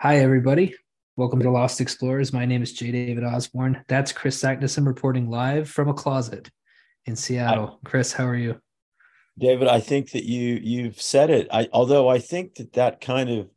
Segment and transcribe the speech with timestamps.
[0.00, 0.76] Hi, everybody.
[1.16, 2.32] Welcome to Lost Explorers.
[2.32, 2.92] My name is J.
[2.92, 3.84] David Osborne.
[3.88, 6.52] That's Kris Saknussemm reporting live from a closet
[7.06, 7.80] in Seattle.
[7.84, 8.60] Kris, how are you?
[9.36, 11.48] David, I think that you you've said it.
[11.50, 13.50] I although I think that that kind of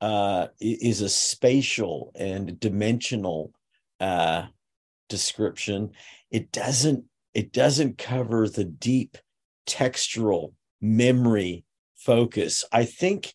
[0.00, 3.52] uh, is a spatial and dimensional
[4.00, 4.46] uh,
[5.10, 5.90] description.
[6.30, 7.04] It doesn't
[7.34, 9.18] it doesn't cover the deep
[9.66, 12.64] textural memory focus.
[12.72, 13.34] I think,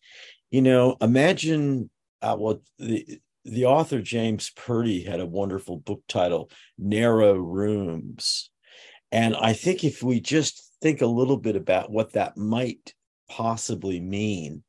[0.50, 1.90] you know, imagine
[2.22, 8.50] uh, well, the the author James Purdy had a wonderful book title, Narrow Rooms,
[9.10, 12.94] and I think if we just think a little bit about what that might
[13.28, 14.62] possibly mean,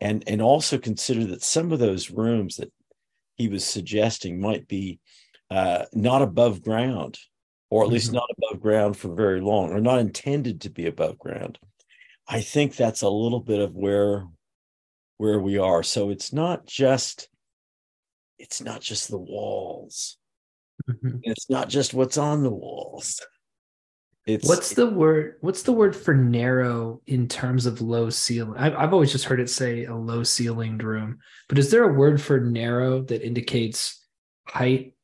[0.00, 2.72] and and also consider that some of those rooms that
[3.36, 5.00] he was suggesting might be
[5.50, 7.18] uh, not above ground,
[7.70, 8.16] or at least mm-hmm.
[8.16, 11.58] not above ground for very long, or not intended to be above ground.
[12.26, 14.26] I think that's a little bit of where
[15.18, 15.82] where we are.
[15.82, 17.28] So it's not just
[18.38, 20.16] it's not just the walls.
[20.88, 21.18] Mm-hmm.
[21.24, 23.20] It's not just what's on the walls.
[24.26, 28.58] It's what's the word what's the word for narrow in terms of low ceiling?
[28.58, 31.94] I've, I've always just heard it say a low ceilinged room, but is there a
[31.94, 34.04] word for narrow that indicates
[34.46, 34.94] height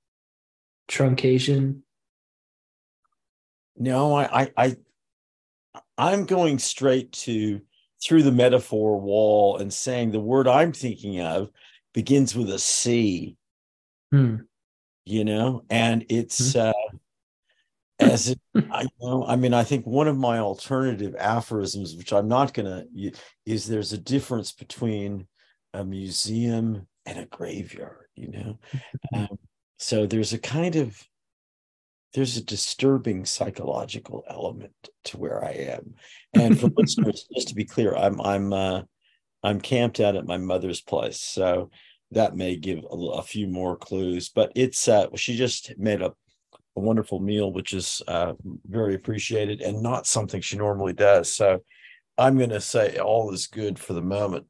[0.88, 1.81] truncation?
[3.77, 4.77] No, I I, I
[5.97, 7.62] I'm going straight to
[8.05, 11.50] through the metaphor wall and saying the word I'm thinking of
[11.92, 13.36] begins with a C.
[14.10, 14.36] Hmm.
[15.05, 16.60] You know, and it's hmm.
[16.60, 16.72] uh
[18.00, 22.28] as it, I know, I mean, I think one of my alternative aphorisms, which I'm
[22.28, 22.84] not gonna
[23.47, 25.27] is there's a difference between
[25.72, 28.58] a museum and a graveyard, you know.
[29.14, 29.38] Um,
[29.78, 31.00] so there's a kind of
[32.14, 34.72] there's a disturbing psychological element
[35.04, 35.94] to where I am.
[36.32, 38.82] And for listeners, just to be clear, I'm I'm uh,
[39.42, 41.70] I'm camped out at my mother's place, so
[42.12, 44.28] that may give a, a few more clues.
[44.28, 46.12] But it's uh, she just made a,
[46.76, 51.34] a wonderful meal, which is uh, very appreciated and not something she normally does.
[51.34, 51.62] So
[52.16, 54.47] I'm going to say all is good for the moment.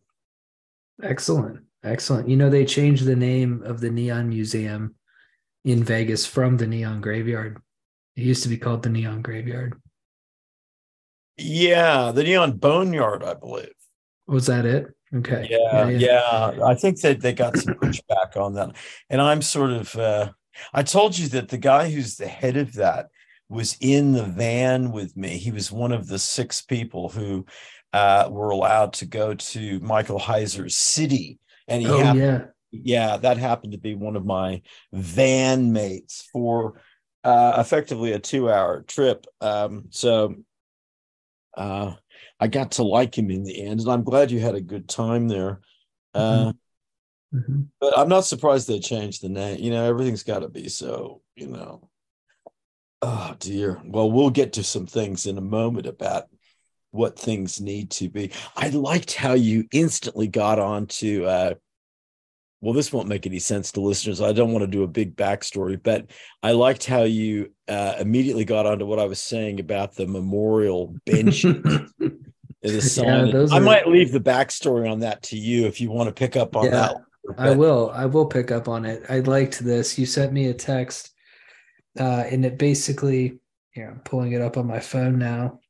[1.02, 2.28] Excellent, excellent.
[2.28, 4.94] You know, they changed the name of the Neon Museum
[5.64, 7.60] in Vegas from the Neon Graveyard.
[8.16, 9.80] It used to be called the Neon Graveyard.
[11.36, 13.72] Yeah, the Neon Boneyard, I believe.
[14.26, 14.86] Was that it?
[15.14, 15.48] Okay.
[15.50, 16.64] Yeah, yeah, yeah.
[16.64, 18.76] I think that they got some pushback on that.
[19.10, 20.30] And I'm sort of uh
[20.72, 23.08] I told you that the guy who's the head of that
[23.48, 25.36] was in the van with me.
[25.36, 27.44] He was one of the six people who
[27.92, 31.38] uh, were allowed to go to Michael Heizer's city.
[31.68, 32.44] And he oh, happened, yeah
[32.82, 34.62] yeah, that happened to be one of my
[34.92, 36.80] van mates for
[37.22, 39.26] uh, effectively a two hour trip.
[39.40, 40.34] Um, so
[41.56, 41.94] uh,
[42.38, 44.88] I got to like him in the end, and I'm glad you had a good
[44.88, 45.60] time there.
[46.14, 46.52] Uh,
[47.32, 47.38] mm-hmm.
[47.38, 47.62] mm-hmm.
[47.80, 49.58] But I'm not surprised they changed the name.
[49.58, 51.88] You know, everything's got to be so, you know.
[53.02, 53.82] Oh, dear.
[53.84, 56.24] Well, we'll get to some things in a moment about
[56.90, 58.30] what things need to be.
[58.56, 61.54] I liked how you instantly got on to uh,
[62.64, 64.22] well, this won't make any sense to listeners.
[64.22, 66.06] I don't want to do a big backstory, but
[66.42, 70.96] I liked how you uh, immediately got onto what I was saying about the memorial
[71.04, 71.44] bench.
[71.44, 71.58] yeah,
[72.62, 73.60] those I are...
[73.60, 76.64] might leave the backstory on that to you if you want to pick up on
[76.64, 76.96] yeah, that.
[77.26, 77.38] But...
[77.38, 77.90] I will.
[77.94, 79.02] I will pick up on it.
[79.10, 79.98] I liked this.
[79.98, 81.12] You sent me a text,
[82.00, 83.40] uh, and it basically,
[83.72, 85.60] here, I'm pulling it up on my phone now.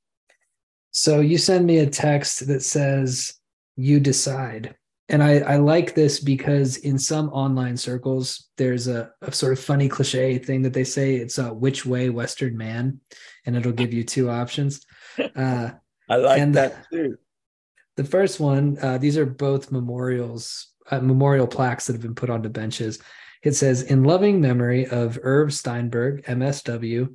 [0.92, 3.34] So you send me a text that says,
[3.74, 4.76] You decide
[5.08, 9.60] and I, I like this because in some online circles there's a, a, sort of
[9.60, 13.00] funny cliche thing that they say it's a which way western man?
[13.44, 14.80] And it'll give you two options.
[15.36, 15.70] Uh,
[16.08, 17.16] i like and that too.
[17.96, 22.30] the first one uh, these are both memorials uh, memorial plaques that have been put
[22.30, 22.98] onto benches.
[23.44, 27.14] It says in loving memory of irv steinberg msw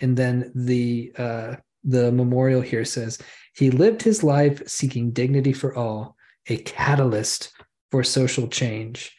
[0.00, 3.18] and then the uh, the memorial here says
[3.54, 6.16] he lived his life seeking dignity for all
[6.48, 7.52] a catalyst
[7.90, 9.16] for social change,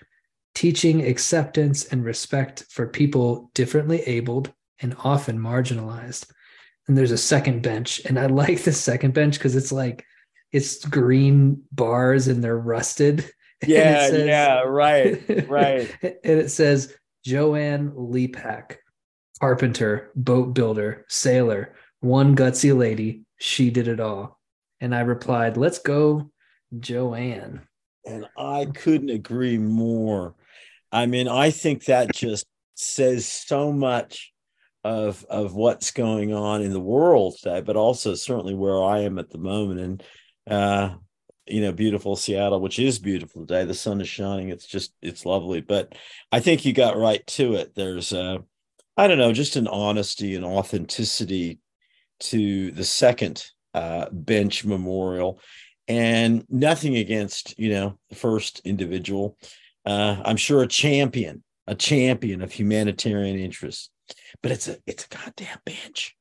[0.56, 6.30] teaching acceptance and respect for people differently abled and often marginalized.
[6.88, 10.06] And there's a second bench, and I like the second bench because it's like
[10.51, 13.30] it's green bars and they're rusted.
[13.65, 15.95] Yeah, says, yeah, right, right.
[16.01, 16.94] and it says
[17.24, 18.75] Joanne Lepak,
[19.39, 23.24] carpenter, boat builder, sailor, one gutsy lady.
[23.39, 24.38] She did it all.
[24.81, 26.30] And I replied, let's go
[26.79, 27.61] Joanne.
[28.05, 30.35] And I couldn't agree more.
[30.91, 34.31] I mean, I think that just says so much
[34.83, 39.17] of of what's going on in the world today, but also certainly where I am
[39.17, 39.79] at the moment.
[39.79, 40.03] And
[40.49, 40.95] uh,
[41.47, 43.65] you know beautiful Seattle, which is beautiful today.
[43.65, 44.49] The sun is shining.
[44.49, 45.61] It's just it's lovely.
[45.61, 45.95] But
[46.31, 47.73] I think you got right to it.
[47.75, 48.39] There's uh
[48.95, 51.59] I don't know, just an honesty and authenticity
[52.19, 53.43] to the second
[53.73, 55.39] uh, bench memorial,
[55.88, 59.38] and nothing against you know the first individual.
[59.85, 63.89] Uh, I'm sure a champion, a champion of humanitarian interests,
[64.41, 66.15] but it's a it's a goddamn bench.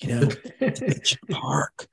[0.00, 0.28] You know,
[0.60, 1.86] it's a bench in the park.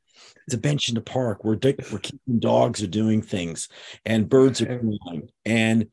[0.46, 3.68] It's a bench in the park where we're keeping dogs are doing things
[4.06, 5.30] and birds are flying.
[5.46, 5.88] And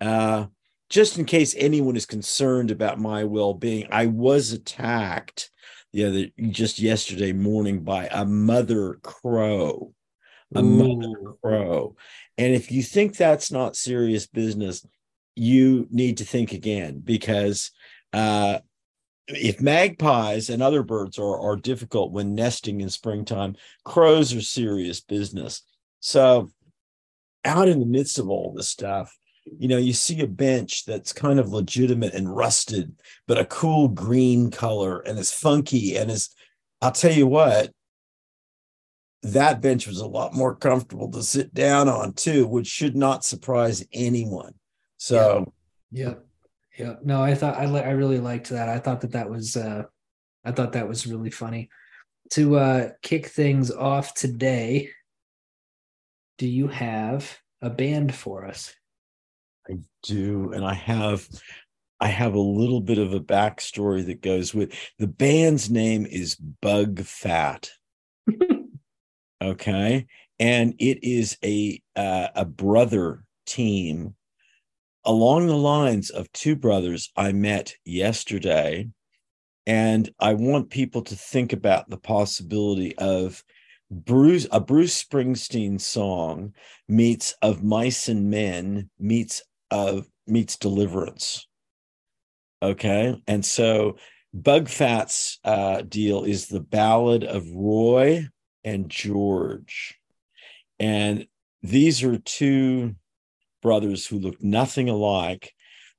[0.00, 0.46] uh,
[0.88, 5.50] just in case anyone is concerned about my well-being, I was attacked
[5.92, 9.94] the other just yesterday morning by a mother crow.
[10.54, 10.62] A Ooh.
[10.62, 11.96] mother crow.
[12.38, 14.84] And if you think that's not serious business,
[15.36, 17.70] you need to think again because
[18.12, 18.58] uh,
[19.28, 25.00] if magpies and other birds are, are difficult when nesting in springtime, crows are serious
[25.00, 25.62] business.
[26.00, 26.50] So,
[27.44, 29.16] out in the midst of all this stuff,
[29.58, 32.94] you know, you see a bench that's kind of legitimate and rusted,
[33.26, 36.28] but a cool green color and it's funky and is,
[36.82, 37.70] I'll tell you what,
[39.22, 43.24] that bench was a lot more comfortable to sit down on too, which should not
[43.24, 44.54] surprise anyone.
[44.96, 45.52] So,
[45.90, 46.14] yeah,
[46.78, 46.94] yeah, yeah.
[47.04, 48.68] no, I thought I li- I really liked that.
[48.68, 49.84] I thought that that was, uh,
[50.44, 51.68] I thought that was really funny.
[52.32, 54.90] To uh, kick things off today,
[56.38, 58.74] do you have a band for us?
[59.68, 61.28] I do, and I have
[62.00, 66.34] I have a little bit of a backstory that goes with the band's name is
[66.34, 67.70] Bug Fat.
[69.42, 70.06] Okay,
[70.38, 74.14] and it is a uh, a brother team
[75.04, 78.88] along the lines of two brothers I met yesterday,
[79.66, 83.42] and I want people to think about the possibility of
[83.90, 86.54] Bruce a Bruce Springsteen song
[86.88, 91.46] meets of mice and men meets of meets deliverance.
[92.62, 93.20] Okay.
[93.26, 93.96] And so
[94.32, 98.28] Bug Fat's uh, deal is the ballad of Roy
[98.64, 99.98] and George.
[100.78, 101.26] And
[101.62, 102.94] these are two
[103.62, 105.52] brothers who look nothing alike,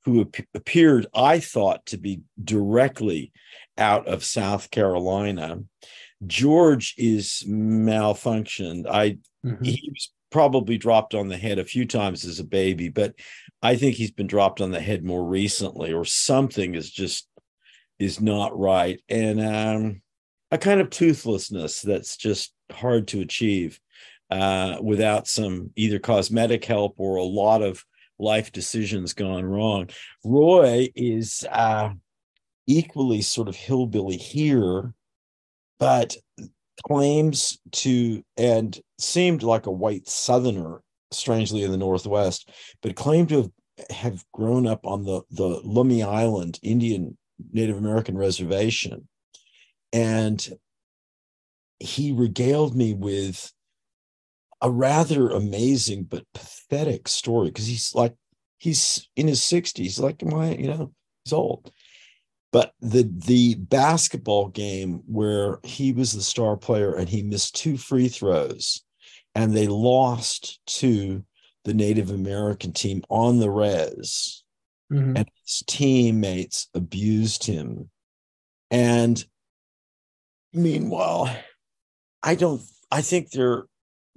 [0.04, 3.32] who ap- appeared, I thought, to be directly
[3.78, 5.60] out of South Carolina.
[6.26, 8.88] George is malfunctioned.
[8.90, 9.64] I mm-hmm.
[9.64, 13.14] he was probably dropped on the head a few times as a baby, but
[13.62, 17.28] I think he's been dropped on the head more recently, or something is just
[18.00, 20.02] is not right, and um,
[20.52, 23.80] a kind of toothlessness that's just hard to achieve
[24.30, 27.84] uh, without some either cosmetic help or a lot of
[28.20, 29.90] life decisions gone wrong.
[30.24, 31.90] Roy is uh,
[32.68, 34.94] equally sort of hillbilly here,
[35.80, 36.16] but
[36.88, 40.82] claims to and seemed like a white southerner
[41.12, 42.50] strangely in the northwest
[42.82, 43.52] but claimed to have,
[43.90, 47.16] have grown up on the the lummi island indian
[47.52, 49.08] native american reservation
[49.94, 50.48] and
[51.80, 53.52] he regaled me with
[54.62, 58.14] a rather amazing but pathetic story because he's like
[58.60, 60.92] he's in his 60s like my you know
[61.24, 61.72] he's old.
[62.52, 67.78] But the the basketball game where he was the star player and he missed two
[67.78, 68.84] free throws
[69.34, 71.24] and they lost to
[71.64, 74.44] the Native American team on the res
[74.92, 75.16] mm-hmm.
[75.16, 77.90] and his teammates abused him.
[78.70, 79.24] And
[80.54, 81.34] meanwhile
[82.24, 83.66] I don't I think they're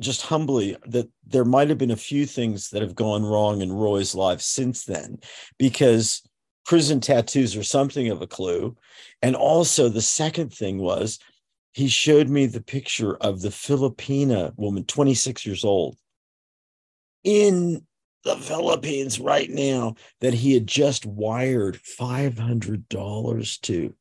[0.00, 3.72] just humbly that there might have been a few things that have gone wrong in
[3.72, 5.18] Roy's life since then
[5.58, 6.22] because
[6.64, 8.76] prison tattoos are something of a clue.
[9.22, 11.18] And also, the second thing was
[11.72, 15.96] he showed me the picture of the Filipina woman, 26 years old,
[17.22, 17.86] in
[18.24, 23.94] the Philippines right now that he had just wired $500 to.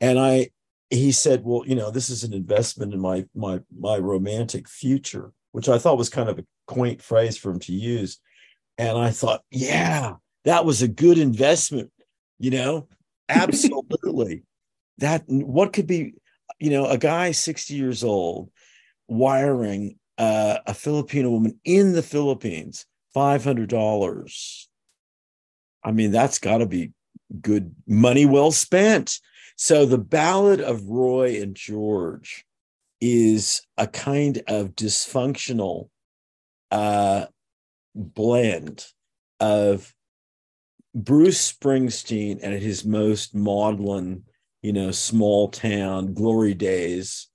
[0.00, 0.50] And I,
[0.94, 5.32] he said, well, you know, this is an investment in my, my, my romantic future,
[5.52, 8.18] which I thought was kind of a quaint phrase for him to use.
[8.78, 11.90] And I thought, yeah, that was a good investment
[12.38, 12.88] you know
[13.28, 14.42] absolutely.
[14.98, 16.14] That what could be
[16.60, 18.50] you know a guy 60 years old
[19.08, 22.86] wiring uh, a filipino woman in the philippines
[23.16, 24.66] $500
[25.82, 26.92] i mean that's got to be
[27.40, 29.18] good money well spent
[29.56, 32.44] so the ballad of roy and george
[33.00, 35.88] is a kind of dysfunctional
[36.70, 37.26] uh,
[37.94, 38.86] blend
[39.40, 39.94] of
[40.94, 44.22] Bruce Springsteen at his most maudlin,
[44.62, 47.28] you know, small town glory days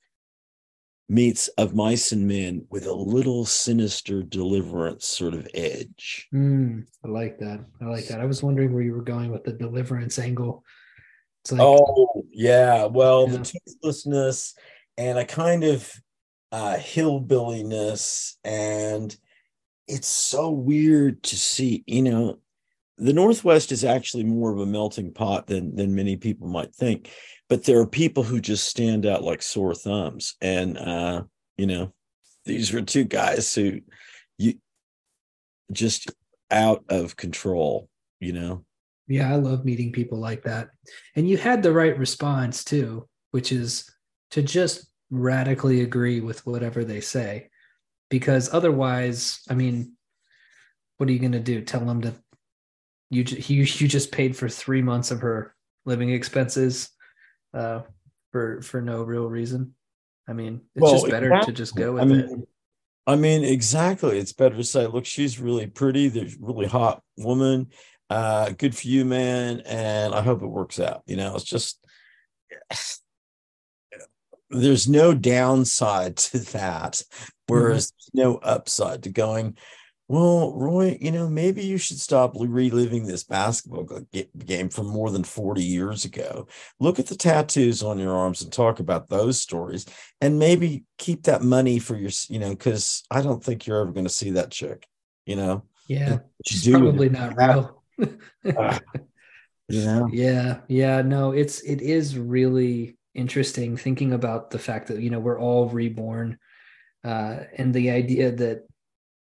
[1.11, 6.27] meets of mice and men with a little sinister deliverance sort of edge.
[6.33, 7.65] Mm, I like that.
[7.81, 8.21] I like that.
[8.21, 10.63] I was wondering where you were going with the deliverance angle.
[11.51, 13.37] Like, oh yeah, well, yeah.
[13.37, 14.53] the toothlessness
[14.97, 15.91] and a kind of
[16.51, 19.15] uh, hillbilliness, and
[19.87, 21.83] it's so weird to see.
[21.87, 22.39] You know,
[22.97, 27.09] the Northwest is actually more of a melting pot than than many people might think
[27.49, 31.23] but there are people who just stand out like sore thumbs and uh
[31.57, 31.91] you know
[32.45, 33.79] these were two guys who
[34.37, 34.53] you
[35.71, 36.11] just
[36.51, 38.63] out of control you know
[39.09, 40.69] yeah i love meeting people like that
[41.15, 43.89] and you had the right response too which is
[44.31, 47.49] to just radically agree with whatever they say
[48.09, 49.93] because otherwise i mean
[50.97, 52.15] what are you going to do tell them that
[53.09, 56.89] you, you you just paid for three months of her living expenses
[57.53, 57.81] uh,
[58.31, 59.73] for for no real reason.
[60.27, 61.53] I mean, it's well, just better exactly.
[61.53, 62.49] to just go with I mean, it.
[63.07, 64.19] I mean, exactly.
[64.19, 66.07] It's better to say, look, she's really pretty.
[66.09, 67.67] There's really hot woman.
[68.09, 69.61] Uh, good for you, man.
[69.65, 71.03] And I hope it works out.
[71.05, 71.79] You know, it's just
[74.49, 77.01] there's no downside to that,
[77.47, 78.19] whereas mm-hmm.
[78.19, 79.57] no upside to going,
[80.07, 83.87] well, Roy, you know, maybe you should stop reliving this basketball
[84.43, 86.47] game from more than 40 years ago.
[86.79, 89.85] Look at the tattoos on your arms and talk about those stories
[90.19, 93.91] and maybe keep that money for your, you know, because I don't think you're ever
[93.91, 94.87] going to see that chick,
[95.27, 95.63] you know?
[95.87, 96.19] Yeah.
[96.43, 97.78] She's probably not real.
[98.57, 98.79] uh,
[99.69, 100.07] yeah.
[100.11, 100.59] Yeah.
[100.67, 101.01] Yeah.
[101.01, 105.67] No, it's, it is really interesting thinking about the fact that, you know, we're all
[105.69, 106.37] reborn
[107.03, 108.67] uh, and the idea that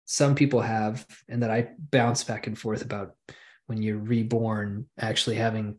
[0.06, 3.16] some people have and that I bounce back and forth about
[3.68, 5.78] when you're reborn actually having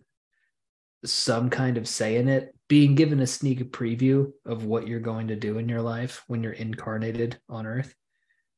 [1.04, 5.28] some kind of say in it being given a sneak preview of what you're going
[5.28, 7.94] to do in your life when you're incarnated on earth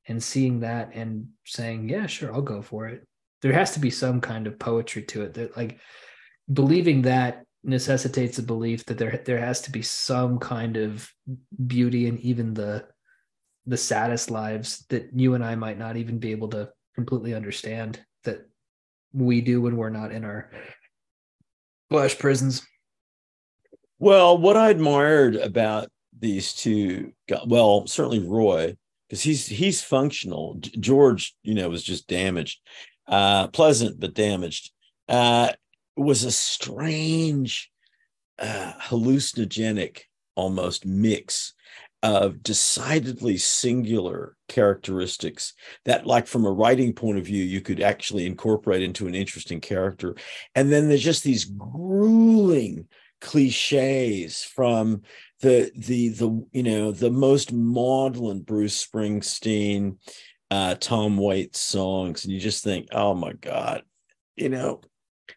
[0.09, 3.07] and seeing that and saying yeah sure I'll go for it
[3.43, 5.79] there has to be some kind of poetry to it that like
[6.53, 11.09] believing that necessitates a belief that there there has to be some kind of
[11.67, 12.85] beauty in even the
[13.67, 18.01] the saddest lives that you and I might not even be able to completely understand
[18.25, 18.49] that
[19.13, 20.51] we do when we're not in our
[21.91, 22.67] flesh prisons.
[23.99, 27.13] Well, what I admired about these two,
[27.47, 28.75] well, certainly Roy,
[29.09, 30.59] because he's he's functional.
[30.81, 32.61] George, you know, was just damaged,
[33.07, 34.71] uh, pleasant but damaged.
[35.09, 35.53] Uh,
[35.97, 37.71] was a strange,
[38.39, 40.03] uh, hallucinogenic
[40.35, 41.55] almost mix
[42.03, 45.55] of decidedly singular characteristics
[45.85, 49.61] that like from a writing point of view you could actually incorporate into an interesting
[49.61, 50.17] character
[50.57, 52.87] and then there's just these grueling
[53.21, 55.01] cliches from
[55.43, 59.97] the the the you know the most maudlin bruce springsteen
[60.53, 63.83] uh tom waits songs and you just think oh my god
[64.37, 64.81] you know?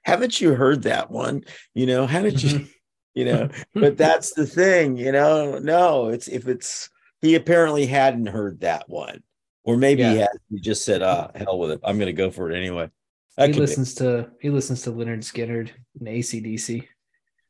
[0.04, 1.44] Haven't you heard that one?
[1.74, 2.68] You know how did you
[3.14, 3.50] you know?
[3.74, 5.60] But that's the thing you know?
[5.60, 6.90] No it's if it's
[7.22, 9.24] he apparently hadn't heard that one.
[9.64, 10.12] Or maybe yeah.
[10.12, 11.80] he had he just said uh hell with it.
[11.84, 12.90] I'm gonna go for it anyway.
[13.38, 14.06] That he listens be.
[14.06, 16.88] to he listens to Lynyrd Skynyrd and acdc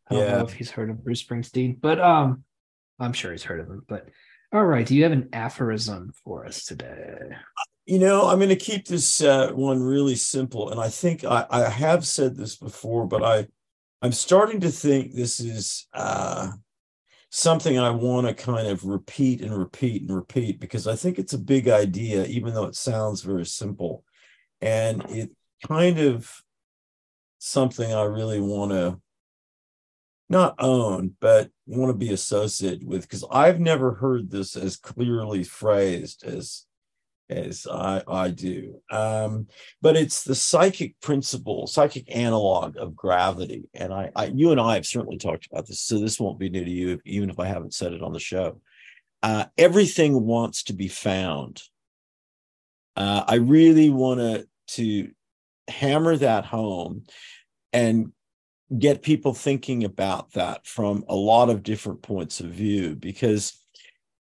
[0.07, 0.37] i don't yeah.
[0.37, 2.43] know if he's heard of bruce springsteen but um
[2.99, 4.09] i'm sure he's heard of him but
[4.55, 7.17] all right do you have an aphorism for us today
[7.85, 11.45] you know i'm going to keep this uh, one really simple and i think I,
[11.49, 13.47] I have said this before but i
[14.05, 16.51] I'm starting to think this is uh,
[17.31, 21.33] something I want to kind of repeat and repeat and repeat because I think it's
[21.33, 24.03] a big idea, even though it sounds very simple.
[24.61, 25.31] And it
[25.67, 26.31] kind of
[27.39, 29.01] something I really want to
[30.29, 35.43] not own, but want to be associated with because I've never heard this as clearly
[35.43, 36.65] phrased as
[37.29, 38.81] as I, I do.
[38.91, 39.47] Um,
[39.81, 43.67] but it's the psychic principle, psychic analog of gravity.
[43.73, 46.49] And I, I, you and I have certainly talked about this, so this won't be
[46.49, 48.61] new to you, even if I haven't said it on the show.
[49.23, 51.63] Uh, everything wants to be found.
[52.95, 55.11] Uh, I really want to to
[55.67, 57.03] hammer that home
[57.73, 58.11] and
[58.77, 63.61] get people thinking about that from a lot of different points of view because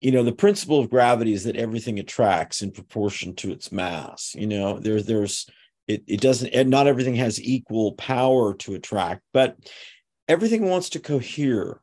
[0.00, 4.34] you know the principle of gravity is that everything attracts in proportion to its mass
[4.38, 5.46] you know there there's
[5.88, 9.56] it, it doesn't and not everything has equal power to attract but
[10.28, 11.80] everything wants to cohere.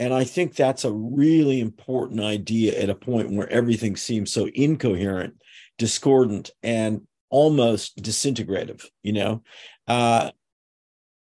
[0.00, 4.48] And i think that's a really important idea at a point where everything seems so
[4.52, 5.40] incoherent
[5.78, 9.42] discordant and almost disintegrative you know?
[9.86, 10.30] Uh,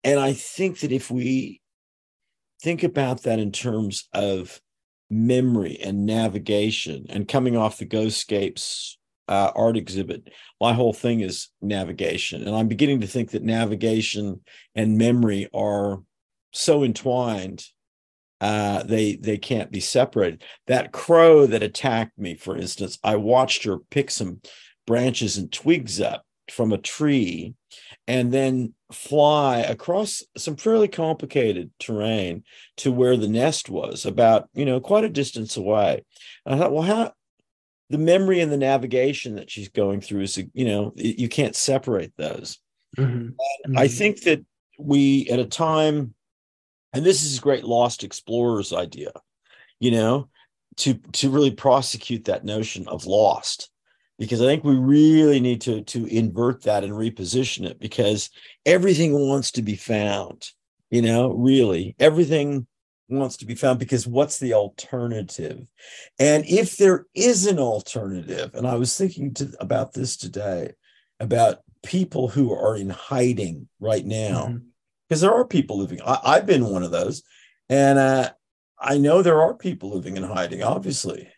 [0.04, 1.62] and i think that if we
[2.62, 4.62] think about that in terms of
[5.10, 8.94] memory and navigation and coming off the Ghostscapes
[9.28, 10.30] uh, art exhibit,
[10.60, 12.42] my whole thing is navigation.
[12.42, 14.42] And I'm beginning to think that navigation
[14.76, 16.02] and memory are
[16.52, 17.66] so entwined
[18.42, 20.44] uh, they they can't be separated.
[20.68, 24.42] That crow that attacked me, for instance, I watched her pick some
[24.86, 27.54] branches and twigs up from a tree
[28.08, 32.44] and then fly across some fairly complicated terrain
[32.78, 36.04] to where the nest was about you know quite a distance away
[36.46, 37.12] and i thought well how
[37.90, 42.14] the memory and the navigation that she's going through is you know you can't separate
[42.18, 42.60] those
[42.98, 43.30] mm-hmm.
[43.30, 43.78] Mm-hmm.
[43.78, 44.44] i think that
[44.80, 46.14] we at a time
[46.94, 49.12] and this is a great lost explorers idea
[49.80, 50.30] you know
[50.78, 53.70] to to really prosecute that notion of lost
[54.20, 58.30] because i think we really need to to invert that and reposition it because
[58.66, 60.50] everything wants to be found
[60.90, 62.66] you know really everything
[63.10, 65.66] wants to be found because what's the alternative
[66.20, 70.72] and if there is an alternative and i was thinking to, about this today
[71.20, 74.58] about people who are in hiding right now mm-hmm
[75.14, 76.00] because there are people living.
[76.04, 77.22] I, have been one of those,
[77.70, 78.32] and uh,
[78.80, 80.64] I know there are people living in hiding.
[80.64, 81.30] Obviously,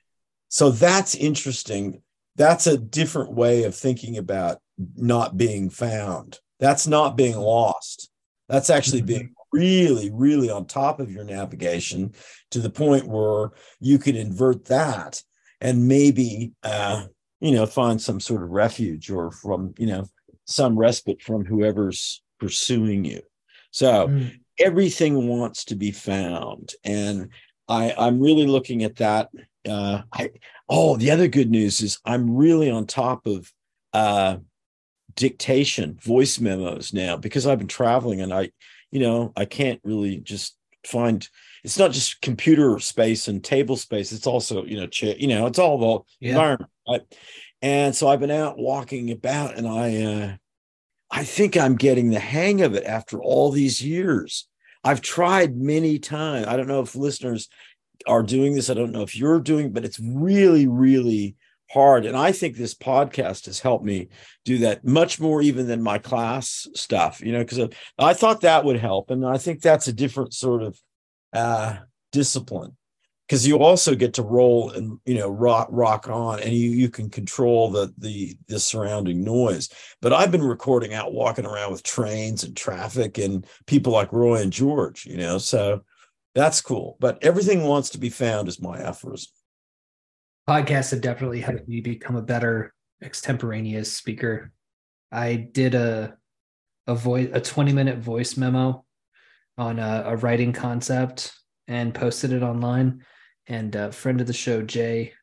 [0.48, 2.02] so that's interesting.
[2.36, 4.60] That's a different way of thinking about
[4.96, 6.40] not being found.
[6.60, 8.10] That's not being lost.
[8.50, 9.08] That's actually mm-hmm.
[9.08, 12.14] being really, really on top of your navigation
[12.52, 15.22] to the point where you can invert that
[15.62, 17.06] and maybe, uh,
[17.40, 20.06] you know, find some sort of refuge or from, you know,
[20.46, 23.22] some respite from whoever's pursuing you.
[23.72, 24.40] So mm.
[24.60, 26.74] everything wants to be found.
[26.84, 27.30] And
[27.68, 29.30] I, I'm really looking at that.
[29.68, 30.32] Uh, I,
[30.70, 33.52] oh, the other good news is I'm really on top of
[33.94, 34.38] uh,
[35.16, 38.52] dictation, voice memos now because I've been traveling and I,
[38.92, 41.28] you know, I can't really just find
[41.64, 45.48] it's not just computer space and table space it's also you know chair you know
[45.48, 46.34] it's all the yeah.
[46.34, 47.02] environment right?
[47.64, 50.36] and so i've been out walking about and i uh
[51.12, 54.48] I think I'm getting the hang of it after all these years.
[54.84, 56.48] I've tried many times.
[56.48, 57.48] I don't know if listeners
[58.08, 58.70] are doing this.
[58.70, 61.36] I don't know if you're doing, but it's really, really
[61.72, 62.06] hard.
[62.06, 64.10] And I think this podcast has helped me
[64.44, 68.64] do that much more even than my class stuff, you know, because I thought that
[68.64, 69.10] would help.
[69.12, 70.80] And I think that's a different sort of
[71.34, 71.78] uh,
[72.12, 72.78] discipline
[73.28, 76.90] because you also get to roll and you know rock rock on and you you
[76.90, 79.70] can control the the the surrounding noise
[80.02, 84.42] but i've been recording out walking around with trains and traffic and people like roy
[84.42, 85.82] and george you know so
[86.36, 89.32] that's cool but everything wants to be found is my aphorism
[90.48, 94.52] podcasts have definitely helped me become a better extemporaneous speaker
[95.12, 96.16] i did a
[96.88, 98.86] a voice a 20 minute voice memo
[99.58, 101.34] on a, a writing concept
[101.68, 103.04] and posted it online
[103.48, 105.14] and a friend of the show, Jay,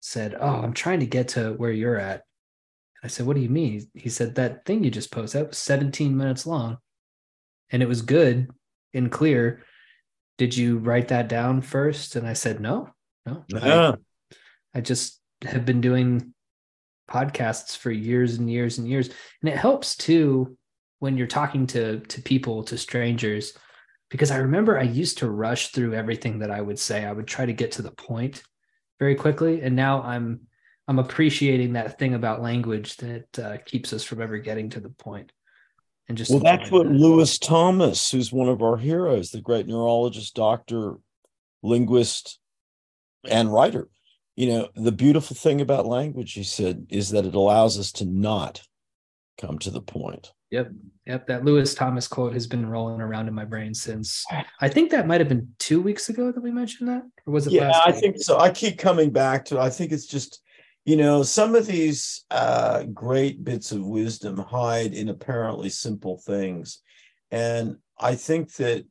[0.00, 2.22] said, Oh, I'm trying to get to where you're at.
[3.02, 3.86] I said, What do you mean?
[3.94, 6.78] He said, That thing you just posted, that was 17 minutes long
[7.70, 8.48] and it was good
[8.94, 9.64] and clear.
[10.38, 12.16] Did you write that down first?
[12.16, 12.90] And I said, No,
[13.26, 13.44] no.
[13.54, 13.94] I,
[14.74, 16.32] I just have been doing
[17.10, 19.08] podcasts for years and years and years.
[19.42, 20.56] And it helps too
[20.98, 23.52] when you're talking to to people, to strangers
[24.12, 27.06] because I remember I used to rush through everything that I would say.
[27.06, 28.42] I would try to get to the point
[28.98, 30.42] very quickly, and now I'm
[30.86, 34.90] I'm appreciating that thing about language that uh, keeps us from ever getting to the
[34.90, 35.32] point.
[36.12, 36.92] And just well, that's what that.
[36.92, 40.96] Lewis Thomas, who's one of our heroes, the great neurologist, doctor,
[41.62, 42.38] linguist,
[43.26, 43.88] and writer.
[44.36, 48.04] You know, the beautiful thing about language, he said, is that it allows us to
[48.04, 48.60] not
[49.40, 50.32] come to the point.
[50.50, 50.72] Yep.
[51.06, 51.26] Yep.
[51.28, 54.26] That Lewis Thomas quote has been rolling around in my brain since
[54.60, 57.04] I think that might have been two weeks ago that we mentioned that.
[57.24, 58.38] Or was it yeah, I think so.
[58.38, 59.58] I keep coming back to.
[59.58, 60.42] I think it's just,
[60.84, 66.80] you know, some of these uh, great bits of wisdom hide in apparently simple things.
[67.30, 68.84] And I think that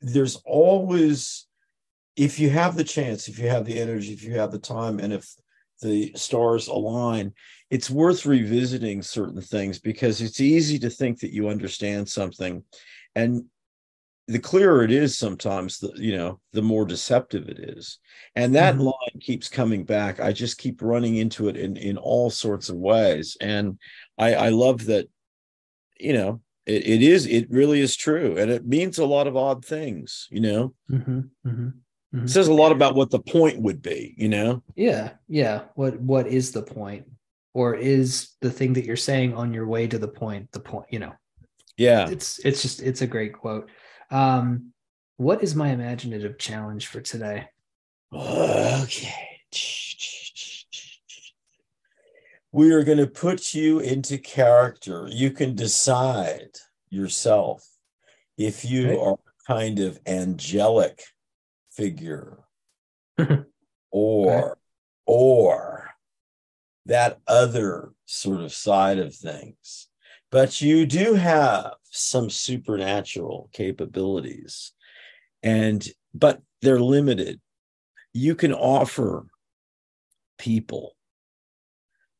[0.00, 1.46] there's always,
[2.16, 4.98] if you have the chance, if you have the energy, if you have the time,
[4.98, 5.32] and if
[5.80, 7.32] the stars align,
[7.70, 12.62] it's worth revisiting certain things because it's easy to think that you understand something
[13.14, 13.44] and
[14.28, 17.98] the clearer it is sometimes the you know the more deceptive it is
[18.34, 18.84] and that mm-hmm.
[18.84, 22.76] line keeps coming back i just keep running into it in in all sorts of
[22.76, 23.78] ways and
[24.18, 25.08] i i love that
[26.00, 29.36] you know it, it is it really is true and it means a lot of
[29.36, 31.20] odd things you know mm-hmm.
[31.46, 31.68] Mm-hmm.
[32.14, 32.26] Mm-hmm.
[32.26, 34.62] It says a lot about what the point would be, you know?
[34.74, 35.12] Yeah.
[35.28, 35.62] Yeah.
[35.74, 37.04] What what is the point?
[37.52, 40.86] Or is the thing that you're saying on your way to the point the point,
[40.90, 41.12] you know?
[41.76, 42.08] Yeah.
[42.08, 43.68] It's it's just it's a great quote.
[44.10, 44.72] Um
[45.16, 47.48] what is my imaginative challenge for today?
[48.12, 49.40] Okay.
[52.52, 55.08] We are going to put you into character.
[55.10, 56.50] You can decide
[56.90, 57.66] yourself
[58.38, 58.98] if you okay.
[58.98, 61.02] are kind of angelic
[61.70, 62.38] figure
[63.90, 64.60] or okay.
[65.06, 65.90] or
[66.86, 69.88] that other sort of side of things
[70.36, 74.72] but you do have some supernatural capabilities.
[75.42, 77.40] And but they're limited.
[78.12, 79.28] You can offer
[80.36, 80.94] people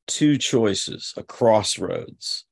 [0.06, 2.46] two choices a crossroads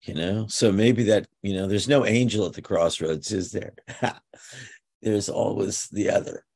[0.00, 0.46] you know?
[0.46, 3.74] So maybe that you know there's no angel at the crossroads is there?
[5.02, 6.46] There's always the other.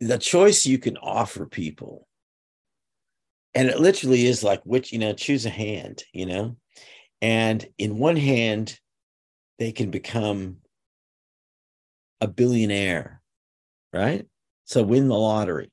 [0.00, 2.08] The choice you can offer people
[3.54, 6.56] and it literally is like which you know choose a hand you know
[7.20, 8.78] and in one hand
[9.58, 10.58] they can become
[12.20, 13.18] a billionaire
[13.92, 14.26] right?
[14.64, 15.70] So win the lottery.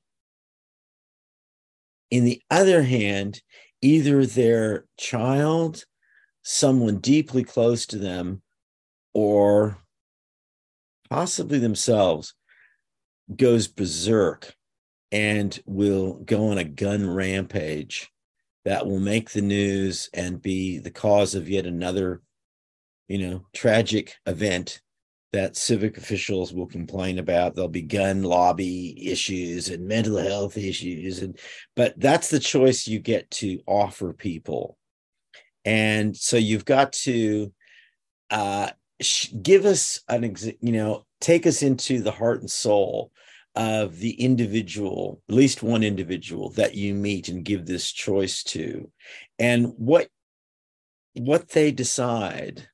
[2.10, 3.42] In the other hand
[3.82, 5.84] either their child
[6.42, 8.40] someone deeply close to them
[9.12, 9.78] or
[11.10, 12.34] possibly themselves
[13.34, 14.54] goes berserk
[15.10, 18.10] and will go on a gun rampage
[18.66, 22.20] that will make the news and be the cause of yet another
[23.06, 24.82] you know tragic event
[25.32, 27.54] that civic officials will complain about.
[27.54, 31.38] There'll be gun lobby issues and mental health issues and
[31.76, 34.76] but that's the choice you get to offer people.
[35.64, 37.52] And so you've got to
[38.30, 38.70] uh,
[39.42, 43.12] give us an you know take us into the heart and soul
[43.56, 48.90] of the individual at least one individual that you meet and give this choice to
[49.38, 50.08] and what
[51.14, 52.68] what they decide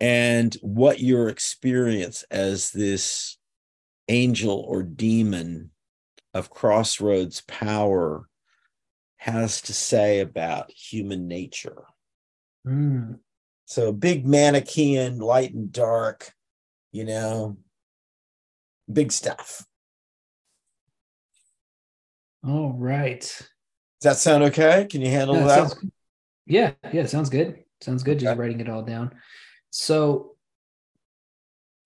[0.00, 3.36] and what your experience as this
[4.08, 5.70] angel or demon
[6.32, 8.28] of crossroads power
[9.18, 11.84] has to say about human nature.
[12.66, 13.18] Mm.
[13.64, 16.32] So big Manichean, light and dark,
[16.92, 17.56] you know,
[18.92, 19.64] big stuff.
[22.46, 23.20] All right.
[23.20, 23.46] Does
[24.02, 24.86] that sound okay?
[24.90, 25.70] Can you handle yeah, that?
[25.70, 25.84] Sounds,
[26.46, 27.64] yeah, yeah, sounds good.
[27.80, 28.18] Sounds good.
[28.18, 28.26] Okay.
[28.26, 29.14] Just writing it all down.
[29.70, 30.36] So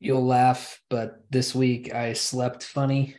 [0.01, 3.17] you'll laugh, but this week I slept funny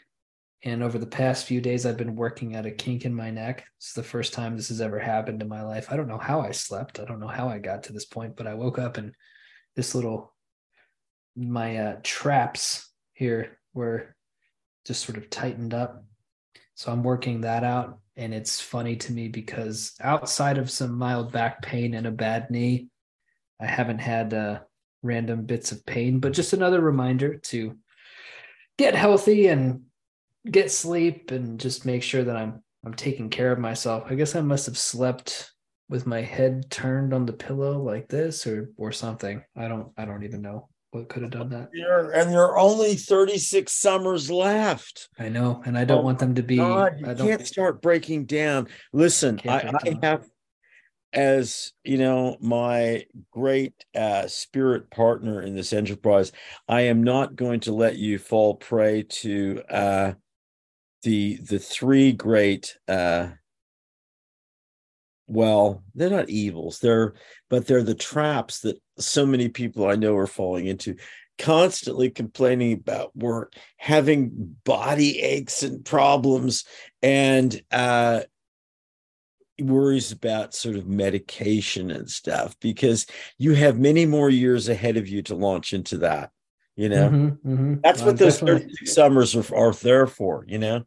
[0.63, 3.65] and over the past few days, I've been working at a kink in my neck.
[3.77, 5.87] It's the first time this has ever happened in my life.
[5.89, 6.99] I don't know how I slept.
[6.99, 9.13] I don't know how I got to this point, but I woke up and
[9.77, 10.33] this little,
[11.37, 14.13] my uh, traps here were
[14.85, 16.03] just sort of tightened up.
[16.79, 17.99] So I'm working that out.
[18.15, 22.49] And it's funny to me because outside of some mild back pain and a bad
[22.49, 22.87] knee,
[23.59, 24.59] I haven't had uh,
[25.03, 27.75] random bits of pain, but just another reminder to
[28.77, 29.81] get healthy and
[30.49, 34.05] get sleep and just make sure that I'm I'm taking care of myself.
[34.07, 35.51] I guess I must have slept
[35.89, 39.43] with my head turned on the pillow like this or or something.
[39.53, 41.69] I don't I don't even know what could have done that.
[41.73, 45.09] You're, and there are only 36 summers left.
[45.19, 46.57] I know, and I don't oh want them to be.
[46.57, 48.67] God, you can't start breaking down.
[48.91, 50.25] Listen, I, I have,
[51.13, 56.31] as you know, my great uh, spirit partner in this enterprise.
[56.67, 60.13] I am not going to let you fall prey to uh,
[61.03, 63.29] the the three great uh
[65.29, 66.79] well they're not evils.
[66.79, 67.13] They're
[67.49, 70.95] but they're the traps that so many people i know are falling into.
[71.37, 76.65] Constantly complaining about work having body aches and problems
[77.01, 78.21] and uh
[79.61, 83.05] worries about sort of medication and stuff because
[83.37, 86.31] you have many more years ahead of you to launch into that
[86.75, 87.09] you know?
[87.09, 87.73] Mm-hmm, mm-hmm.
[87.83, 90.83] that's what those 36 summers are, are there for you know?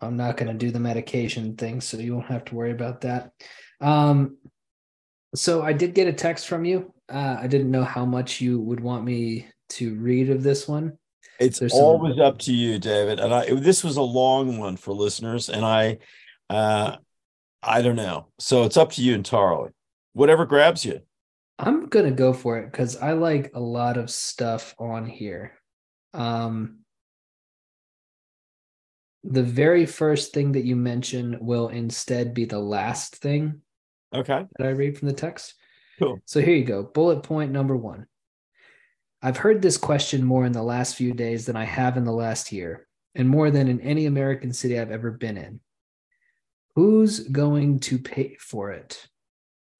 [0.00, 3.02] I'm not going to do the medication thing so you won't have to worry about
[3.02, 3.32] that
[3.80, 4.36] um
[5.34, 6.92] so i did get a text from you.
[7.08, 10.96] Uh, i didn't know how much you would want me to read of this one.
[11.38, 12.24] It's There's always some...
[12.24, 13.20] up to you david.
[13.20, 15.98] And i this was a long one for listeners and i
[16.50, 16.96] uh
[17.62, 18.28] i don't know.
[18.38, 19.70] So it's up to you entirely.
[20.12, 21.00] Whatever grabs you.
[21.58, 25.54] I'm gonna go for it because I like a lot of stuff on here.
[26.14, 26.78] Um,
[29.24, 33.60] the very first thing that you mention will instead be the last thing.
[34.14, 34.46] Okay.
[34.58, 35.54] That I read from the text.
[35.98, 36.20] Cool.
[36.24, 36.82] So here you go.
[36.82, 38.06] Bullet point number one.
[39.20, 42.12] I've heard this question more in the last few days than I have in the
[42.12, 45.60] last year, and more than in any American city I've ever been in.
[46.76, 49.08] Who's going to pay for it?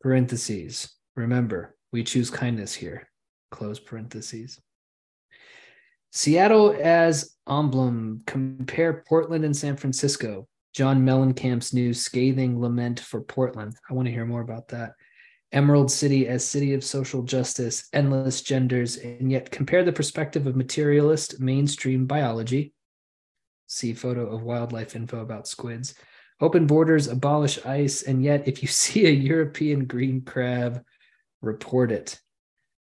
[0.01, 0.93] Parentheses.
[1.15, 3.09] Remember, we choose kindness here.
[3.53, 4.61] Close parentheses.
[6.11, 8.23] Seattle as emblem.
[8.27, 10.49] Compare Portland and San Francisco.
[10.79, 13.75] John Mellencamp's new scathing lament for Portland.
[13.91, 14.93] I want to hear more about that.
[15.51, 20.55] Emerald City as city of social justice, endless genders, and yet compare the perspective of
[20.55, 22.75] materialist mainstream biology.
[23.67, 25.97] See photo of wildlife info about squids.
[26.41, 30.85] Open borders, abolish ICE, and yet if you see a European green crab,
[31.43, 32.21] report it.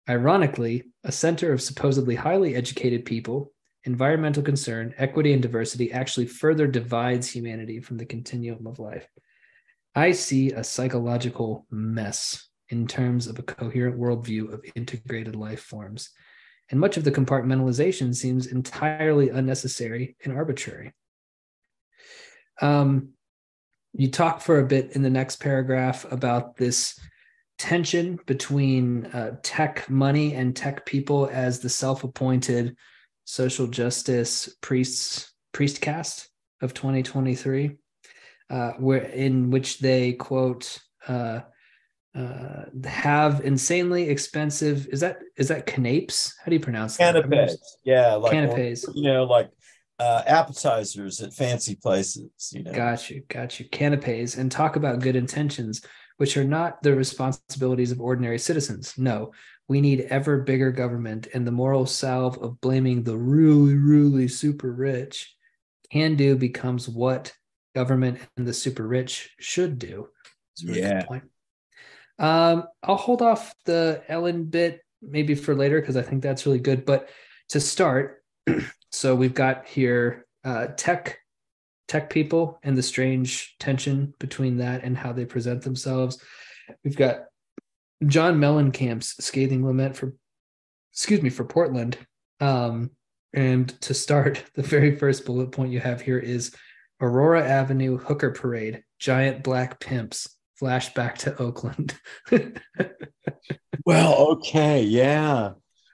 [0.09, 3.53] Ironically, a center of supposedly highly educated people,
[3.87, 9.07] environmental concern, equity, and diversity actually further divides humanity from the continuum of life.
[9.95, 16.09] I see a psychological mess in terms of a coherent worldview of integrated life forms.
[16.69, 20.93] And much of the compartmentalization seems entirely unnecessary and arbitrary.
[22.61, 23.13] Um,
[23.93, 26.99] you talk for a bit in the next paragraph about this
[27.57, 32.75] tension between uh, tech money and tech people as the self-appointed
[33.27, 36.29] social justice priests priest cast
[36.61, 37.75] of 2023
[38.49, 41.41] uh, where in which they quote uh,
[42.15, 44.87] uh, have insanely expensive.
[44.87, 46.33] Is that is that canapes?
[46.39, 47.21] How do you pronounce that?
[47.21, 47.77] Canapes.
[47.83, 48.85] Yeah, like canapes.
[48.95, 49.51] You know, like
[49.99, 52.29] uh, appetizers at fancy places.
[52.53, 53.67] You know, got you, got you.
[53.69, 55.81] Canapes, and talk about good intentions,
[56.15, 58.93] which are not the responsibilities of ordinary citizens.
[58.97, 59.33] No,
[59.67, 64.71] we need ever bigger government, and the moral salve of blaming the really, really super
[64.71, 65.35] rich
[65.91, 67.33] can do becomes what
[67.75, 70.07] government and the super rich should do.
[70.65, 71.05] Really yeah.
[72.19, 76.59] Um, I'll hold off the Ellen bit maybe for later because I think that's really
[76.59, 76.85] good.
[76.85, 77.09] But
[77.49, 78.23] to start,
[78.91, 81.19] so we've got here uh, tech
[81.87, 86.21] tech people and the strange tension between that and how they present themselves.
[86.83, 87.25] We've got
[88.05, 90.13] John Mellencamp's scathing lament for
[90.93, 91.97] excuse me for Portland.
[92.39, 92.91] Um,
[93.33, 96.55] and to start, the very first bullet point you have here is
[96.99, 100.27] Aurora Avenue hooker parade, giant black pimps,
[100.61, 101.95] flashback to Oakland.
[103.85, 105.51] well, okay, yeah.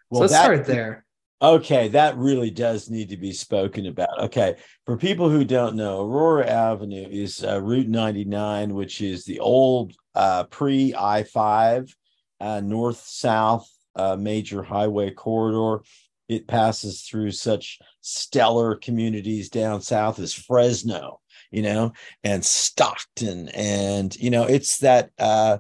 [0.10, 1.06] Well, so let's that, start there.
[1.42, 4.18] Okay, that really does need to be spoken about.
[4.18, 9.42] Okay, for people who don't know, Aurora Avenue is uh, Route 99, which is the
[9.42, 11.96] old uh, pre I 5
[12.40, 15.84] uh, north south uh, major highway corridor
[16.30, 21.20] it passes through such stellar communities down south as Fresno,
[21.52, 23.50] you know, and Stockton.
[23.50, 25.60] And, you know, it's that uh,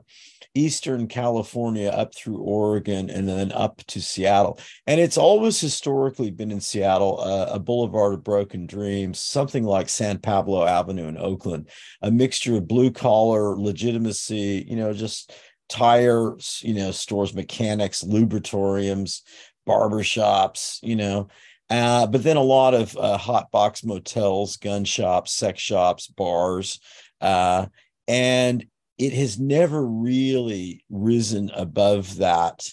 [0.56, 4.60] Eastern California up through Oregon and then up to Seattle.
[4.88, 9.89] And it's always historically been in Seattle, uh, a boulevard of broken dreams, something like
[9.89, 11.70] San Pablo Avenue in Oakland,
[12.02, 15.34] a mixture of blue collar legitimacy, you know, just
[15.70, 19.22] tires, you know, stores, mechanics, lubritoriums,
[19.68, 21.28] barbershops, you know,
[21.70, 26.80] uh, but then a lot of uh, hot box motels, gun shops, sex shops, bars.
[27.20, 27.66] Uh,
[28.08, 28.66] and
[29.04, 32.70] it has never really risen above that.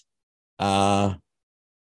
[0.58, 1.14] Uh,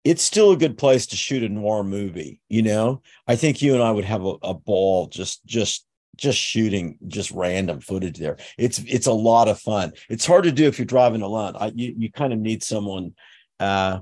[0.02, 3.02] it's still a good place to shoot a noir movie, you know.
[3.26, 5.86] I think you and I would have a, a ball just just
[6.16, 8.38] just shooting just random footage there.
[8.58, 9.92] It's it's a lot of fun.
[10.08, 11.54] It's hard to do if you're driving alone.
[11.56, 13.14] I, you you kind of need someone
[13.60, 14.00] uh,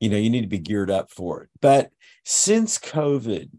[0.00, 1.90] you know you need to be geared up for it but
[2.24, 3.50] since covid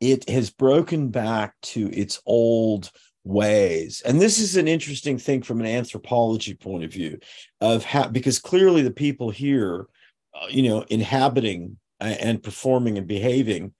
[0.00, 2.90] it has broken back to its old
[3.24, 7.18] ways and this is an interesting thing from an anthropology point of view
[7.60, 9.86] of how because clearly the people here
[10.34, 13.72] uh, you know inhabiting and performing and behaving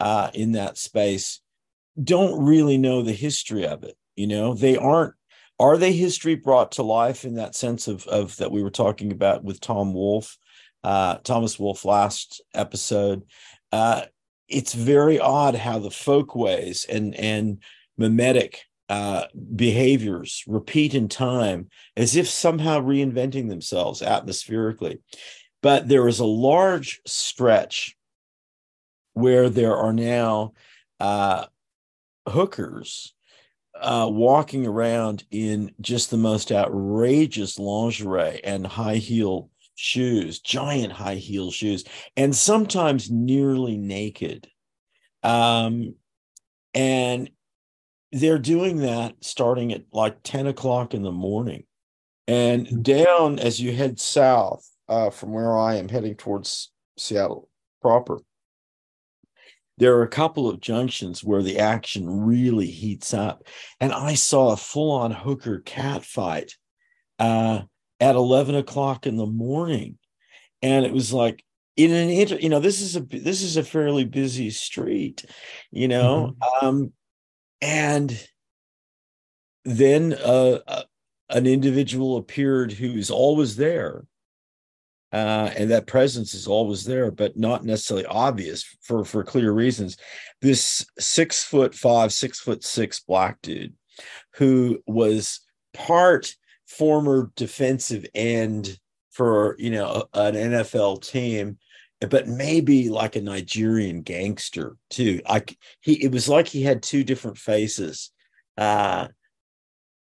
[0.00, 1.40] uh, in that space
[2.02, 5.14] don't really know the history of it you know they aren't
[5.58, 9.12] are they history brought to life in that sense of of that we were talking
[9.12, 10.36] about with tom wolfe
[10.82, 13.22] uh, Thomas Wolfe last episode.
[13.72, 14.02] Uh,
[14.48, 17.58] it's very odd how the folkways and and
[17.96, 24.98] mimetic uh, behaviors repeat in time as if somehow reinventing themselves atmospherically.
[25.62, 27.96] But there is a large stretch
[29.12, 30.54] where there are now
[30.98, 31.46] uh,
[32.28, 33.14] hookers
[33.80, 41.14] uh, walking around in just the most outrageous lingerie and high heel shoes, giant high
[41.14, 41.84] heel shoes,
[42.16, 44.48] and sometimes nearly naked.
[45.22, 45.94] Um,
[46.74, 47.30] and
[48.12, 51.64] they're doing that starting at like 10 o'clock in the morning.
[52.26, 52.82] And hmm.
[52.82, 57.48] down as you head south uh, from where I am heading towards Seattle
[57.80, 58.20] proper,
[59.78, 63.44] there are a couple of junctions where the action really heats up.
[63.80, 66.54] And I saw a full on hooker cat fight
[67.18, 67.62] uh,
[67.98, 69.96] at 11 o'clock in the morning.
[70.60, 71.42] And it was like,
[71.76, 75.24] in an inter, you know, this is a this is a fairly busy street,
[75.70, 76.66] you know, mm-hmm.
[76.66, 76.92] um,
[77.60, 78.28] and
[79.64, 80.82] then uh, uh,
[81.28, 84.04] an individual appeared who's always there,
[85.12, 89.96] uh, and that presence is always there, but not necessarily obvious for for clear reasons.
[90.40, 93.74] This six foot five, six foot six black dude,
[94.34, 95.40] who was
[95.74, 96.34] part
[96.66, 98.78] former defensive end
[99.10, 101.58] for you know an NFL team
[102.08, 105.20] but maybe like a Nigerian gangster too.
[105.26, 105.44] I
[105.80, 108.10] he it was like he had two different faces.
[108.56, 109.08] Uh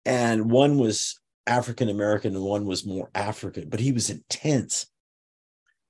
[0.06, 4.88] and one was African American and one was more African, but he was intense.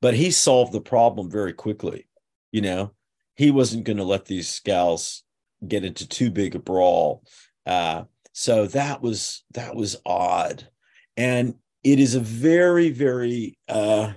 [0.02, 2.08] But he solved the problem very quickly,
[2.52, 2.92] you know.
[3.36, 5.24] He wasn't going to let these gals
[5.66, 7.24] get into too big a brawl.
[7.66, 10.68] Uh so that was that was odd.
[11.16, 14.13] And it is a very very uh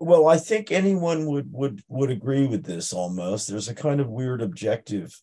[0.00, 3.48] well, I think anyone would would would agree with this almost.
[3.48, 5.20] There's a kind of weird objective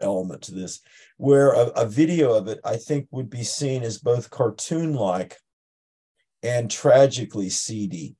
[0.00, 0.80] element to this,
[1.16, 5.36] where a, a video of it, I think, would be seen as both cartoon-like
[6.42, 8.16] and tragically seedy.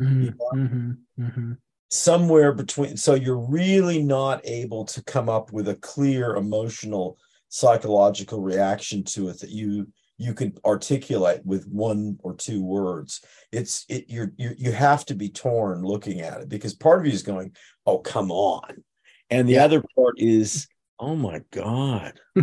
[0.00, 0.50] Mm-hmm, you know?
[0.54, 1.52] mm-hmm, mm-hmm.
[1.90, 8.42] Somewhere between, so you're really not able to come up with a clear emotional psychological
[8.42, 13.24] reaction to it that you you could articulate with one or two words.
[13.52, 17.06] It's it you're, you you have to be torn looking at it because part of
[17.06, 18.82] you is going oh come on.
[19.30, 19.64] And the yeah.
[19.64, 22.20] other part is oh my god.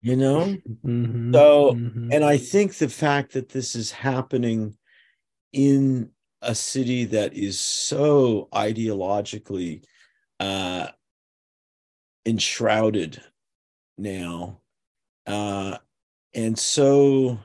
[0.00, 0.56] You know?
[0.86, 2.12] Mm-hmm, so mm-hmm.
[2.12, 4.76] and i think the fact that this is happening
[5.52, 9.82] in a city that is so ideologically
[10.38, 10.86] uh
[12.24, 13.20] enshrouded
[13.96, 14.60] now
[15.26, 15.78] uh
[16.38, 17.38] and so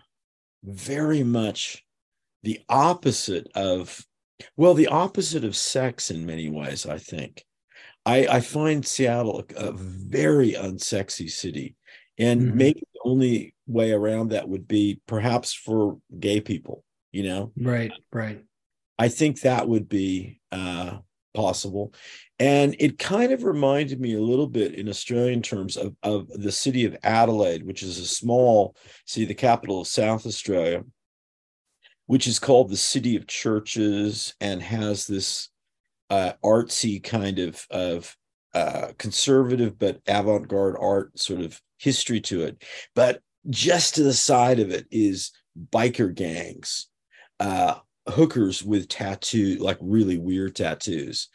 [0.64, 1.84] very much
[2.44, 4.06] the opposite of
[4.56, 7.44] well the opposite of sex in many ways i think.
[8.06, 11.76] I i find seattle a, a very unsexy city.
[12.20, 12.58] And mm-hmm.
[12.58, 17.52] maybe the only way around that would be perhaps for gay people you know?
[17.58, 18.44] Right right.
[19.00, 21.00] I think that would be uh
[21.34, 21.94] possible
[22.40, 26.52] and it kind of reminded me a little bit in Australian terms of, of the
[26.52, 30.84] city of Adelaide, which is a small city, the capital of South Australia,
[32.08, 35.50] which is called the City of Churches and has this
[36.10, 38.18] uh, artsy kind of, of
[38.54, 42.62] uh, conservative but avant garde art sort of history to it.
[42.96, 45.32] But just to the side of it is
[45.72, 46.88] biker gangs,
[47.40, 47.76] uh,
[48.08, 51.30] hookers with tattoo, like really weird tattoos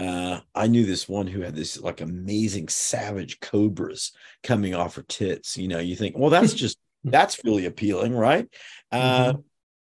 [0.00, 5.02] uh, I knew this one who had this like amazing savage cobras coming off her
[5.02, 5.58] tits.
[5.58, 8.48] You know, you think, well, that's just that's really appealing, right?
[8.90, 9.40] Uh, mm-hmm.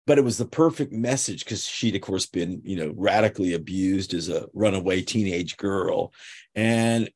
[0.06, 4.14] But it was the perfect message because she'd, of course, been you know radically abused
[4.14, 6.14] as a runaway teenage girl,
[6.54, 7.10] and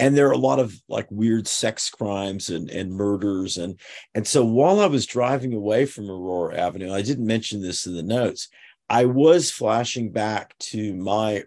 [0.00, 3.78] and there are a lot of like weird sex crimes and and murders and
[4.14, 7.94] and so while I was driving away from Aurora Avenue, I didn't mention this in
[7.94, 8.48] the notes.
[8.88, 11.44] I was flashing back to my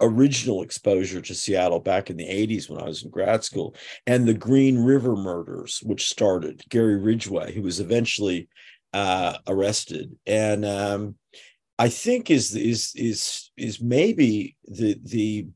[0.00, 3.74] original exposure to Seattle back in the 80s when I was in grad school,
[4.06, 8.48] and the Green River murders, which started Gary Ridgway, who was eventually
[8.94, 11.16] uh, arrested, and um,
[11.78, 15.46] I think is is is is maybe the the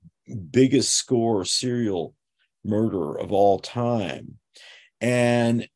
[0.51, 2.15] biggest score serial
[2.65, 4.39] murder of all time,
[5.01, 5.69] and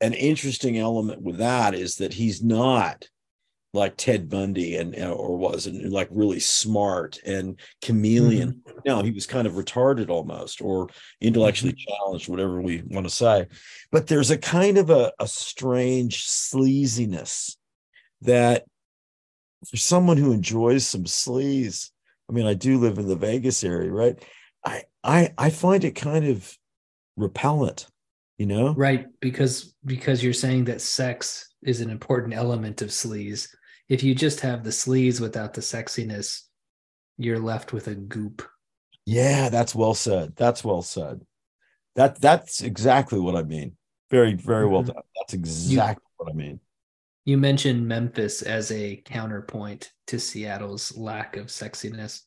[0.00, 3.08] an interesting element with that is that he's not
[3.74, 8.62] like Ted Bundy and or was and like really smart and chameleon.
[8.66, 8.78] Mm-hmm.
[8.86, 10.88] No, he was kind of retarded almost or
[11.20, 11.92] intellectually mm-hmm.
[11.92, 13.46] challenged, whatever we want to say.
[13.92, 17.56] But there's a kind of a, a strange sleaziness
[18.22, 18.64] that
[19.68, 21.90] for someone who enjoys some sleaze,
[22.28, 24.22] I mean, I do live in the Vegas area, right?
[24.64, 26.56] I I I find it kind of
[27.16, 27.86] repellent,
[28.36, 28.74] you know?
[28.74, 33.48] Right, because because you're saying that sex is an important element of sleaze
[33.88, 36.42] if you just have the sleaze without the sexiness,
[37.16, 38.46] you're left with a goop.
[39.06, 40.36] Yeah, that's well said.
[40.36, 41.22] That's well said.
[41.96, 43.76] That that's exactly what I mean.
[44.10, 44.92] Very, very well mm-hmm.
[44.92, 45.02] done.
[45.16, 46.60] That's exactly you, what I mean.
[47.28, 52.22] You mentioned Memphis as a counterpoint to Seattle's lack of sexiness,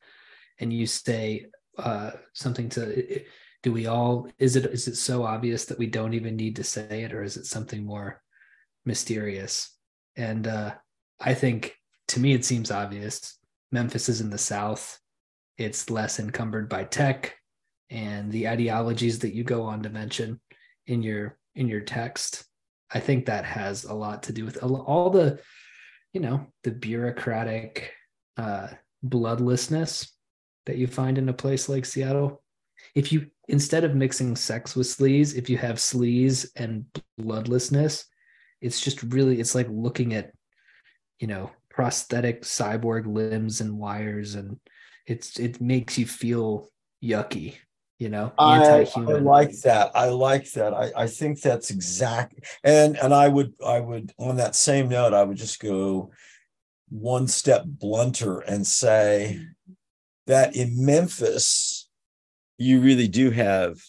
[0.60, 1.48] and you say
[1.80, 3.24] uh, something to.
[3.64, 4.30] Do we all?
[4.38, 7.24] Is it is it so obvious that we don't even need to say it, or
[7.24, 8.22] is it something more
[8.86, 9.76] mysterious?
[10.18, 10.76] And uh,
[11.20, 11.76] I think
[12.10, 13.40] to me it seems obvious.
[13.72, 15.00] Memphis is in the South.
[15.58, 17.36] It's less encumbered by tech
[17.90, 20.40] and the ideologies that you go on to mention
[20.86, 22.46] in your in your text.
[22.94, 25.40] I think that has a lot to do with all the
[26.14, 27.94] you know the bureaucratic
[28.38, 28.68] uh,
[29.06, 30.10] bloodlessness
[30.66, 32.42] that you find in a place like Seattle.
[32.96, 36.86] If you instead of mixing sex with sleaze, if you have sleaze and
[37.20, 38.06] bloodlessness,
[38.62, 40.32] it's just really it's like looking at
[41.20, 44.60] you know prosthetic cyborg limbs and wires and
[45.08, 46.70] it's it makes you feel
[47.04, 47.56] yucky
[48.02, 49.92] you know I, I, like that.
[49.94, 50.74] I like that.
[50.74, 52.34] I, I think that's exact
[52.64, 56.10] and and i would i would on that same note i would just go
[56.90, 59.40] one step blunter and say
[60.26, 61.88] that in memphis
[62.58, 63.80] you really do have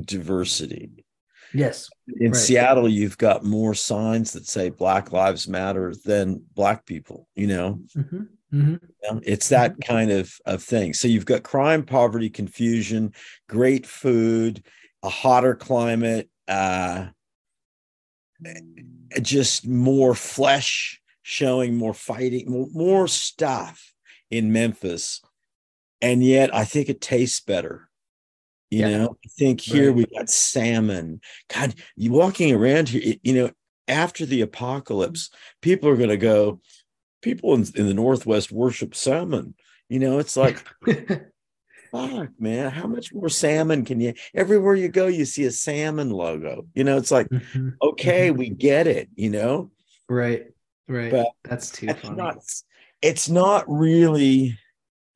[0.00, 1.04] diversity.
[1.52, 1.88] Yes
[2.20, 2.36] in right.
[2.36, 7.80] seattle you've got more signs that say black lives matter than black people you know?
[7.96, 8.22] Mm-hmm.
[8.52, 9.18] Mm-hmm.
[9.22, 9.92] It's that mm-hmm.
[9.92, 10.94] kind of, of thing.
[10.94, 13.12] So you've got crime, poverty, confusion,
[13.48, 14.64] great food,
[15.02, 17.06] a hotter climate, uh,
[19.22, 23.92] just more flesh showing, more fighting, more, more stuff
[24.30, 25.20] in Memphis.
[26.00, 27.88] And yet I think it tastes better.
[28.70, 28.98] You yeah.
[28.98, 29.96] know, I think here right.
[29.96, 31.20] we got salmon.
[31.52, 33.50] God, you walking around here, you know,
[33.88, 35.30] after the apocalypse,
[35.62, 36.60] people are going to go,
[37.26, 39.54] people in, in the Northwest worship salmon.
[39.88, 40.64] You know, it's like,
[41.90, 44.14] fuck, man, how much more salmon can you?
[44.32, 46.66] Everywhere you go, you see a salmon logo.
[46.74, 47.70] You know, it's like, mm-hmm.
[47.82, 48.38] okay, mm-hmm.
[48.38, 49.08] we get it.
[49.16, 49.72] You know,
[50.08, 50.46] right,
[50.86, 51.10] right.
[51.10, 52.16] But that's too funny.
[52.16, 52.38] Not,
[53.02, 54.56] it's not really.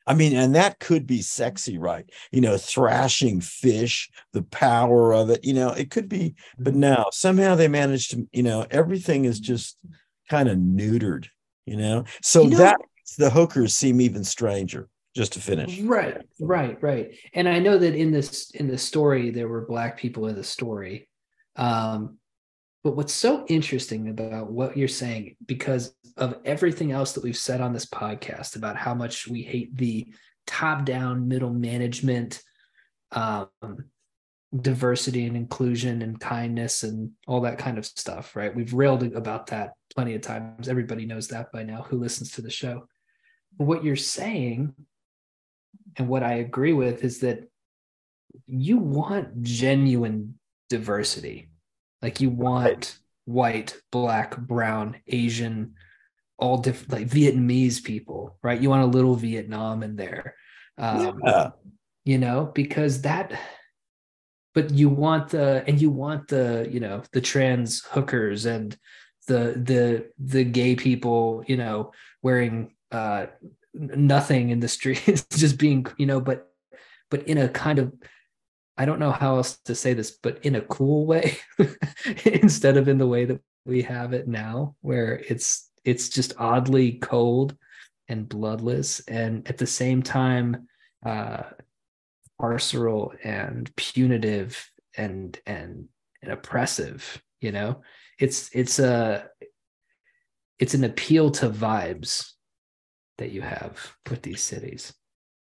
[0.07, 2.11] I mean, and that could be sexy, right?
[2.33, 6.81] You know, thrashing fish, the power of it, you know, it could be, but mm-hmm.
[6.81, 9.77] now somehow they managed to, you know, everything is just
[10.29, 11.29] kind of neutered
[11.71, 12.05] you know?
[12.21, 12.81] So you know, that
[13.17, 15.81] the hookers seem even stranger just to finish.
[15.81, 17.17] Right right right.
[17.33, 20.45] And i know that in this in the story there were black people in the
[20.45, 21.09] story.
[21.57, 22.19] Um
[22.83, 27.61] but what's so interesting about what you're saying because of everything else that we've said
[27.61, 30.13] on this podcast about how much we hate the
[30.47, 32.43] top down middle management
[33.13, 33.49] um
[34.59, 38.55] diversity and inclusion and kindness and all that kind of stuff, right?
[38.55, 40.69] We've railed about that plenty of times.
[40.69, 42.87] Everybody knows that by now who listens to the show.
[43.57, 44.75] But what you're saying,
[45.97, 47.49] and what I agree with, is that
[48.47, 50.39] you want genuine
[50.69, 51.49] diversity.
[52.03, 55.75] Like you want white, black, brown, Asian,
[56.39, 58.61] all different, like Vietnamese people, right?
[58.61, 60.35] You want a little Vietnam in there.
[60.79, 61.51] Um, yeah.
[62.05, 63.39] You know, because that
[64.55, 68.77] but you want the and you want the you know the trans hookers and
[69.27, 71.93] the the the gay people you know
[72.23, 73.27] wearing uh
[73.75, 76.49] nothing in the streets just being you know but
[77.11, 77.93] but in a kind of
[78.77, 81.37] i don't know how else to say this but in a cool way
[82.25, 86.93] instead of in the way that we have it now where it's it's just oddly
[86.93, 87.57] cold
[88.09, 90.67] and bloodless and at the same time
[91.07, 91.43] uh
[92.41, 95.89] carceral and punitive and and
[96.23, 97.83] and oppressive you know?
[98.19, 99.29] It's it's a
[100.59, 102.33] it's an appeal to vibes
[103.19, 104.93] that you have with these cities.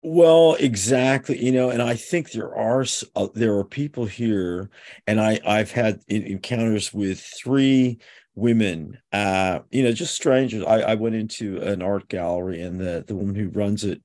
[0.03, 2.85] Well exactly you know and i think there are
[3.15, 4.69] uh, there are people here
[5.07, 7.97] and i i've had encounters with three
[8.35, 10.63] women uh you know just strangers.
[10.63, 14.01] I i went into an art gallery and the the woman who runs it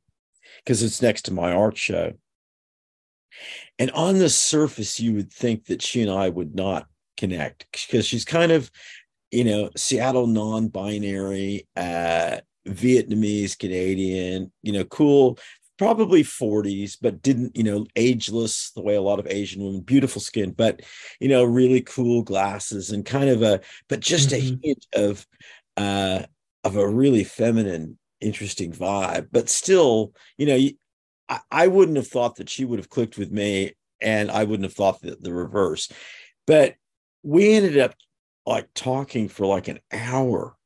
[0.65, 2.15] because it's next to my art show
[3.79, 6.87] and on the surface, you would think that she and I would not
[7.17, 8.71] connect because she's kind of,
[9.31, 15.39] you know, Seattle non binary, uh, Vietnamese, Canadian, you know, cool,
[15.79, 20.21] probably 40s, but didn't, you know, ageless the way a lot of Asian women, beautiful
[20.21, 20.81] skin, but,
[21.19, 24.55] you know, really cool glasses and kind of a, but just mm-hmm.
[24.55, 25.27] a hint of,
[25.77, 26.23] uh,
[26.65, 30.69] of a really feminine, interesting vibe, but still, you know,
[31.51, 34.75] I, wouldn't have thought that she would have clicked with me, and I wouldn't have
[34.75, 35.91] thought the, the reverse.
[36.47, 36.75] But
[37.23, 37.95] we ended up
[38.47, 40.57] like talking for like an hour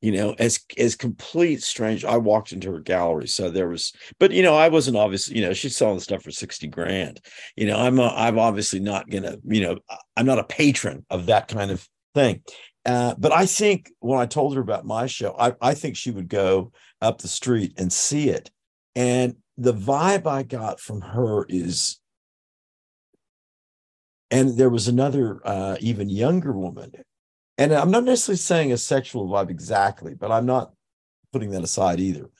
[0.00, 4.30] you know as as complete strange i walked into her gallery so there was but
[4.30, 7.20] you know i wasn't obviously you know she's selling stuff for 60 grand.
[7.56, 9.78] You know i'm a, i'm obviously not gonna you know
[10.16, 12.42] i'm not a patron of that kind of thing.
[12.86, 16.12] Uh, but i think when i told her about my show I, I think she
[16.12, 16.70] would go
[17.04, 18.50] up the street and see it.
[18.96, 22.00] And the vibe I got from her is,
[24.30, 26.92] and there was another uh, even younger woman,
[27.56, 30.72] and I'm not necessarily saying a sexual vibe exactly, but I'm not
[31.32, 32.30] putting that aside either.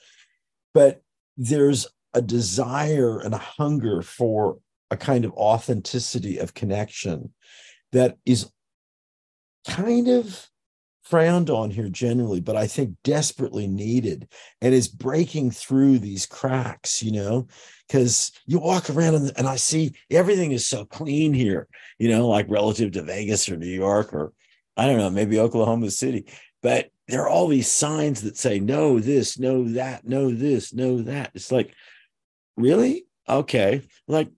[0.73, 1.01] But
[1.37, 4.57] there's a desire and a hunger for
[4.91, 7.33] a kind of authenticity of connection
[7.91, 8.49] that is
[9.67, 10.49] kind of
[11.05, 14.27] frowned on here generally, but I think desperately needed
[14.61, 17.47] and is breaking through these cracks, you know,
[17.87, 21.67] because you walk around and, and I see everything is so clean here,
[21.99, 24.33] you know, like relative to Vegas or New York or
[24.75, 26.25] I don't know, maybe Oklahoma City.
[26.61, 31.01] But there are all these signs that say no this, no that, no this, no
[31.03, 31.31] that.
[31.35, 31.73] It's like,
[32.57, 33.05] really?
[33.29, 33.83] Okay.
[34.07, 34.29] Like,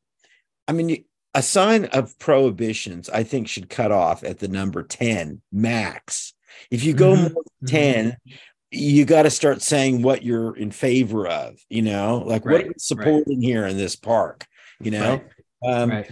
[0.67, 5.41] I mean, a sign of prohibitions, I think, should cut off at the number 10
[5.51, 6.33] max.
[6.71, 7.33] If you go mm-hmm.
[7.33, 8.31] more than 10, mm-hmm.
[8.71, 12.51] you got to start saying what you're in favor of, you know, like right.
[12.53, 13.45] what are you supporting right.
[13.45, 14.45] here in this park,
[14.79, 15.21] you know?
[15.63, 15.73] Right.
[15.73, 16.03] Um.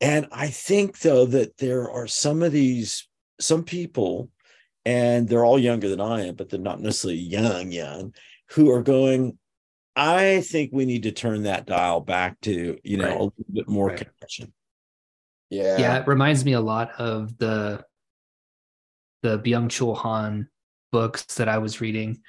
[0.00, 3.08] And I think, though, that there are some of these,
[3.40, 4.30] some people,
[4.84, 8.14] and they're all younger than I am, but they're not necessarily young, young,
[8.50, 9.38] who are going,
[9.96, 13.68] I think we need to turn that dial back to, you know, a little bit
[13.68, 14.52] more connection.
[15.50, 15.78] Yeah.
[15.78, 15.98] Yeah.
[15.98, 17.84] It reminds me a lot of the
[19.22, 20.48] the Byung Chul Han
[20.92, 22.20] books that I was reading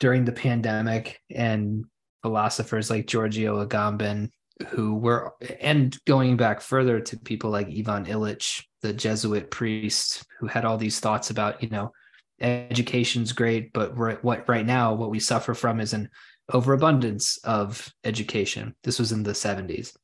[0.00, 1.84] during the pandemic and
[2.22, 4.30] philosophers like Giorgio Agamben
[4.68, 10.46] who were and going back further to people like Ivan Illich, the Jesuit priest who
[10.48, 11.92] had all these thoughts about, you know,
[12.40, 16.08] education's great, but what right now what we suffer from is an
[16.52, 18.74] overabundance of education.
[18.82, 19.96] This was in the 70s.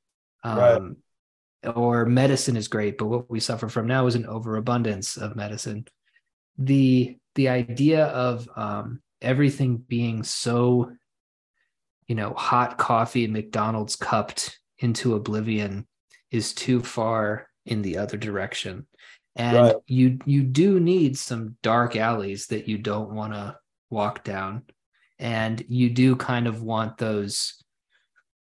[0.45, 0.95] Um, right
[1.75, 5.87] or medicine is great, but what we suffer from now is an overabundance of medicine.
[6.59, 10.93] The the idea of um, everything being so,
[12.07, 15.87] you know, hot coffee McDonald's cupped into oblivion
[16.31, 18.87] is too far in the other direction.
[19.37, 19.77] And right.
[19.87, 23.57] you you do need some dark alleys that you don't want to
[23.91, 24.63] walk down.
[25.19, 27.63] And you do kind of want those,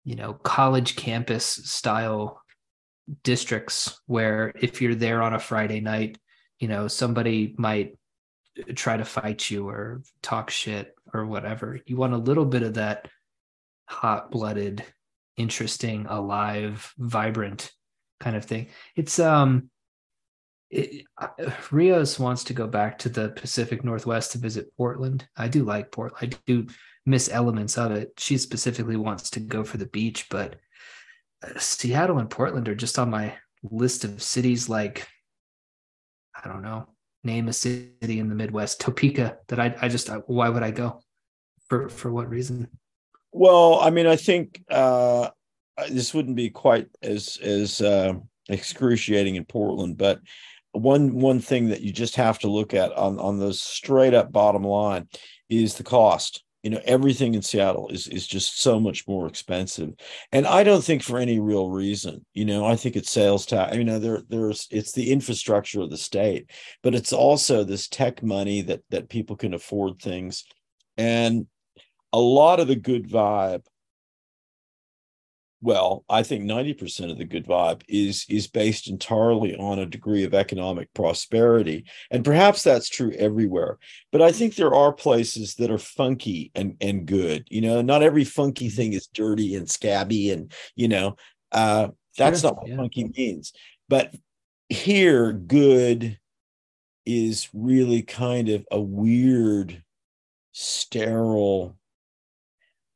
[0.03, 2.41] you know, college campus style
[3.23, 6.17] districts where if you're there on a Friday night,
[6.59, 7.97] you know, somebody might
[8.75, 11.79] try to fight you or talk shit or whatever.
[11.85, 13.07] You want a little bit of that
[13.87, 14.83] hot blooded,
[15.37, 17.71] interesting, alive, vibrant
[18.19, 18.67] kind of thing.
[18.95, 19.69] It's um
[20.69, 21.05] it,
[21.71, 25.27] Rios wants to go back to the Pacific Northwest to visit Portland.
[25.35, 26.35] I do like Portland.
[26.35, 26.67] I do
[27.05, 28.13] miss elements of it.
[28.17, 30.57] She specifically wants to go for the beach, but
[31.57, 35.07] Seattle and Portland are just on my list of cities like
[36.35, 36.87] I don't know,
[37.23, 41.01] name a city in the Midwest, Topeka that I I just why would I go?
[41.67, 42.67] For for what reason?
[43.31, 45.29] Well, I mean, I think uh
[45.89, 48.13] this wouldn't be quite as as uh,
[48.49, 50.19] excruciating in Portland, but
[50.71, 54.31] one one thing that you just have to look at on on the straight up
[54.31, 55.07] bottom line
[55.49, 59.91] is the cost you know everything in seattle is is just so much more expensive.
[60.31, 63.75] And i don't think for any real reason you know i think it's sales tax
[63.75, 66.51] you know there there's it's the infrastructure of the state
[66.83, 70.45] but it's also this tech money that that people can afford things.
[70.97, 71.47] And
[72.11, 73.63] a lot of the good vibe
[75.61, 80.23] well, I think 90% of the good vibe is is based entirely on a degree
[80.23, 81.85] of economic prosperity.
[82.11, 83.77] And perhaps that's true everywhere.
[84.11, 87.45] But I think there are places that are funky and and good.
[87.49, 88.75] You know, not every funky mm-hmm.
[88.75, 91.17] thing is dirty and scabby and, you know,
[91.51, 92.77] uh that's sure, not what yeah.
[92.77, 93.51] funky means.
[93.89, 94.13] But
[94.69, 96.19] here good
[97.05, 99.83] is really kind of a weird
[100.53, 101.78] sterile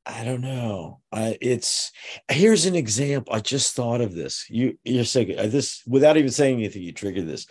[0.06, 1.00] I don't know.
[1.12, 1.92] I, it's
[2.30, 3.34] here's an example.
[3.34, 4.46] I just thought of this.
[4.50, 6.84] You you're saying uh, this without even saying anything.
[6.84, 7.48] You triggered this.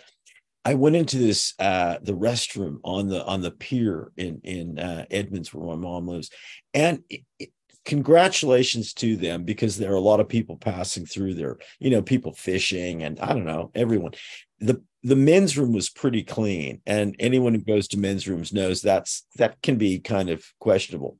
[0.63, 5.05] I went into this uh the restroom on the on the pier in in uh,
[5.09, 6.29] Edmonds where my mom lives,
[6.73, 7.49] and it, it,
[7.85, 11.57] congratulations to them because there are a lot of people passing through there.
[11.79, 14.13] You know, people fishing and I don't know everyone.
[14.59, 18.83] the The men's room was pretty clean, and anyone who goes to men's rooms knows
[18.83, 21.17] that's that can be kind of questionable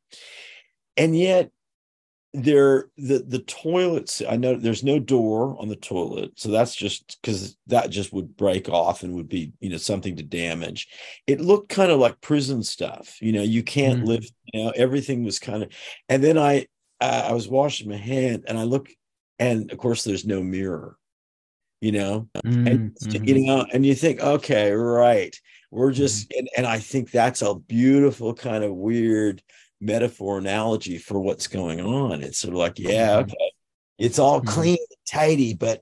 [0.98, 1.52] and yet
[2.34, 7.20] there the the toilets i know there's no door on the toilet so that's just
[7.22, 10.88] because that just would break off and would be you know something to damage
[11.28, 14.08] it looked kind of like prison stuff you know you can't mm.
[14.08, 15.70] live you know everything was kind of
[16.10, 16.66] and then i
[17.02, 18.90] uh, i was washing my hand and i look
[19.38, 20.98] and of course there's no mirror
[21.82, 22.68] you know mm.
[22.68, 23.24] and mm-hmm.
[23.26, 25.40] you know and you think okay right
[25.70, 26.40] we're just mm.
[26.40, 29.44] and, and i think that's a beautiful kind of weird
[29.84, 32.24] metaphor analogy for what's going on.
[32.24, 33.32] It's sort of like, yeah, mm-hmm.
[33.32, 33.52] okay,
[33.98, 34.50] it's all mm-hmm.
[34.50, 35.82] clean and tidy, but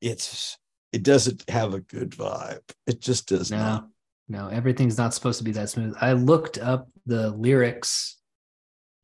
[0.00, 0.58] it's
[0.92, 2.60] it doesn't have a good vibe.
[2.86, 3.88] It just does no, not.
[4.28, 5.94] No, everything's not supposed to be that smooth.
[6.00, 8.18] I looked up the lyrics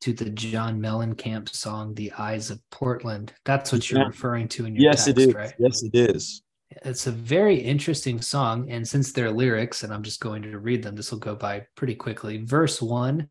[0.01, 4.07] to the John Mellencamp song "The Eyes of Portland." That's what you're yeah.
[4.07, 5.35] referring to in your yes, text, it is.
[5.35, 5.53] right?
[5.57, 6.41] Yes, it is.
[6.85, 8.69] It's a very interesting song.
[8.69, 11.65] And since they're lyrics, and I'm just going to read them, this will go by
[11.75, 12.43] pretty quickly.
[12.45, 13.27] Verse one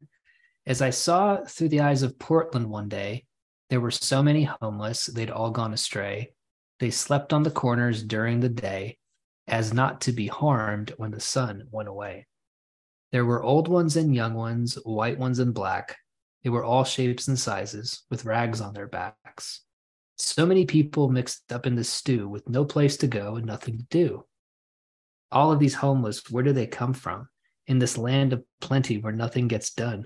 [0.69, 3.25] As I saw through the eyes of Portland one day,
[3.71, 6.35] there were so many homeless, they'd all gone astray.
[6.79, 8.99] They slept on the corners during the day,
[9.47, 12.27] as not to be harmed when the sun went away.
[13.13, 15.97] There were old ones and young ones, white ones and black.
[16.45, 19.63] They were all shapes and sizes, with rags on their backs.
[20.19, 23.79] So many people mixed up in the stew with no place to go and nothing
[23.79, 24.27] to do.
[25.33, 27.31] All of these homeless, where do they come from?
[27.67, 30.05] In this land of plenty where nothing gets done.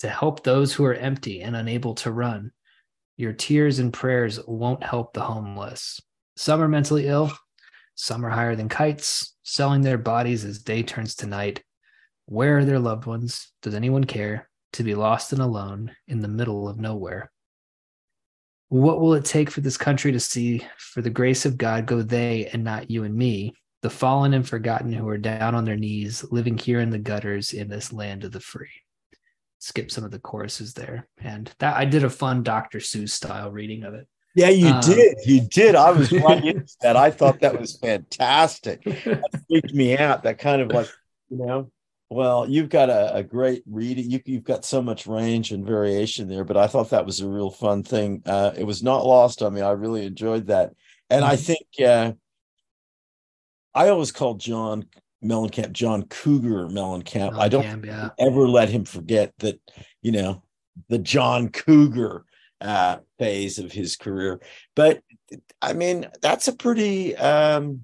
[0.00, 2.50] To help those who are empty and unable to run.
[3.16, 6.00] Your tears and prayers won't help the homeless.
[6.36, 7.32] Some are mentally ill,
[7.94, 11.62] some are higher than kites, selling their bodies as day turns to night.
[12.26, 13.52] Where are their loved ones?
[13.62, 17.30] Does anyone care to be lost and alone in the middle of nowhere?
[18.70, 22.00] What will it take for this country to see, for the grace of God, go
[22.00, 25.76] they and not you and me, the fallen and forgotten who are down on their
[25.76, 28.70] knees, living here in the gutters in this land of the free?
[29.62, 31.06] Skip some of the choruses there.
[31.18, 32.78] And that I did a fun Dr.
[32.78, 34.08] Seuss style reading of it.
[34.34, 35.18] Yeah, you um, did.
[35.24, 35.76] You did.
[35.76, 36.96] I was right into that.
[36.96, 38.82] I thought that was fantastic.
[39.04, 40.24] That freaked me out.
[40.24, 40.88] That kind of like,
[41.28, 41.70] you know,
[42.10, 44.10] well, you've got a, a great reading.
[44.10, 47.28] You, have got so much range and variation there, but I thought that was a
[47.28, 48.22] real fun thing.
[48.26, 49.60] Uh, it was not lost on me.
[49.60, 50.72] I really enjoyed that.
[51.08, 51.42] And I mm-hmm.
[51.44, 52.12] think uh,
[53.74, 54.86] I always called John
[55.22, 57.32] Mellencamp John Cougar Mellencamp.
[57.32, 58.10] Mellencamp I don't yeah.
[58.18, 59.60] ever let him forget that,
[60.02, 60.42] you know,
[60.88, 62.24] the John Cougar
[62.60, 64.40] uh, phase of his career.
[64.74, 65.00] But
[65.60, 67.82] I mean, that's a pretty um,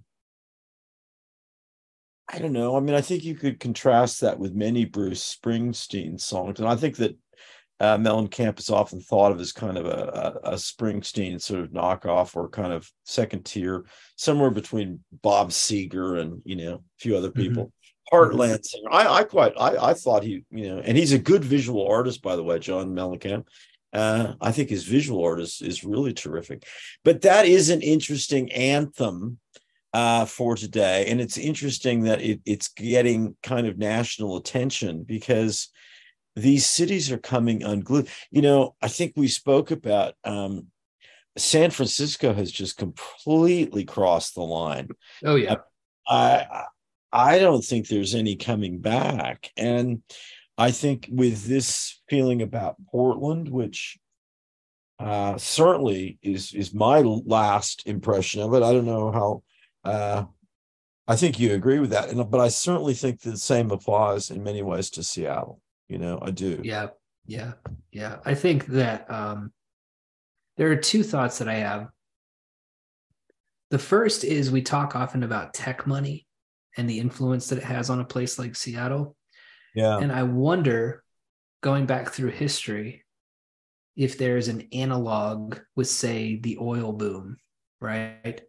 [2.28, 2.76] I don't know.
[2.76, 6.76] I mean, I think you could contrast that with many Bruce Springsteen songs, and I
[6.76, 7.16] think that
[7.81, 11.70] uh, Mellencamp is often thought of as kind of a, a, a, Springsteen sort of
[11.70, 13.85] knockoff or kind of second tier,
[14.16, 17.41] somewhere between Bob Seger and you know a few other mm-hmm.
[17.41, 17.64] people.
[17.64, 17.72] Mm-hmm.
[18.16, 18.89] Heartland singer.
[18.91, 22.22] I, I quite I, I thought he you know, and he's a good visual artist
[22.22, 23.47] by the way, John Mellencamp.
[23.93, 26.66] Uh, I think his visual art is is really terrific.
[27.05, 29.39] But that is an interesting anthem
[29.93, 31.07] uh, for today.
[31.07, 35.68] And it's interesting that it, it's getting kind of national attention because
[36.39, 38.09] these cities are coming unglued.
[38.30, 40.68] You know, I think we spoke about um,
[41.36, 44.89] San Francisco has just completely crossed the line.
[45.24, 45.57] Oh yeah.
[46.07, 46.64] I
[47.12, 49.51] I don't think there's any coming back.
[49.57, 50.03] And
[50.57, 53.99] I think with this feeling about Portland, which
[54.99, 58.62] uh, certainly is is my last impression of it.
[58.62, 59.43] I don't know how
[59.84, 60.24] uh,
[61.07, 64.43] I think you agree with that, and but I certainly think the same applies in
[64.43, 65.61] many ways to Seattle.
[65.89, 66.61] You know, I do.
[66.62, 66.89] Yeah,
[67.26, 67.53] yeah,
[67.93, 68.18] yeah.
[68.24, 69.53] I think that um,
[70.57, 71.89] there are two thoughts that I have.
[73.70, 76.26] The first is we talk often about tech money
[76.76, 79.16] and the influence that it has on a place like Seattle.
[79.74, 79.99] Yeah.
[79.99, 81.03] And I wonder,
[81.62, 83.05] going back through history,
[83.97, 87.36] if there's an analog with, say, the oil boom,
[87.80, 88.41] right?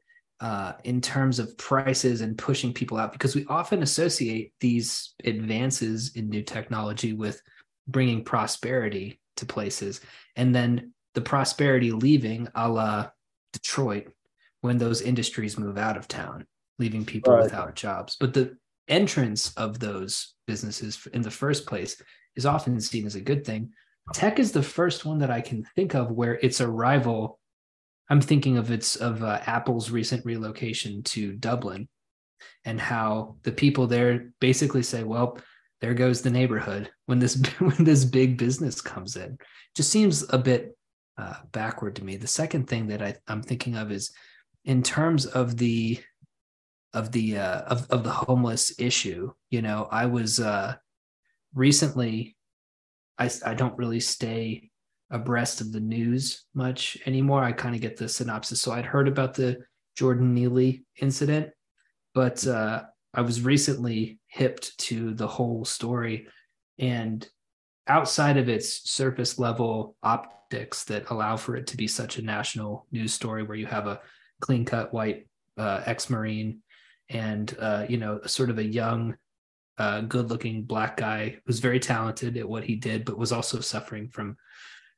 [0.41, 6.15] Uh, in terms of prices and pushing people out because we often associate these advances
[6.15, 7.41] in new technology with
[7.87, 10.01] bringing prosperity to places
[10.35, 13.07] and then the prosperity leaving a la
[13.51, 14.07] detroit
[14.61, 16.45] when those industries move out of town
[16.77, 17.43] leaving people right.
[17.43, 18.55] without jobs but the
[18.87, 22.01] entrance of those businesses in the first place
[22.35, 23.69] is often seen as a good thing
[24.13, 27.38] tech is the first one that i can think of where its arrival
[28.09, 31.87] I'm thinking of its of uh, Apple's recent relocation to Dublin,
[32.65, 35.37] and how the people there basically say, "Well,
[35.81, 39.37] there goes the neighborhood when this when this big business comes in."
[39.75, 40.75] Just seems a bit
[41.17, 42.17] uh, backward to me.
[42.17, 44.11] The second thing that I, I'm thinking of is
[44.65, 45.99] in terms of the
[46.93, 49.31] of the uh, of of the homeless issue.
[49.51, 50.75] You know, I was uh,
[51.53, 52.35] recently.
[53.19, 54.68] I I don't really stay
[55.11, 57.43] abreast of the news much anymore.
[57.43, 58.61] I kind of get the synopsis.
[58.61, 59.57] So I'd heard about the
[59.95, 61.49] Jordan Neely incident,
[62.13, 62.83] but uh,
[63.13, 66.27] I was recently hipped to the whole story.
[66.77, 67.27] And
[67.87, 72.85] outside of its surface level optics that allow for it to be such a national
[72.91, 73.99] news story where you have a
[74.39, 76.61] clean cut white uh, ex Marine
[77.09, 79.17] and, uh, you know, sort of a young,
[79.79, 83.59] uh, good looking black guy who's very talented at what he did, but was also
[83.59, 84.37] suffering from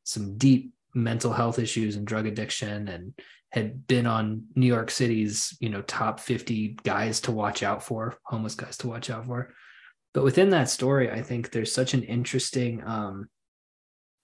[0.03, 3.13] some deep mental health issues and drug addiction and
[3.51, 8.17] had been on New York City's, you know, top 50 guys to watch out for,
[8.23, 9.53] homeless guys to watch out for.
[10.13, 13.29] But within that story, I think there's such an interesting um,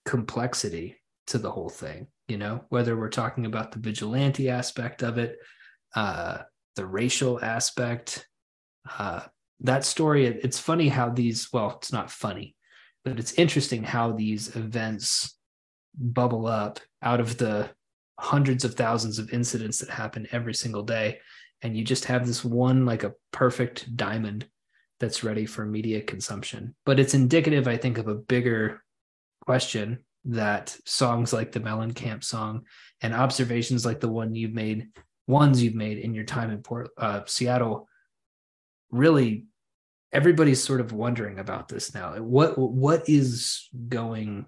[0.04, 0.96] complexity
[1.28, 5.36] to the whole thing, you know, whether we're talking about the vigilante aspect of it,
[5.94, 6.38] uh,
[6.76, 8.26] the racial aspect.
[8.98, 9.20] Uh,
[9.60, 12.54] that story, it, it's funny how these, well, it's not funny,
[13.04, 15.37] but it's interesting how these events
[15.98, 17.70] bubble up out of the
[18.18, 21.18] hundreds of thousands of incidents that happen every single day.
[21.62, 24.46] And you just have this one, like a perfect diamond
[25.00, 26.74] that's ready for media consumption.
[26.84, 28.82] But it's indicative, I think, of a bigger
[29.44, 32.62] question that songs like the Mellencamp song
[33.00, 34.88] and observations like the one you've made,
[35.26, 37.88] ones you've made in your time in Port uh, Seattle,
[38.90, 39.46] really
[40.12, 42.14] everybody's sort of wondering about this now.
[42.16, 44.46] What what is going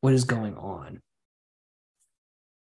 [0.00, 1.00] what is going on?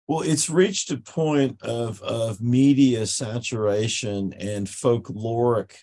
[0.08, 5.76] Well, it's reached a point of of media saturation and folkloric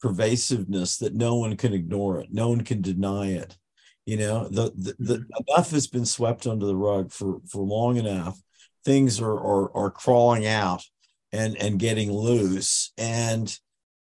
[0.00, 2.28] pervasiveness that no one can ignore it.
[2.32, 3.56] No one can deny it.
[4.04, 5.44] You know, the, the, the mm-hmm.
[5.48, 8.40] enough has been swept under the rug for for long enough.
[8.84, 10.82] Things are are, are crawling out
[11.30, 13.56] and and getting loose, and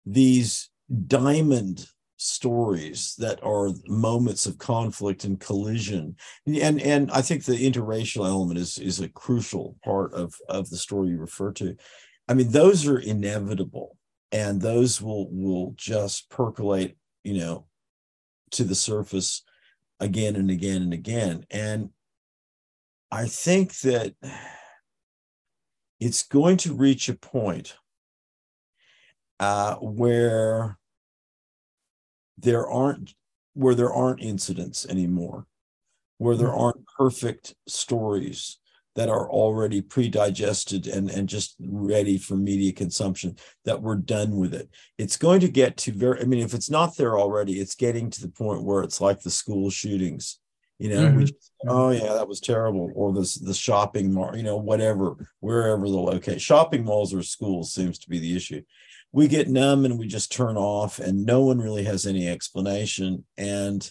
[0.06, 0.70] these
[1.06, 1.86] diamond
[2.22, 6.14] stories that are moments of conflict and collision.
[6.46, 10.76] And and i think the interracial element is is a crucial part of of the
[10.76, 11.76] story you refer to.
[12.28, 13.96] I mean those are inevitable
[14.32, 17.66] and those will will just percolate you know
[18.50, 19.42] to the surface
[19.98, 21.46] again and again and again.
[21.50, 21.88] And
[23.10, 24.14] i think that
[25.98, 27.76] it's going to reach a point
[29.38, 30.78] uh, where
[32.42, 33.14] there aren't
[33.54, 35.46] where there aren't incidents anymore,
[36.18, 36.60] where there mm-hmm.
[36.60, 38.58] aren't perfect stories
[38.96, 44.52] that are already pre-digested and, and just ready for media consumption that we're done with
[44.52, 44.68] it
[44.98, 48.10] it's going to get to very i mean if it's not there already it's getting
[48.10, 50.40] to the point where it's like the school shootings
[50.78, 51.20] you know mm-hmm.
[51.20, 55.88] just, oh yeah that was terrible or the, the shopping mall you know whatever wherever
[55.88, 58.60] the location shopping malls or schools seems to be the issue
[59.12, 63.24] we get numb and we just turn off and no one really has any explanation.
[63.36, 63.90] And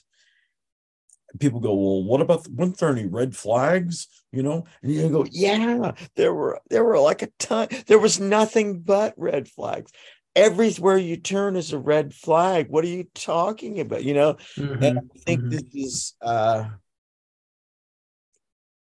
[1.40, 4.08] people go well what about the, weren't there any red flags?
[4.32, 8.20] You know and you go yeah there were there were like a ton there was
[8.20, 9.92] nothing but red flags.
[10.36, 12.68] Everywhere you turn is a red flag.
[12.70, 14.04] What are you talking about?
[14.04, 14.34] You know?
[14.56, 15.50] Mm-hmm, and i think mm-hmm.
[15.50, 16.70] this is uh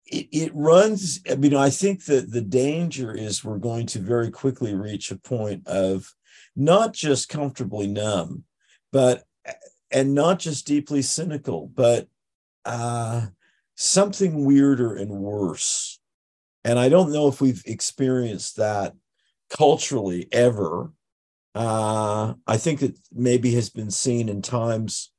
[0.05, 4.31] it, it runs i mean i think that the danger is we're going to very
[4.31, 6.11] quickly reach a point of
[6.59, 8.43] not just comfortably numb,
[8.91, 9.23] but
[9.91, 12.07] and not just deeply cynical, but
[12.65, 13.25] uh,
[13.75, 15.99] something weirder and worse.
[16.63, 18.93] And I don't know if we've experienced that
[19.49, 20.91] culturally ever.
[21.55, 25.11] Uh, I think it maybe has been seen in times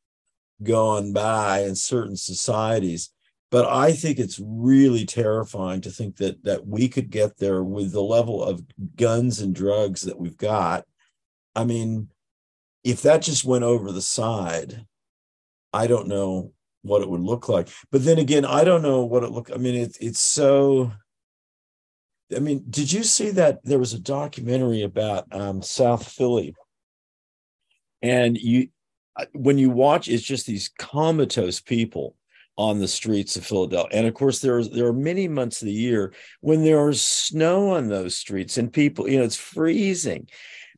[0.62, 3.10] gone by in certain societies
[3.50, 7.92] but i think it's really terrifying to think that that we could get there with
[7.92, 8.62] the level of
[8.96, 10.84] guns and drugs that we've got
[11.54, 12.08] I mean,
[12.84, 14.86] if that just went over the side,
[15.72, 17.68] I don't know what it would look like.
[17.90, 19.50] But then again, I don't know what it look.
[19.52, 20.92] I mean, it, it's so.
[22.34, 26.54] I mean, did you see that there was a documentary about um, South Philly,
[28.02, 28.68] and you,
[29.16, 32.14] uh, when you watch, it's just these comatose people
[32.56, 33.98] on the streets of Philadelphia.
[33.98, 37.70] And of course, there there are many months of the year when there is snow
[37.70, 40.28] on those streets and people, you know, it's freezing.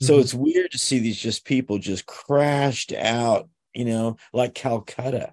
[0.02, 0.20] So mm-hmm.
[0.20, 5.32] it's weird to see these just people just crashed out, you know, like Calcutta,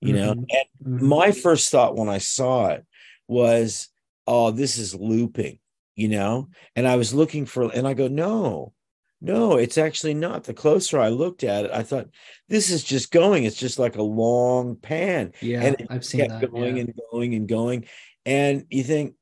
[0.00, 0.22] you mm-hmm.
[0.22, 0.30] know.
[0.32, 0.46] And
[0.84, 1.06] mm-hmm.
[1.06, 2.84] my first thought when I saw it
[3.26, 3.88] was,
[4.26, 5.58] oh, this is looping,
[5.96, 6.50] you know.
[6.76, 8.74] And I was looking for, and I go, no,
[9.22, 10.44] no, it's actually not.
[10.44, 12.10] The closer I looked at it, I thought
[12.48, 13.44] this is just going.
[13.44, 15.32] It's just like a long pan.
[15.40, 16.50] Yeah, and I've seen that.
[16.50, 16.82] Going yeah.
[16.82, 17.86] and going and going,
[18.26, 19.14] and you think,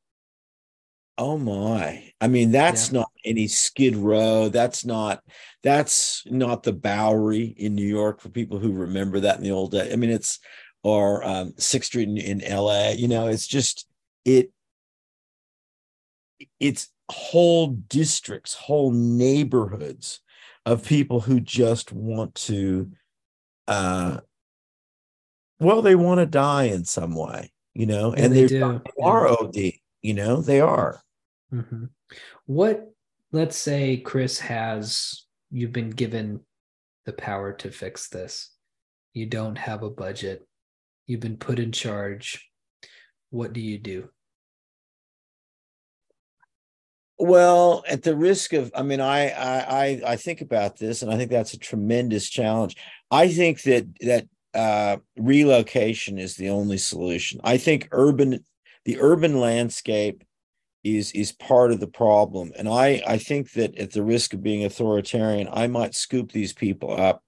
[1.21, 2.15] Oh my.
[2.19, 3.01] I mean, that's yeah.
[3.01, 4.49] not any Skid Row.
[4.49, 5.23] That's not
[5.63, 9.73] that's not the Bowery in New York for people who remember that in the old
[9.73, 9.93] day.
[9.93, 10.39] I mean, it's
[10.83, 12.93] or um, Sixth Street in, in LA.
[12.97, 13.87] You know, it's just
[14.25, 14.51] it
[16.59, 20.21] it's whole districts, whole neighborhoods
[20.65, 22.91] of people who just want to
[23.69, 24.21] uh
[25.59, 28.59] well, they want to die in some way, you know, and, and they, do.
[28.59, 29.57] they are OD,
[30.01, 31.03] you know, they are.
[31.53, 31.85] Mm-hmm.
[32.47, 32.91] What,
[33.33, 36.41] let's say, Kris has, you've been given
[37.07, 38.51] the power to fix this.
[39.15, 40.47] You don't have a budget.
[41.07, 42.49] You've been put in charge.
[43.31, 44.09] What do you do?
[47.19, 51.17] Well, at the risk of, I mean, I I I think about this, and I
[51.17, 52.77] think that's a tremendous challenge.
[53.11, 57.41] I think that that uh, relocation is the only solution.
[57.45, 58.43] I think urban,
[58.85, 60.25] the urban landscape
[60.83, 62.53] is is part of the problem.
[62.57, 66.53] And i i think that at the risk of being authoritarian i might scoop these
[66.53, 67.23] people up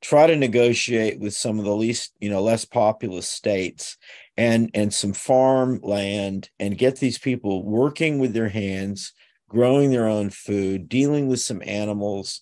[0.00, 3.96] try to negotiate with some of the least you know less populous states
[4.36, 9.12] and and some farm land and get these people working with their hands
[9.48, 12.40] growing their own food dealing with some animals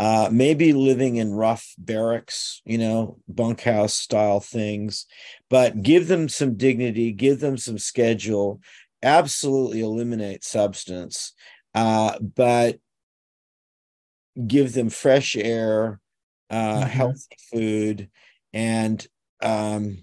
[0.00, 5.06] uh, maybe living in rough barracks, you know, bunkhouse style things,
[5.50, 8.60] but give them some dignity, give them some schedule,
[9.02, 11.32] absolutely eliminate substance,
[11.74, 12.78] uh, but
[14.46, 16.00] give them fresh air,
[16.50, 16.88] uh, mm-hmm.
[16.88, 18.10] healthy food,
[18.52, 19.06] and
[19.42, 19.98] um,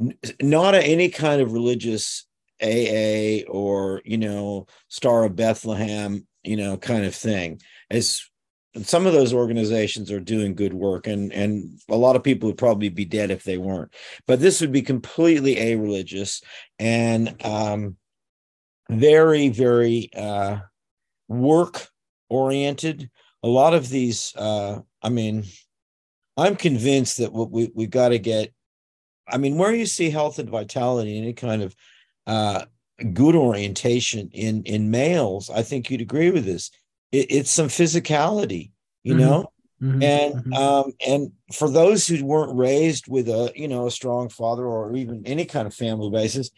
[0.00, 2.26] n- not any kind of religious
[2.62, 7.60] AA or you know Star of Bethlehem, you know, kind of thing.
[7.90, 8.22] As
[8.82, 12.58] some of those organizations are doing good work and and a lot of people would
[12.58, 13.92] probably be dead if they weren't
[14.26, 16.42] but this would be completely a-religious
[16.78, 17.96] and um,
[18.90, 20.58] very very uh,
[21.28, 21.88] work
[22.28, 23.10] oriented
[23.42, 25.44] a lot of these uh, i mean
[26.36, 28.52] i'm convinced that what we, we've got to get
[29.28, 31.74] i mean where you see health and vitality any kind of
[32.26, 32.64] uh,
[33.12, 36.70] good orientation in in males i think you'd agree with this
[37.12, 38.70] it, it's some physicality
[39.02, 39.20] you mm-hmm.
[39.20, 40.02] know mm-hmm.
[40.02, 40.52] and mm-hmm.
[40.54, 44.94] um and for those who weren't raised with a you know a strong father or
[44.96, 46.50] even any kind of family basis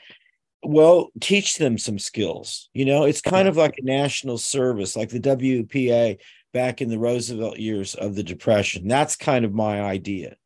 [0.62, 5.08] well teach them some skills you know it's kind of like a national service like
[5.10, 6.18] the WPA
[6.52, 10.36] back in the Roosevelt years of the depression that's kind of my idea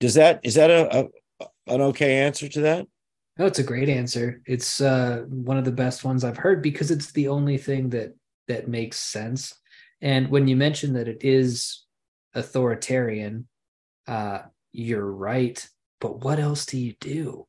[0.00, 1.08] does that is that a,
[1.40, 2.86] a an okay answer to that
[3.38, 6.90] no it's a great answer it's uh one of the best ones i've heard because
[6.90, 8.14] it's the only thing that
[8.48, 9.54] that makes sense.
[10.00, 11.84] And when you mention that it is
[12.34, 13.48] authoritarian,
[14.06, 14.40] uh,
[14.72, 15.66] you're right.
[16.00, 17.46] But what else do you do?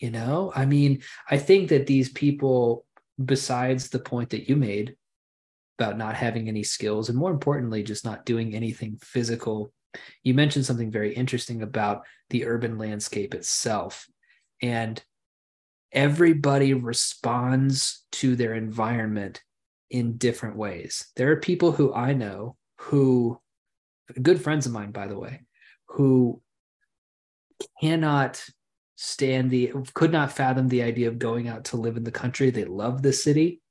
[0.00, 2.86] You know, I mean, I think that these people,
[3.22, 4.96] besides the point that you made
[5.78, 9.72] about not having any skills, and more importantly, just not doing anything physical,
[10.24, 14.08] you mentioned something very interesting about the urban landscape itself.
[14.62, 15.02] And
[15.92, 19.42] everybody responds to their environment
[19.90, 21.10] in different ways.
[21.16, 23.38] There are people who I know who,
[24.22, 25.42] good friends of mine, by the way,
[25.88, 26.40] who
[27.82, 28.42] cannot
[29.02, 32.50] stand the, could not fathom the idea of going out to live in the country.
[32.50, 33.62] They love the city,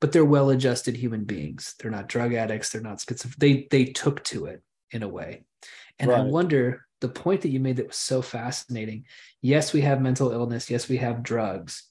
[0.00, 1.74] but they're well adjusted human beings.
[1.78, 2.70] They're not drug addicts.
[2.70, 3.68] They're not schizophrenic.
[3.70, 5.44] They, they took to it in a way.
[5.98, 6.20] And right.
[6.20, 9.04] I wonder the point that you made that was so fascinating.
[9.42, 10.70] Yes, we have mental illness.
[10.70, 11.82] Yes, we have drugs.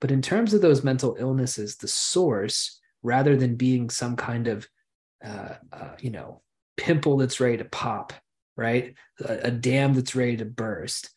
[0.00, 4.66] But in terms of those mental illnesses, the source rather than being some kind of
[5.22, 6.40] uh, uh, you know
[6.78, 8.14] pimple that's ready to pop
[8.56, 11.10] right a, a dam that's ready to burst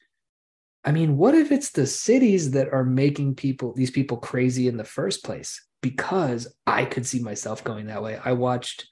[0.86, 4.78] i mean what if it's the cities that are making people these people crazy in
[4.78, 5.62] the first place?
[5.82, 8.20] Because i could see myself going that way.
[8.24, 8.88] I watched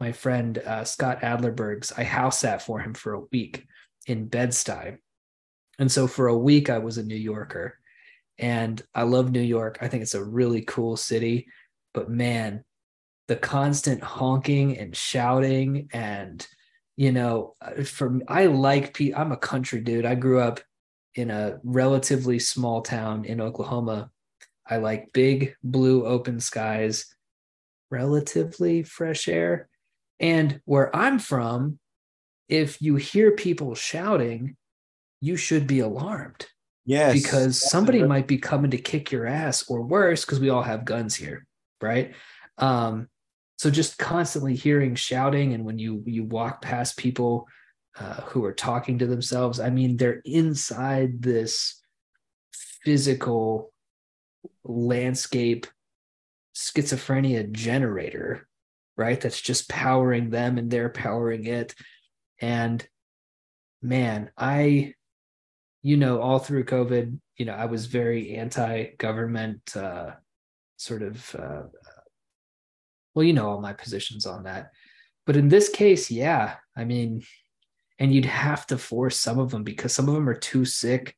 [0.00, 3.66] my friend uh, scott adlerberg's i house sat for him for a week
[4.06, 4.98] in bed-stuy.
[5.78, 7.78] And so for a week i was a new yorker.
[8.38, 9.78] And i love new york.
[9.80, 11.46] I think it's a really cool city.
[11.94, 12.62] But man,
[13.28, 16.46] the constant honking and shouting and
[16.96, 20.06] you know, uh, for I like I'm a country dude.
[20.06, 20.60] I grew up
[21.16, 24.10] in a relatively small town in Oklahoma.
[24.68, 27.06] I like big blue open skies,
[27.90, 29.68] relatively fresh air.
[30.20, 31.78] And where I'm from,
[32.48, 34.56] if you hear people shouting,
[35.20, 36.46] you should be alarmed.
[36.84, 37.20] Yes.
[37.20, 40.84] Because somebody might be coming to kick your ass or worse, because we all have
[40.84, 41.44] guns here
[41.80, 42.14] right
[42.58, 43.08] um
[43.58, 47.46] so just constantly hearing shouting and when you you walk past people
[47.98, 49.60] uh, who are talking to themselves.
[49.60, 51.80] I mean they're inside this
[52.84, 53.72] physical
[54.64, 55.66] landscape
[56.54, 58.46] schizophrenia generator
[58.98, 59.20] right?
[59.20, 61.74] That's just powering them and they're powering it.
[62.40, 62.86] And
[63.82, 64.92] man i
[65.82, 70.10] you know all through covid you know i was very anti-government uh
[70.78, 71.62] sort of uh,
[73.14, 74.70] well you know all my positions on that.
[75.26, 77.22] But in this case yeah i mean
[77.98, 81.16] and you'd have to force some of them because some of them are too sick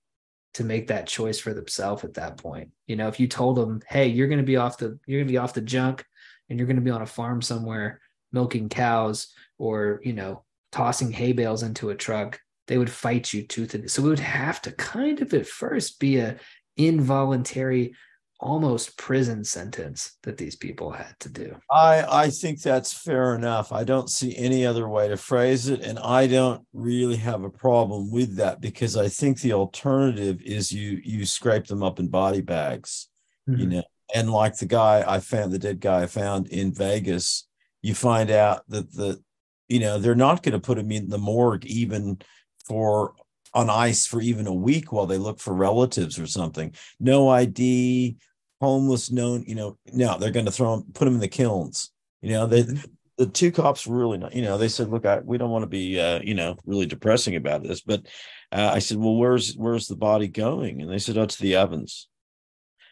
[0.55, 2.71] to make that choice for themselves at that point.
[2.87, 5.29] You know if you told them hey you're going to be off the you're going
[5.29, 6.05] to be off the junk
[6.49, 8.01] and you're going to be on a farm somewhere
[8.33, 13.43] milking cows or you know tossing hay bales into a truck they would fight you
[13.43, 16.37] tooth and so it would have to kind of at first be a
[16.77, 17.95] involuntary
[18.41, 21.57] almost prison sentence that these people had to do.
[21.71, 23.73] I I think that's fair enough.
[23.73, 27.51] I don't see any other way to phrase it and I don't really have a
[27.51, 32.09] problem with that because I think the alternative is you you scrape them up in
[32.09, 33.09] body bags.
[33.49, 33.61] Mm-hmm.
[33.61, 33.83] You know,
[34.15, 37.47] and like the guy I found, the dead guy I found in Vegas,
[37.83, 39.23] you find out that the,
[39.69, 42.19] you know, they're not going to put him in the morgue even
[42.67, 43.15] for
[43.59, 46.73] on ice for even a week while they look for relatives or something.
[47.01, 48.17] No ID,
[48.61, 51.91] homeless, known, you know, no, they're going to throw them, put them in the kilns.
[52.23, 52.91] You know, they, mm-hmm.
[53.17, 55.65] the two cops were really not, you know, they said, look, I, we don't want
[55.65, 58.07] to be, uh, you know, really depressing about this, but
[58.53, 60.81] uh, I said, well, where's, where's the body going?
[60.81, 62.09] And they said, oh, to the ovens.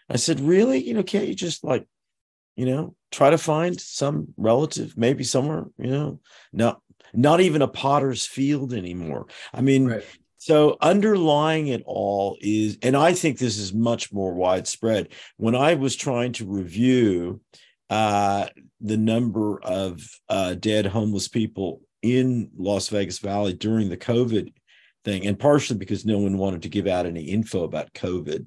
[0.08, 0.84] I said, really?
[0.84, 1.86] You know, can't you just like,
[2.56, 6.20] you know, try to find some relative, maybe somewhere, you know,
[6.52, 9.26] no, not even a potter's field anymore.
[9.52, 10.04] I mean, right.
[10.38, 15.08] So underlying it all is, and I think this is much more widespread.
[15.36, 17.40] When I was trying to review
[17.90, 18.46] uh,
[18.80, 24.52] the number of uh, dead homeless people in Las Vegas Valley during the COVID
[25.04, 28.44] thing, and partially because no one wanted to give out any info about COVID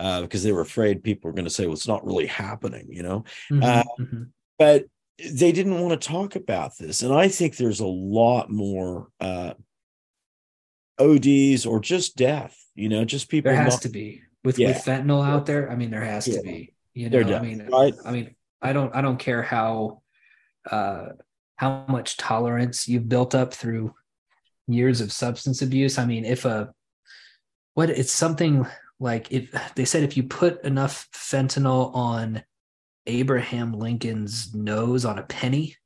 [0.00, 2.86] uh, because they were afraid people were going to say, well, it's not really happening,
[2.88, 3.24] you know?
[3.50, 4.22] Mm-hmm, uh, mm-hmm.
[4.58, 4.86] But
[5.18, 7.02] they didn't want to talk about this.
[7.02, 9.54] And I think there's a lot more uh,
[10.98, 13.52] ODs or just death, you know, just people.
[13.52, 14.68] There has not, to be with, yeah.
[14.68, 15.70] with fentanyl out there.
[15.70, 16.36] I mean, there has yeah.
[16.36, 17.94] to be, you know, I mean, right?
[18.04, 20.02] I mean, I don't, I don't care how,
[20.70, 21.08] uh,
[21.56, 23.94] how much tolerance you've built up through
[24.68, 25.98] years of substance abuse.
[25.98, 26.72] I mean, if a,
[27.74, 28.66] what it's something
[28.98, 32.42] like if they said if you put enough fentanyl on
[33.06, 35.76] Abraham Lincoln's nose on a penny,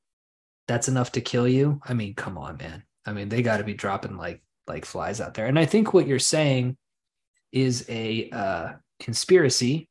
[0.68, 1.80] that's enough to kill you.
[1.84, 2.84] I mean, come on, man.
[3.04, 5.46] I mean, they got to be dropping like like flies out there.
[5.46, 6.76] And I think what you're saying
[7.52, 9.88] is a uh, conspiracy,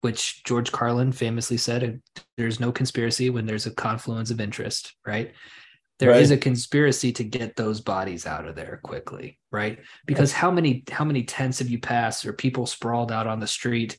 [0.00, 2.00] which George Carlin famously said,
[2.36, 5.34] "There's no conspiracy when there's a confluence of interest." Right?
[5.98, 6.20] There right.
[6.20, 9.78] is a conspiracy to get those bodies out of there quickly, right?
[10.04, 13.46] Because how many how many tents have you passed or people sprawled out on the
[13.46, 13.98] street?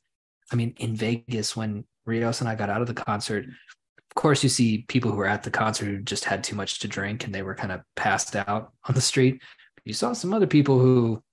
[0.52, 4.44] I mean, in Vegas when Rios and I got out of the concert, of course
[4.44, 7.26] you see people who were at the concert who just had too much to drink
[7.26, 9.42] and they were kind of passed out on the street.
[9.88, 11.24] You saw some other people who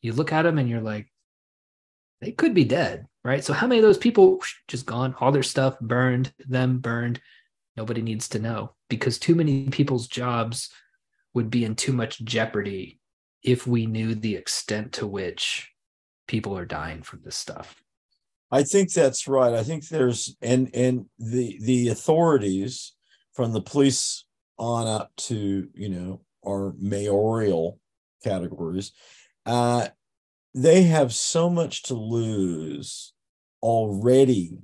[0.00, 1.10] you look at them and you're like,
[2.20, 3.42] they could be dead, right?
[3.42, 7.20] So how many of those people just gone, all their stuff burned, them burned,
[7.76, 10.70] Nobody needs to know because too many people's jobs
[11.34, 13.00] would be in too much jeopardy
[13.42, 15.70] if we knew the extent to which
[16.28, 17.82] people are dying from this stuff.
[18.50, 19.52] I think that's right.
[19.52, 22.92] I think there's and and the the authorities
[23.32, 24.24] from the police
[24.56, 27.80] on up to you know our mayoral
[28.24, 28.92] categories,
[29.46, 29.88] uh,
[30.54, 33.12] they have so much to lose
[33.62, 34.58] already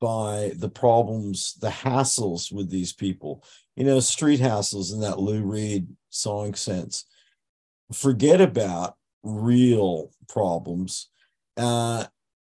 [0.00, 3.44] by the problems, the hassles with these people.
[3.76, 7.04] You know, street hassles in that Lou Reed song sense.
[7.92, 11.08] Forget about real problems.
[11.56, 12.04] Uh,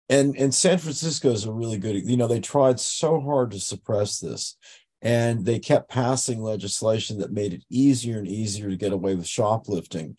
[0.09, 1.95] and and San Francisco is a really good.
[2.07, 4.57] You know, they tried so hard to suppress this,
[5.01, 9.27] and they kept passing legislation that made it easier and easier to get away with
[9.27, 10.17] shoplifting.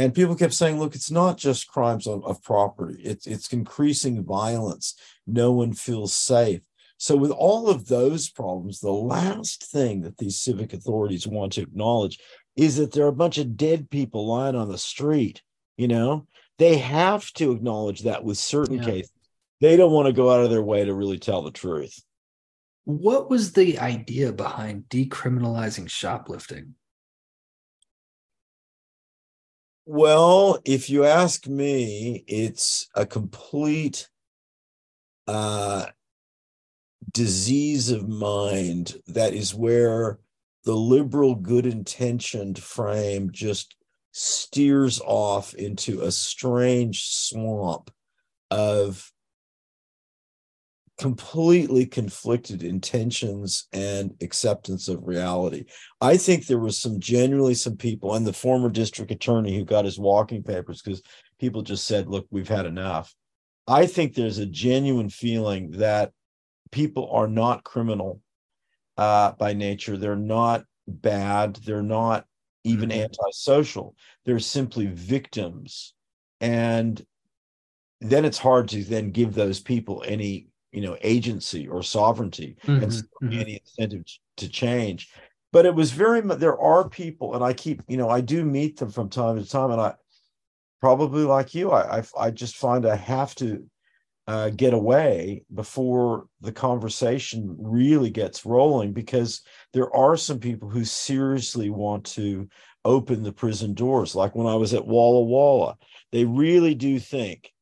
[0.00, 4.24] And people kept saying, look, it's not just crimes of, of property, it's, it's increasing
[4.24, 4.94] violence.
[5.26, 6.62] No one feels safe.
[6.96, 11.60] So, with all of those problems, the last thing that these civic authorities want to
[11.60, 12.18] acknowledge
[12.56, 15.42] is that there are a bunch of dead people lying on the street.
[15.76, 16.26] You know,
[16.58, 18.84] they have to acknowledge that with certain yeah.
[18.84, 19.12] cases.
[19.60, 22.02] They don't want to go out of their way to really tell the truth.
[22.84, 26.74] What was the idea behind decriminalizing shoplifting?
[29.92, 34.08] Well, if you ask me, it's a complete
[35.26, 35.86] uh,
[37.10, 40.20] disease of mind that is where
[40.64, 43.74] the liberal good intentioned frame just
[44.12, 47.90] steers off into a strange swamp
[48.48, 49.10] of
[51.00, 55.64] completely conflicted intentions and acceptance of reality.
[56.02, 59.86] I think there was some genuinely some people and the former district attorney who got
[59.86, 61.02] his walking papers because
[61.38, 63.14] people just said, look, we've had enough.
[63.66, 66.12] I think there's a genuine feeling that
[66.70, 68.20] people are not criminal
[68.98, 69.96] uh, by nature.
[69.96, 71.56] They're not bad.
[71.56, 72.26] They're not
[72.64, 73.04] even mm-hmm.
[73.04, 73.94] antisocial.
[74.26, 75.94] They're simply victims.
[76.42, 77.02] And
[78.02, 82.82] then it's hard to then give those people any you know agency or sovereignty mm-hmm.
[82.82, 83.32] and mm-hmm.
[83.32, 84.04] any incentive
[84.36, 85.10] to change
[85.52, 88.44] but it was very much there are people and i keep you know i do
[88.44, 89.94] meet them from time to time and i
[90.80, 93.64] probably like you i i, I just find i have to
[94.26, 99.42] uh, get away before the conversation really gets rolling because
[99.72, 102.48] there are some people who seriously want to
[102.84, 104.14] open the prison doors.
[104.14, 105.76] Like when I was at Walla Walla,
[106.12, 107.52] they really do think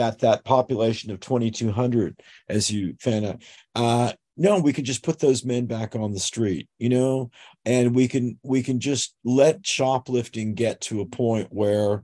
[0.00, 3.42] that that population of 2200 as you found out
[3.74, 7.30] uh no we can just put those men back on the street you know
[7.66, 12.02] and we can we can just let shoplifting get to a point where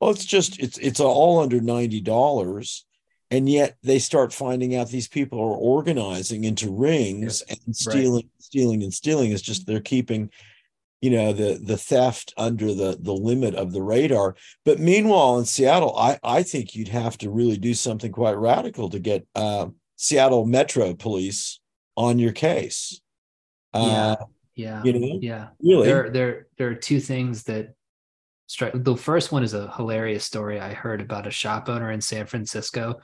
[0.00, 2.82] well it's just it's it's all under $90
[3.30, 7.54] and yet they start finding out these people are organizing into rings yeah.
[7.64, 8.42] and stealing right.
[8.42, 10.30] stealing and stealing is just they're keeping
[11.00, 14.36] you know the the theft under the the limit of the radar.
[14.64, 18.88] But meanwhile in seattle i i think you'd have to really do something quite radical
[18.90, 19.66] to get uh,
[19.96, 21.60] seattle metro police
[21.96, 23.00] on your case.
[23.72, 24.24] Uh, yeah
[24.56, 25.48] yeah you know yeah.
[25.62, 25.86] really.
[25.86, 27.74] There there there are two things that
[28.46, 32.00] strike the first one is a hilarious story i heard about a shop owner in
[32.00, 32.98] san francisco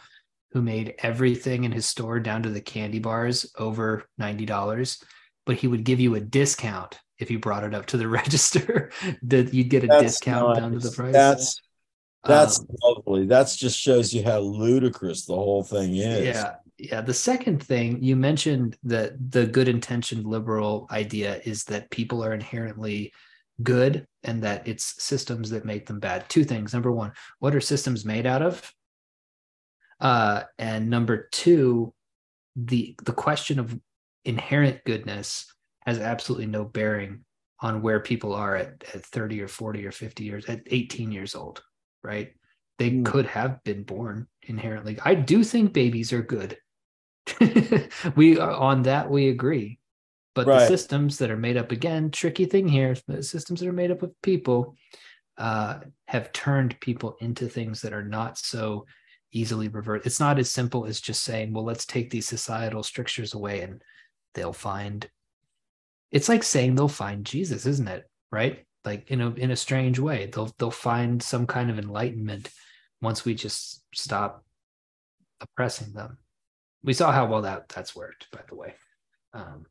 [0.53, 5.05] who made everything in his store down to the candy bars over $90
[5.45, 8.91] but he would give you a discount if you brought it up to the register
[9.23, 10.59] that you'd get a that's discount nice.
[10.59, 11.13] down to the price.
[11.13, 11.61] That's
[12.25, 13.27] that's um, lovely.
[13.27, 16.27] That just shows you how ludicrous the whole thing is.
[16.27, 16.55] Yeah.
[16.79, 17.01] Yeah.
[17.01, 22.33] The second thing you mentioned that the good intentioned liberal idea is that people are
[22.33, 23.13] inherently
[23.63, 26.29] good and that it's systems that make them bad.
[26.29, 26.73] Two things.
[26.73, 28.73] Number one, what are systems made out of?
[30.01, 31.93] Uh, and number two,
[32.57, 33.79] the the question of
[34.25, 35.53] inherent goodness
[35.87, 37.25] has absolutely no bearing
[37.61, 41.35] on where people are at, at 30 or 40 or 50 years at 18 years
[41.35, 41.63] old
[42.03, 42.33] right
[42.79, 43.05] they mm.
[43.05, 46.57] could have been born inherently i do think babies are good
[48.17, 49.79] we uh, on that we agree
[50.35, 50.61] but right.
[50.61, 53.91] the systems that are made up again tricky thing here the systems that are made
[53.91, 54.75] up of people
[55.39, 55.79] uh,
[56.09, 58.85] have turned people into things that are not so
[59.33, 63.35] easily reversed it's not as simple as just saying well let's take these societal strictures
[63.35, 63.83] away and
[64.35, 65.09] they'll find
[66.13, 68.09] it's like saying they'll find Jesus, isn't it?
[68.31, 68.65] Right?
[68.85, 72.51] Like in a in a strange way, they'll they'll find some kind of enlightenment
[73.01, 74.45] once we just stop
[75.41, 76.19] oppressing them.
[76.85, 78.75] We saw how well that that's worked, by the way.
[79.33, 79.67] Um,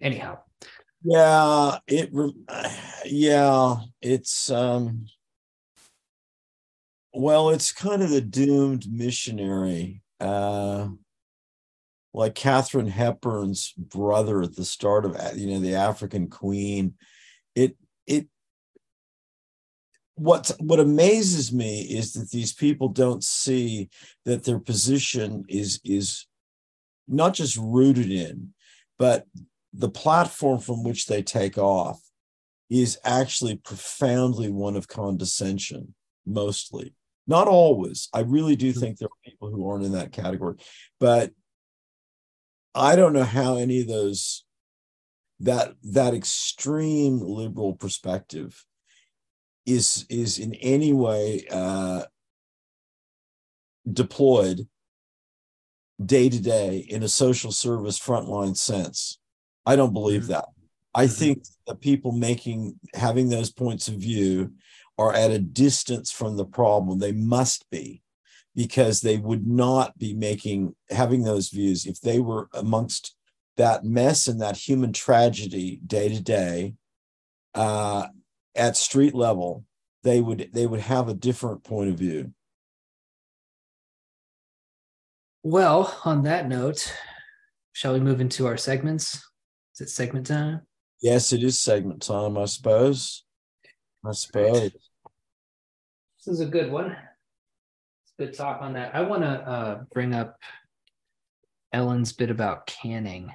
[0.00, 0.38] anyhow,
[1.02, 2.10] yeah, it
[3.04, 5.06] yeah, it's um
[7.14, 10.02] well, it's kind of the doomed missionary.
[10.20, 10.88] Uh
[12.16, 16.94] like Katharine Hepburn's brother at the start of you know the African Queen.
[17.54, 18.26] It it
[20.14, 23.90] what what amazes me is that these people don't see
[24.24, 26.26] that their position is is
[27.06, 28.54] not just rooted in,
[28.98, 29.26] but
[29.74, 32.00] the platform from which they take off
[32.70, 35.94] is actually profoundly one of condescension,
[36.24, 36.94] mostly.
[37.26, 38.08] Not always.
[38.14, 40.56] I really do think there are people who aren't in that category,
[40.98, 41.32] but
[42.76, 44.44] I don't know how any of those
[45.40, 48.64] that that extreme liberal perspective
[49.64, 52.04] is is in any way uh,
[53.90, 54.68] deployed
[56.04, 59.18] day to day in a social service frontline sense.
[59.64, 60.32] I don't believe mm-hmm.
[60.32, 60.48] that.
[60.94, 61.14] I mm-hmm.
[61.14, 64.52] think the people making having those points of view
[64.98, 66.98] are at a distance from the problem.
[66.98, 68.02] They must be
[68.56, 73.14] because they would not be making having those views if they were amongst
[73.58, 76.74] that mess and that human tragedy day to day
[77.54, 78.06] uh,
[78.56, 79.64] at street level
[80.02, 82.32] they would they would have a different point of view.
[85.42, 86.92] Well on that note
[87.72, 89.16] shall we move into our segments?
[89.74, 90.62] Is it segment time?
[91.02, 93.24] Yes it is segment time i suppose.
[94.04, 94.70] I suppose.
[94.70, 96.96] This is a good one
[98.18, 98.94] good talk on that.
[98.94, 100.36] I want to uh, bring up
[101.72, 103.32] Ellen's bit about canning.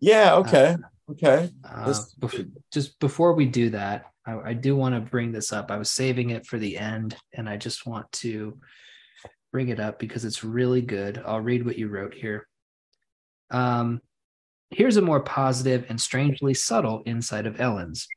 [0.00, 0.34] Yeah.
[0.36, 0.76] Okay.
[1.08, 1.50] Uh, okay.
[1.64, 5.70] Uh, before, just before we do that, I, I do want to bring this up.
[5.70, 8.58] I was saving it for the end, and I just want to
[9.52, 11.22] bring it up because it's really good.
[11.24, 12.48] I'll read what you wrote here.
[13.50, 14.00] Um,
[14.70, 18.08] here's a more positive and strangely subtle insight of Ellen's.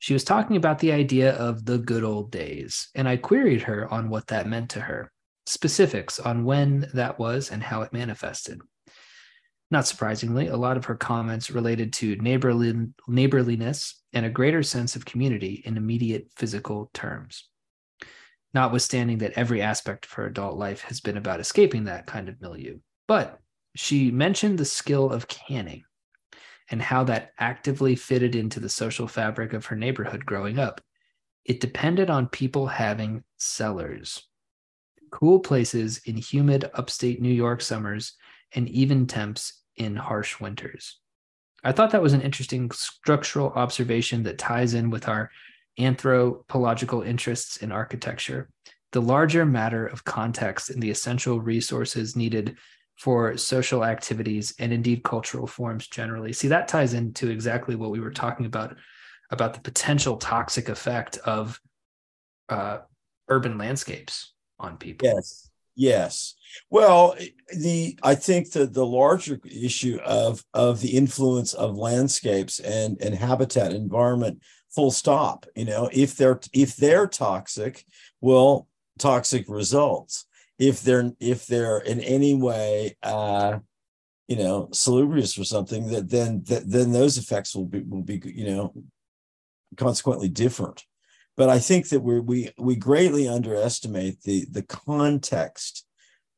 [0.00, 3.86] She was talking about the idea of the good old days, and I queried her
[3.92, 5.12] on what that meant to her,
[5.44, 8.62] specifics on when that was and how it manifested.
[9.70, 12.74] Not surprisingly, a lot of her comments related to neighborly,
[13.06, 17.46] neighborliness and a greater sense of community in immediate physical terms.
[18.54, 22.40] Notwithstanding that every aspect of her adult life has been about escaping that kind of
[22.40, 22.78] milieu.
[23.06, 23.38] But
[23.76, 25.84] she mentioned the skill of canning
[26.70, 30.80] and how that actively fitted into the social fabric of her neighborhood growing up.
[31.44, 34.26] It depended on people having cellars,
[35.10, 38.14] cool places in humid upstate New York summers,
[38.52, 40.98] and even temps in harsh winters.
[41.64, 45.30] I thought that was an interesting structural observation that ties in with our
[45.78, 48.48] anthropological interests in architecture
[48.92, 52.56] the larger matter of context and the essential resources needed
[53.00, 56.34] for social activities and indeed cultural forms generally.
[56.34, 58.76] See, that ties into exactly what we were talking about
[59.30, 61.58] about the potential toxic effect of
[62.50, 62.80] uh,
[63.28, 65.08] urban landscapes on people.
[65.08, 65.48] Yes.
[65.76, 66.34] Yes.
[66.68, 67.16] Well,
[67.56, 73.14] the I think that the larger issue of of the influence of landscapes and and
[73.14, 77.86] habitat environment full stop, you know, if they're if they're toxic,
[78.20, 78.68] well,
[78.98, 80.26] toxic results.
[80.60, 83.58] If they're if they're in any way uh
[84.28, 88.22] you know salubrious or something that then that, then those effects will be will be
[88.24, 88.72] you know
[89.76, 90.84] consequently different
[91.40, 95.86] but I think that we we we greatly underestimate the the context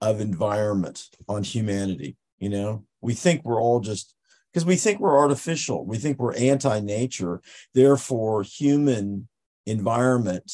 [0.01, 2.17] of environment on humanity.
[2.39, 4.15] You know, we think we're all just
[4.53, 5.85] because we think we're artificial.
[5.85, 7.41] We think we're anti-nature.
[7.75, 9.29] Therefore, human
[9.67, 10.53] environment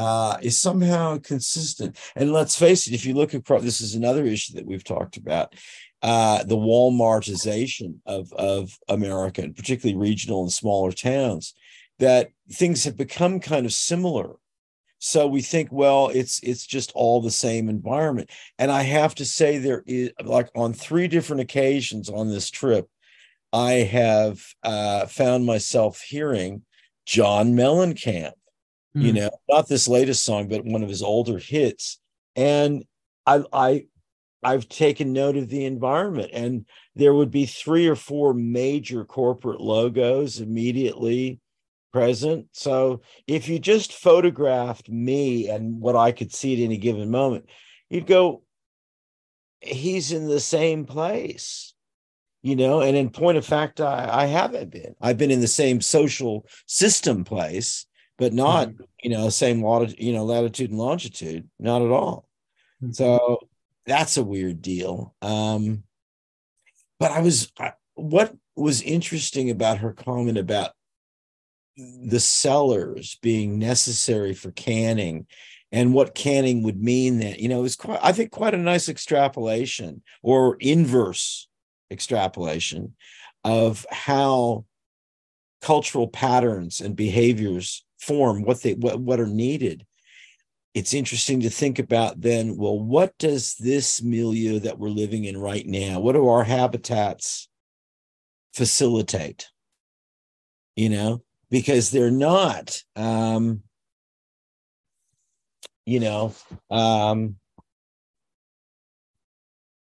[0.00, 1.98] uh, is somehow consistent.
[2.16, 5.18] And let's face it, if you look across, this is another issue that we've talked
[5.18, 5.54] about.
[6.00, 11.52] Uh, the Walmartization of, of America, and particularly regional and smaller towns
[11.98, 14.36] that things have become kind of similar
[15.02, 18.28] so we think well it's it's just all the same environment
[18.58, 22.86] and i have to say there is like on three different occasions on this trip
[23.52, 26.62] i have uh, found myself hearing
[27.06, 28.32] john mellencamp
[28.96, 29.02] mm.
[29.02, 29.18] you hmm.
[29.18, 31.98] know not this latest song but one of his older hits
[32.36, 32.84] and
[33.26, 33.84] i i
[34.42, 39.60] i've taken note of the environment and there would be three or four major corporate
[39.60, 41.40] logos immediately
[41.92, 42.46] present.
[42.52, 47.46] So if you just photographed me and what I could see at any given moment,
[47.88, 48.42] you'd go,
[49.60, 51.74] he's in the same place.
[52.42, 54.94] You know, and in point of fact, I, I haven't been.
[54.98, 57.84] I've been in the same social system place,
[58.20, 58.82] but not, mm-hmm.
[59.02, 62.28] you know, same latitude, you know, latitude and longitude, not at all.
[62.82, 62.92] Mm-hmm.
[62.92, 63.38] So
[63.86, 65.14] that's a weird deal.
[65.22, 65.82] Um,
[67.00, 70.72] but I was, I, what was interesting about her comment about
[71.76, 75.26] the cellars being necessary for canning
[75.72, 78.58] and what canning would mean that you know it was quite i think quite a
[78.58, 81.48] nice extrapolation or inverse
[81.90, 82.94] extrapolation
[83.44, 84.64] of how
[85.62, 89.86] cultural patterns and behaviors form what they what, what are needed.
[90.72, 95.36] It's interesting to think about then well what does this milieu that we're living in
[95.36, 97.48] right now what do our habitats
[98.52, 99.48] facilitate?
[100.76, 103.62] You know because they're not um,
[105.84, 106.34] you know
[106.70, 107.36] um,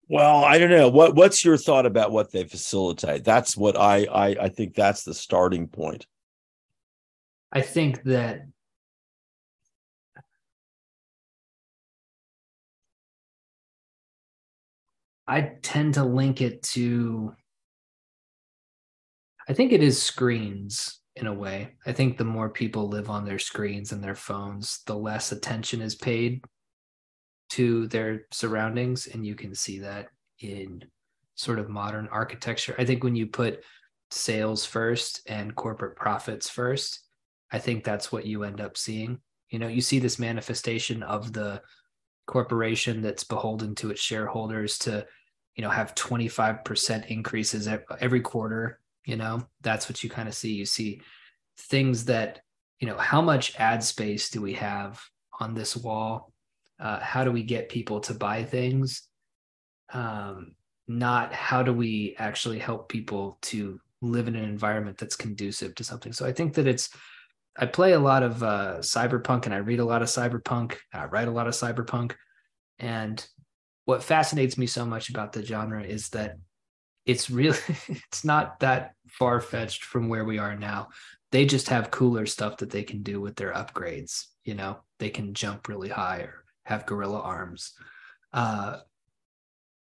[0.07, 0.89] well i don't know.
[0.89, 3.23] What what's your thought about what they facilitate?
[3.23, 6.05] That's what I, I i think that's the starting point
[7.51, 8.41] i think that
[15.27, 17.33] i tend to link it to
[19.47, 21.75] i think it is screens in a way.
[21.85, 25.81] I think the more people live on their screens and their phones, the less attention
[25.81, 26.43] is paid
[27.51, 29.07] to their surroundings.
[29.07, 30.07] And you can see that
[30.39, 30.83] in
[31.35, 32.75] sort of modern architecture.
[32.77, 33.63] I think when you put
[34.11, 37.01] sales first and corporate profits first,
[37.51, 39.19] I think that's what you end up seeing.
[39.49, 41.61] You know, you see this manifestation of the
[42.27, 45.05] corporation that's beholden to its shareholders to,
[45.55, 47.67] you know, have 25% increases
[47.99, 49.41] every quarter you know?
[49.61, 50.53] That's what you kind of see.
[50.53, 51.01] You see
[51.57, 52.41] things that
[52.79, 55.01] you know how much ad space do we have
[55.39, 56.31] on this wall?
[56.79, 59.03] Uh, how do we get people to buy things?
[59.91, 60.53] Um,
[60.87, 65.83] not how do we actually help people to live in an environment that's conducive to
[65.83, 66.13] something.
[66.13, 66.89] So i think that it's
[67.59, 71.05] i play a lot of uh, cyberpunk and i read a lot of cyberpunk i
[71.05, 72.13] write a lot of cyberpunk
[72.79, 73.27] and
[73.89, 76.37] what fascinates me so much about the genre is that
[77.07, 77.57] it's really
[77.87, 80.89] it's not that far fetched from where we are now.
[81.31, 84.25] They just have cooler stuff that they can do with their upgrades.
[84.43, 87.73] You know, they can jump really high or have gorilla arms.
[88.31, 88.77] Uh,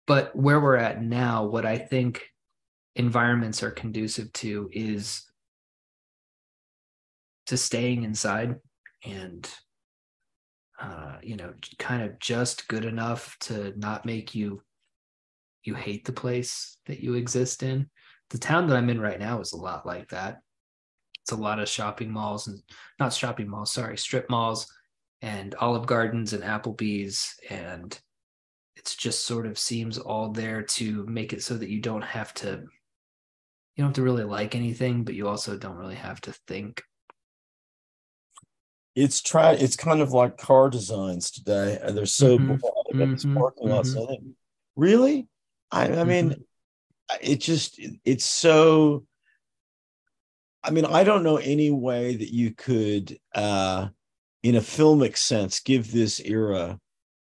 [0.06, 2.26] but where we're at now, what I think
[2.96, 5.29] environments are conducive to is
[7.50, 8.54] to staying inside
[9.04, 9.48] and
[10.80, 14.62] uh, you know kind of just good enough to not make you
[15.64, 17.90] you hate the place that you exist in.
[18.30, 20.38] The town that I'm in right now is a lot like that.
[21.22, 22.62] It's a lot of shopping malls and
[22.98, 24.66] not shopping malls, sorry, strip malls
[25.20, 27.34] and Olive Gardens and Applebee's.
[27.50, 27.98] And
[28.76, 32.32] it's just sort of seems all there to make it so that you don't have
[32.34, 36.32] to, you don't have to really like anything, but you also don't really have to
[36.46, 36.82] think.
[38.96, 42.60] It's try it's kind of like car designs today and they're so Mhm,
[42.90, 44.02] about these mhm, parking lots mhm.
[44.04, 44.24] I think,
[44.76, 45.28] really
[45.70, 46.40] i i mean Mm-hmm.
[47.22, 49.04] it just it's so
[50.64, 53.88] i mean i don't know any way that you could uh
[54.42, 56.78] in a filmic sense give this era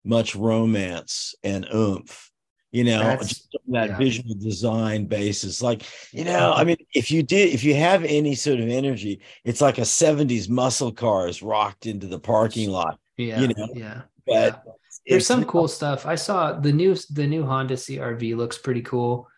[0.04, 2.30] much romance and oomph
[2.76, 3.96] you know That's- just on that yeah.
[3.96, 5.62] visual design basis.
[5.62, 5.82] Like
[6.12, 9.60] you know i mean if you did if you have any sort of energy it's
[9.60, 14.62] like a 70s muscle cars rocked into the parking lot yeah you know, yeah but
[14.66, 14.72] yeah.
[15.06, 16.04] there's some cool stuff.
[16.04, 19.28] I saw the new the new honda crv looks pretty cool.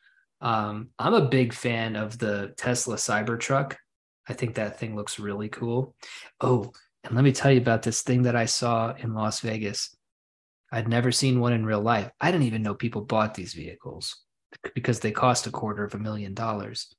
[0.41, 3.77] Um i'm a big fan of the tesla cybertruck.
[4.29, 5.95] I think that thing looks really cool.
[6.41, 6.73] Oh
[7.05, 9.97] and let me tell you about this thing that i saw in las vegas
[10.73, 12.11] i'd never seen one in real life.
[12.21, 14.17] I didn't even know people bought these vehicles
[14.75, 16.95] because they cost a quarter of a million dollars.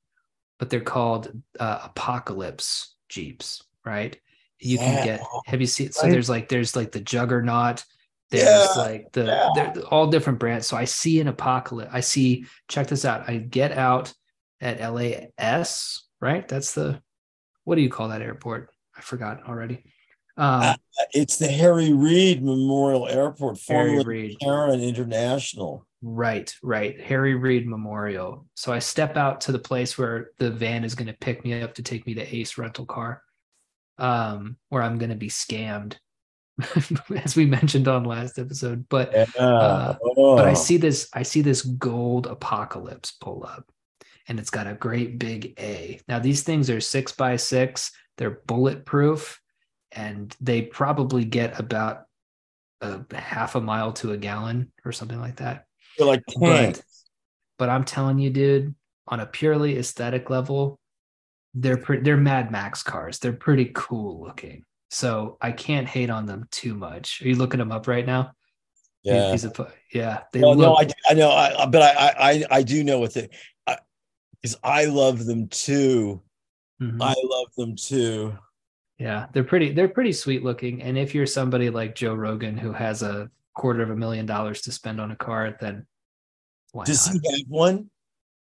[0.57, 4.19] But they're called uh, apocalypse jeeps right?
[4.59, 7.83] You can get have you seen so there's like there's like the juggernaut
[8.29, 9.49] there's Yeah, like the yeah.
[9.55, 10.67] they're all different brands.
[10.67, 14.13] So i see an apocalypse i see check this out i get out
[14.61, 16.47] at las right?
[16.47, 17.01] That's the
[17.63, 18.71] what do you call that airport?
[18.97, 19.83] I forgot already
[20.39, 20.75] um Uh,
[21.13, 24.37] it's the harry reid memorial airport formerly Reid.
[24.39, 26.99] McCarran international Right, right.
[27.01, 28.45] Harry Reid Memorial.
[28.55, 31.61] So I step out to the place where the van is going to pick me
[31.61, 33.21] up to take me to Ace Rental Car,
[33.97, 35.97] um, where I'm going to be scammed,
[37.23, 38.87] as we mentioned on last episode.
[38.87, 39.25] But yeah.
[39.37, 40.37] Uh, oh.
[40.37, 43.69] but I see this, I see this gold apocalypse pull up,
[44.29, 45.99] and it's got a great big A.
[46.07, 47.91] Now these things are six by six.
[48.17, 49.41] They're bulletproof,
[49.91, 52.03] and they probably get about
[52.81, 55.65] a half a mile to a gallon or something like that
[55.97, 56.79] They're like tanks.
[56.79, 56.83] but
[57.57, 58.73] but I'm telling you, dude,
[59.07, 60.79] on a purely aesthetic level,
[61.53, 63.19] they're pre- they're Mad Max cars.
[63.19, 64.63] They're pretty cool looking.
[64.91, 67.21] So I can't hate on them too much.
[67.21, 68.31] Are you looking them up right now?
[69.03, 70.21] yeah These are- yeah.
[70.31, 72.99] They no, look, I, do- I know, I, I- but I, I, I do know
[72.99, 73.29] what they,
[74.41, 76.21] because I, love them too.
[76.81, 76.97] Mhm.
[77.01, 78.37] I love them too.
[78.99, 79.71] Yeah, they're pretty.
[79.71, 80.81] They're pretty sweet looking.
[80.81, 84.61] And if you're somebody like Joe Rogan who has a quarter of a million dollars
[84.63, 85.85] to spend on a car, then
[86.73, 87.21] why Does not?
[87.23, 87.89] he have one?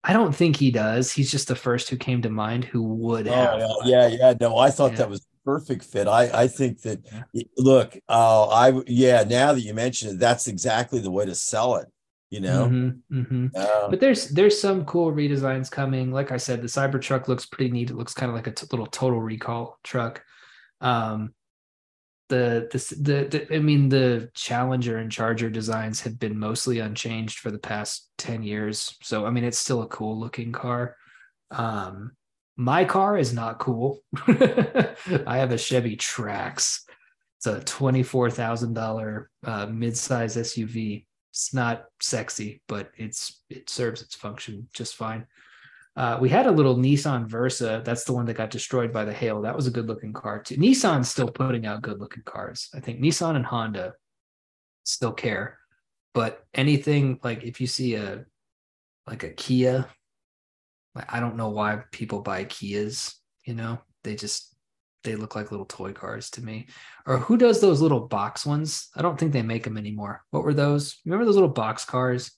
[0.04, 1.10] I don't think he does.
[1.12, 3.58] He's just the first who came to mind who would Oh, have.
[3.58, 3.88] yeah, one.
[3.88, 4.34] yeah, yeah.
[4.40, 4.98] No, I thought Yeah.
[4.98, 6.06] that was perfect fit.
[6.06, 7.00] I, I think that.
[7.32, 7.42] Yeah.
[7.56, 9.24] Look, uh, I, yeah.
[9.24, 11.88] Now that you mention it, that's exactly the way to sell it.
[12.30, 12.66] You know.
[12.68, 13.56] Mhm, mhm.
[13.56, 16.12] Um, But there's there's some cool redesigns coming.
[16.12, 17.90] Like I said, the Cybertruck looks pretty neat.
[17.90, 20.22] It looks kind of like a t- little Total Recall truck.
[20.80, 21.34] Um,
[22.28, 27.38] the this the, the I mean the Challenger and Charger designs have been mostly unchanged
[27.38, 28.96] for the past ten years.
[29.02, 30.96] So I mean it's still a cool looking car.
[31.52, 32.12] Um,
[32.56, 34.00] my car is not cool.
[34.26, 36.80] I have a Chevy Trax.
[37.38, 43.68] It's a twenty four thousand dollar uh, midsize SUV it's not sexy, but it's it
[43.68, 45.26] serves its function just fine.
[45.96, 47.80] Uh, we had a little Nissan Versa.
[47.84, 49.40] That's the one that got destroyed by the hail.
[49.42, 50.56] That was a good looking car too.
[50.56, 52.68] Nissan's still putting out good looking cars.
[52.74, 53.94] I think Nissan and Honda
[54.84, 55.58] still care,
[56.12, 58.26] but anything like if you see a
[59.06, 59.86] like a Kia,
[61.08, 63.14] I don't know why people buy Kias.
[63.46, 64.54] You know, they just
[65.02, 66.66] they look like little toy cars to me.
[67.06, 68.88] Or who does those little box ones?
[68.94, 70.24] I don't think they make them anymore.
[70.30, 70.98] What were those?
[71.06, 72.32] Remember those little box cars?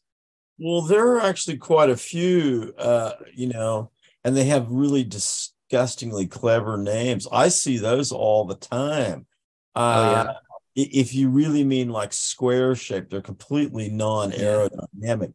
[0.58, 3.90] Well, there are actually quite a few, uh, you know,
[4.24, 7.28] and they have really disgustingly clever names.
[7.30, 9.26] I see those all the time.
[9.74, 10.22] Oh, yeah.
[10.22, 10.34] Uh,
[10.74, 15.34] If you really mean like square shaped, they're completely non aerodynamic.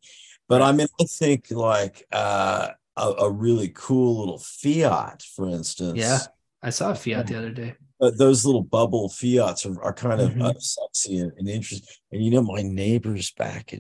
[0.49, 5.97] But I mean, I think like uh, a, a really cool little Fiat, for instance.
[5.97, 6.19] Yeah.
[6.61, 7.75] I saw a Fiat the other day.
[8.03, 10.41] Uh, those little bubble Fiats are, are kind of Mhm.
[10.41, 11.87] uh, sexy and, and interesting.
[12.11, 13.73] And you know, my neighbors back,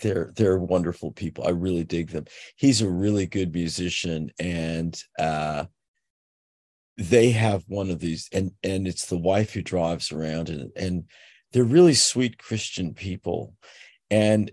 [0.00, 1.46] they're they're wonderful people.
[1.46, 2.26] I really dig them.
[2.56, 5.66] He's a really good musician, and uh,
[6.96, 11.04] they have one of these, and and it's the wife who drives around, and and
[11.52, 13.54] they're really sweet Christian people,
[14.10, 14.50] and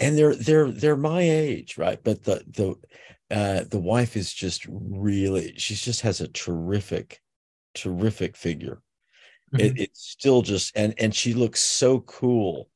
[0.00, 1.98] and they're they're they're my age, right?
[2.02, 2.74] But the the
[3.34, 7.20] uh, the wife is just really she just has a terrific
[7.74, 8.80] terrific figure.
[9.56, 12.68] It, it's still just and and she looks so cool.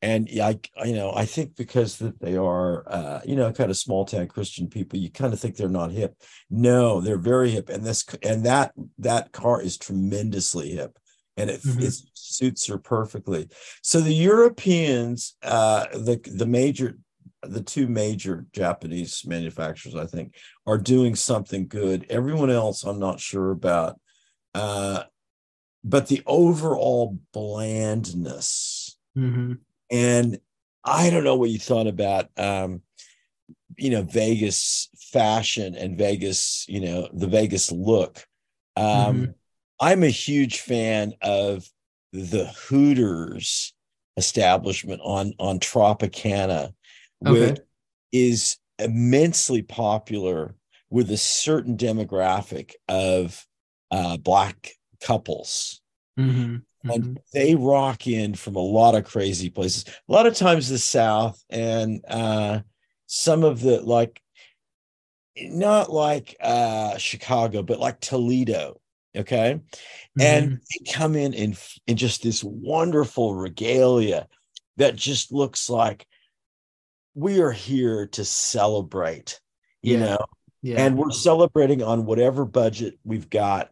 [0.00, 3.70] And yeah, I you know I think because that they are uh you know kind
[3.70, 6.14] of small town Christian people you kind of think they're not hip.
[6.48, 7.68] No they're very hip.
[7.68, 10.96] And this and that that car is tremendously hip.
[11.36, 11.82] And it, Mhm.
[11.82, 13.48] it suits her perfectly.
[13.82, 16.98] So the Europeans uh the the major
[17.42, 20.36] the two major Japanese manufacturers I think
[20.66, 22.06] are doing something good.
[22.08, 23.98] Everyone else I'm not sure about
[24.54, 25.04] uh
[25.82, 28.96] but the overall blandness.
[29.16, 29.54] Mm-hmm.
[29.90, 30.38] And
[30.84, 32.82] I don't know what you thought about, um,
[33.76, 38.24] you know, Vegas fashion and Vegas, you know, the Vegas look.
[38.76, 39.30] Um, mm-hmm.
[39.80, 41.66] I'm a huge fan of
[42.12, 43.72] the Hooters
[44.16, 46.74] establishment on on Tropicana,
[47.26, 47.52] okay.
[47.52, 47.60] which
[48.12, 50.54] is immensely popular
[50.90, 53.46] with a certain demographic of
[53.90, 55.80] uh, black couples.
[56.18, 56.56] Mm-hmm.
[56.90, 57.14] And mm-hmm.
[57.32, 59.84] they rock in from a lot of crazy places.
[59.86, 62.60] A lot of times the South and uh,
[63.06, 64.22] some of the like,
[65.36, 68.80] not like uh, Chicago, but like Toledo.
[69.16, 69.54] Okay.
[69.54, 70.20] Mm-hmm.
[70.20, 71.56] And they come in, in
[71.86, 74.28] in just this wonderful regalia
[74.76, 76.06] that just looks like
[77.14, 79.40] we are here to celebrate,
[79.82, 80.04] you yeah.
[80.04, 80.18] know,
[80.62, 80.84] yeah.
[80.84, 83.70] and we're celebrating on whatever budget we've got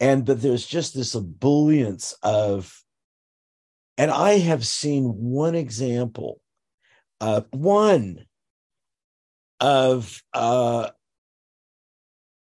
[0.00, 2.82] and but there's just this ebullience of
[3.98, 6.40] and i have seen one example
[7.20, 8.24] uh one
[9.60, 10.90] of uh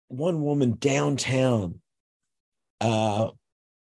[0.08, 1.80] one woman downtown
[2.80, 3.28] uh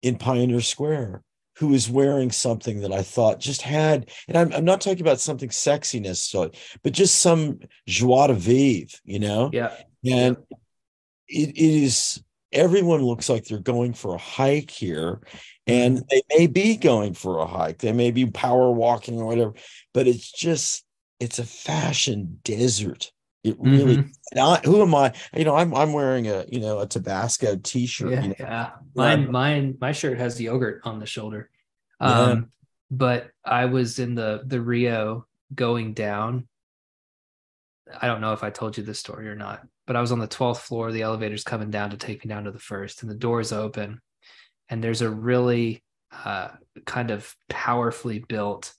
[0.01, 1.23] in pioneer square
[1.57, 5.21] who was wearing something that I thought just had, and I'm, I'm not talking about
[5.21, 6.51] something sexy necessarily,
[6.83, 9.49] but just some joie de vivre, you know?
[9.53, 9.73] Yeah.
[10.07, 10.37] And
[11.27, 15.21] it, it is everyone looks like they're going for a hike here
[15.67, 16.05] and mm-hmm.
[16.09, 19.53] they may be going for a hike they may be power walking or whatever
[19.93, 20.85] but it's just
[21.19, 23.11] it's a fashion desert
[23.43, 24.39] it really mm-hmm.
[24.39, 28.11] I, who am i you know i'm i'm wearing a you know a tabasco t-shirt
[28.11, 28.35] yeah, you know?
[28.39, 28.69] yeah.
[28.95, 31.49] mine mine my shirt has the yogurt on the shoulder
[31.99, 32.41] um yeah.
[32.91, 36.47] but i was in the the rio going down
[38.01, 40.19] I don't know if I told you this story or not, but I was on
[40.19, 40.91] the 12th floor.
[40.91, 44.01] The elevator's coming down to take me down to the first, and the door's open.
[44.69, 46.49] And there's a really uh,
[46.85, 48.73] kind of powerfully built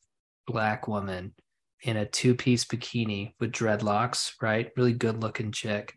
[0.47, 1.35] black woman
[1.83, 4.71] in a two piece bikini with dreadlocks, right?
[4.77, 5.95] Really good looking chick.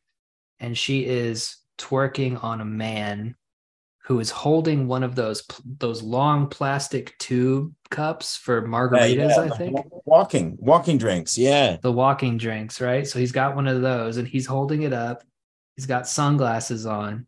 [0.60, 3.36] And she is twerking on a man
[4.10, 5.44] who is holding one of those
[5.77, 9.53] those long plastic tube cups for margaritas yeah, yeah.
[9.53, 9.77] i think.
[10.06, 11.77] walking walking drinks yeah.
[11.80, 13.07] The walking drinks right?
[13.07, 15.23] So he's got one of those and he's holding it up.
[15.76, 17.27] He's got sunglasses on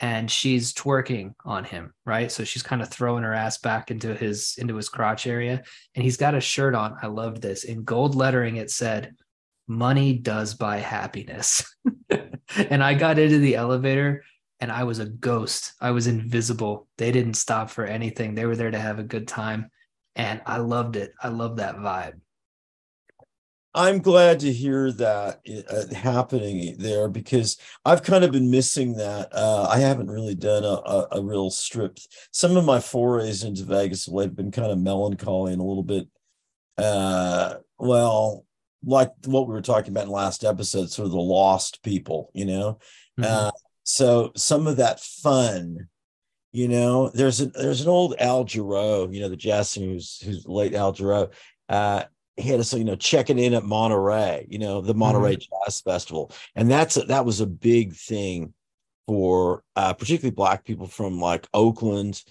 [0.00, 2.32] and she's twerking on him right?
[2.32, 5.62] So she's kind of throwing her ass back into his into his crotch area.
[5.94, 6.96] And he's got a shirt on.
[7.02, 7.64] I loved this.
[7.64, 9.14] In gold lettering it said
[9.68, 11.70] money does buy happiness.
[12.56, 14.22] And i got into the elevator
[14.64, 15.74] and I was a ghost.
[15.78, 16.88] I was invisible.
[16.96, 18.34] They didn't stop for anything.
[18.34, 19.70] They were there to have a good time.
[20.16, 21.12] And I loved it.
[21.22, 22.14] I love that vibe.
[23.74, 29.28] I'm glad to hear that uh, happening there because I've kind of been missing that.
[29.32, 31.98] Uh, I haven't really done a, a, a, real strip.
[32.30, 36.08] Some of my forays into Vegas have been kind of melancholy and a little bit,
[36.78, 38.46] uh, well,
[38.82, 42.46] like what we were talking about in last episode, sort of the lost people, you
[42.46, 42.78] know.
[43.20, 43.24] Mm-hmm.
[43.24, 43.50] Uh,
[43.84, 45.88] so some of that fun,
[46.52, 50.20] you know, there's a there's an old Al Jarreau, you know, the jazz singer who's
[50.20, 51.32] who's late Al Jarreau.
[51.68, 52.04] Uh,
[52.36, 55.66] he had us, you know, checking in at Monterey, you know, the Monterey mm-hmm.
[55.66, 58.52] Jazz Festival, and that's a, that was a big thing
[59.06, 62.22] for uh, particularly Black people from like Oakland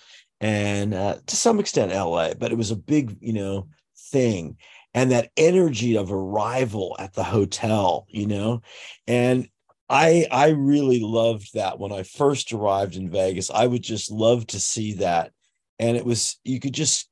[0.43, 3.69] and uh, to some extent LA, but it was a big, you know,
[4.11, 4.57] thing.
[4.93, 8.61] And that energy of arrival at the hotel, you know,
[9.07, 9.47] and
[9.89, 13.51] I I really loved that when I first arrived in Vegas.
[13.51, 15.31] I would just love to see that.
[15.79, 17.09] And it was you could just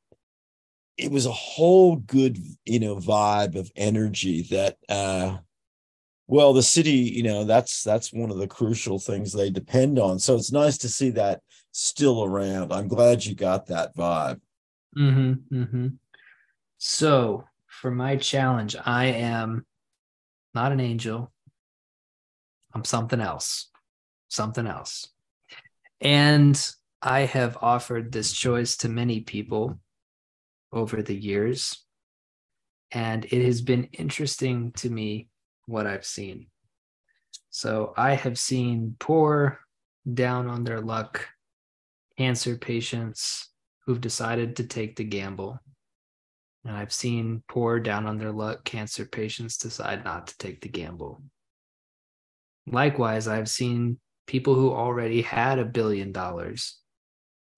[0.98, 5.38] it was a whole good, you know, vibe of energy that uh
[6.28, 10.18] well, the city, you know, that's that's one of the crucial things they depend on.
[10.18, 11.42] So it's nice to see that
[11.74, 12.72] still around.
[12.72, 14.40] I'm glad you got that vibe.
[14.98, 15.88] Mm-hmm, mm-hmm.
[16.78, 19.66] So for my challenge, I am
[20.54, 21.32] not an angel.
[22.74, 23.70] I'm something else,
[24.30, 25.08] something else.
[26.00, 26.60] And
[27.02, 29.80] I have offered this choice to many people
[30.72, 31.84] over the years.
[32.92, 35.30] And it has been interesting to me
[35.66, 36.48] what I've seen.
[37.50, 39.60] So I have seen poor,
[40.12, 41.28] down on their luck
[42.18, 43.50] cancer patients
[43.86, 45.60] who've decided to take the gamble.
[46.66, 50.70] And I've seen poor, down on their luck cancer patients decide not to take the
[50.70, 51.22] gamble.
[52.72, 56.80] Likewise, I've seen people who already had a billion dollars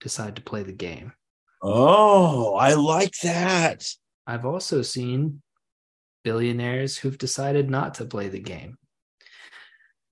[0.00, 1.12] decide to play the game.
[1.62, 3.86] Oh, I like that.
[4.26, 5.40] I've also seen
[6.24, 8.76] billionaires who've decided not to play the game.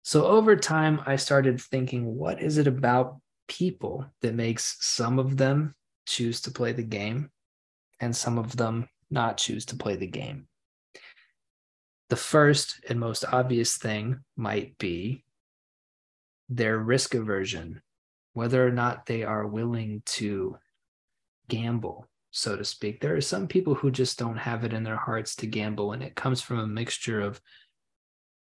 [0.03, 5.37] So over time, I started thinking, what is it about people that makes some of
[5.37, 5.74] them
[6.07, 7.31] choose to play the game
[8.01, 10.47] and some of them not choose to play the game.
[12.12, 15.24] The first and most obvious thing might be
[16.51, 17.80] their risk aversion,
[18.34, 20.59] whether or not they are willing to
[21.48, 23.01] gamble, so to speak.
[23.01, 26.02] There are some people who just don't have it in their hearts to gamble, and
[26.02, 27.40] it comes from a mixture of,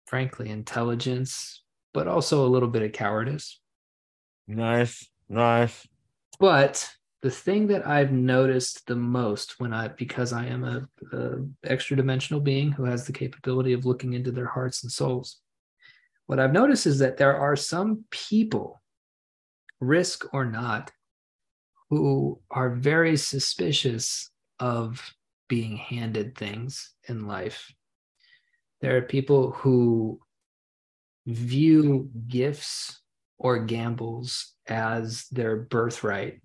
[0.06, 1.64] frankly, intelligence,
[1.96, 3.60] but also a little bit of cowardice.
[4.48, 5.88] Nice, nice.
[6.40, 11.38] But the thing that I've noticed the most when I, because I am a, a
[11.64, 15.40] extra dimensional being who has the capability of looking into their hearts and souls,
[16.28, 18.82] what I've noticed is that there are some people,
[19.80, 20.92] risk or not,
[21.90, 24.30] who are very suspicious
[24.60, 25.02] of
[25.48, 27.74] being handed things in life.
[28.82, 30.20] There are people who
[31.26, 33.02] view gifts
[33.40, 36.42] or gambles as their birthright,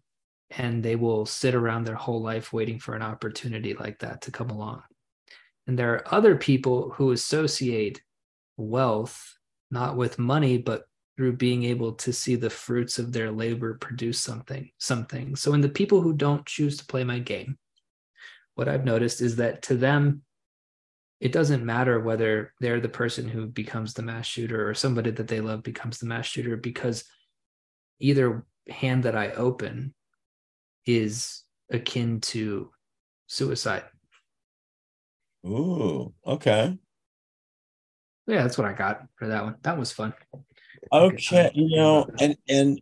[0.57, 4.31] and they will sit around their whole life waiting for an opportunity like that to
[4.31, 4.83] come along.
[5.67, 8.03] And there are other people who associate
[8.57, 9.37] wealth
[9.71, 10.85] not with money, but
[11.17, 15.37] through being able to see the fruits of their labor produce something, something.
[15.37, 17.59] So in the people who don't choose to play my game,
[18.55, 20.23] what I've noticed is that to them,
[21.21, 25.29] it doesn't matter whether they're the person who becomes the mass shooter or somebody that
[25.29, 27.05] they love becomes the mass shooter because
[28.01, 29.95] either hand that I open
[30.87, 32.71] is akin to
[33.27, 33.85] suicide.
[35.47, 36.79] Ooh, okay
[38.27, 39.57] yeah, that's what I got for that one.
[39.63, 40.15] That was fun.
[40.93, 42.81] Okay, you know, and and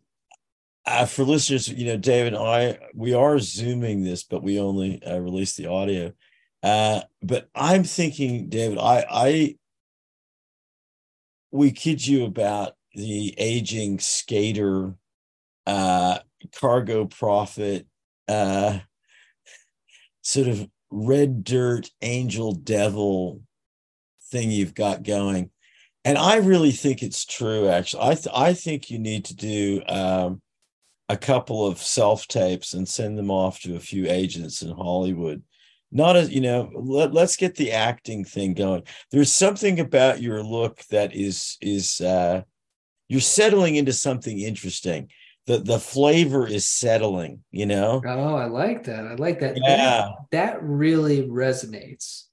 [0.86, 5.02] uh, for listeners, you know, David and I, we are zooming this, but we only
[5.02, 6.12] uh, release the audio.
[6.62, 9.56] Uh, but I'm thinking, David, I I
[11.50, 14.94] we kid you about the aging skater,
[15.66, 16.18] uh,
[16.48, 17.86] cargo prophet,
[18.28, 18.78] uh,
[20.22, 23.42] sort of red dirt angel devil
[24.30, 25.50] thing you've got going.
[26.04, 28.02] And I really think it's true, actually.
[28.02, 30.40] I, th- I think you need to do um,
[31.08, 35.42] a couple of self tapes and send them off to a few agents in Hollywood.
[35.92, 38.84] Not as, you know, let, let's get the acting thing going.
[39.10, 42.42] There's something about your look that is, is, uh,
[43.08, 45.10] you're settling into something interesting.
[45.46, 48.02] The, the flavor is settling, you know?
[48.04, 49.06] Oh, I like that.
[49.06, 49.56] I like that.
[49.56, 49.66] Yeah.
[49.66, 52.24] That, that really resonates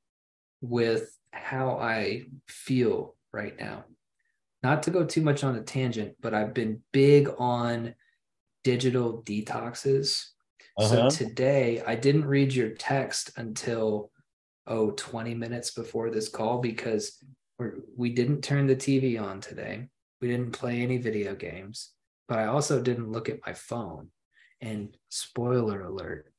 [0.62, 3.86] with how I feel right now.
[4.64, 7.96] Not to go too much on a tangent, but I've been big on
[8.64, 10.26] digital detoxes.
[10.78, 11.10] Uh-huh.
[11.10, 14.12] So today I didn't read your text until
[14.68, 17.24] oh 20 minutes before this call because
[17.58, 19.88] we're, we didn't turn the TV on today.
[20.22, 21.92] We didn't play any video games,
[22.28, 24.10] but I also didn't look at my phone.
[24.62, 26.32] And spoiler alert,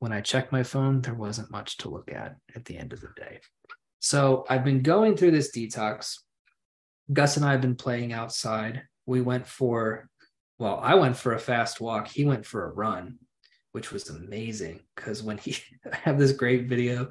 [0.00, 3.00] when I checked my phone, there wasn't much to look at at the end of
[3.00, 3.40] the day.
[4.00, 6.16] So I've been going through this detox.
[7.12, 8.82] Gus and I have been playing outside.
[9.06, 10.08] We went for,
[10.58, 12.08] well, I went for a fast walk.
[12.08, 13.18] He went for a run,
[13.72, 15.56] which was amazing because when he
[15.92, 17.10] I have this great video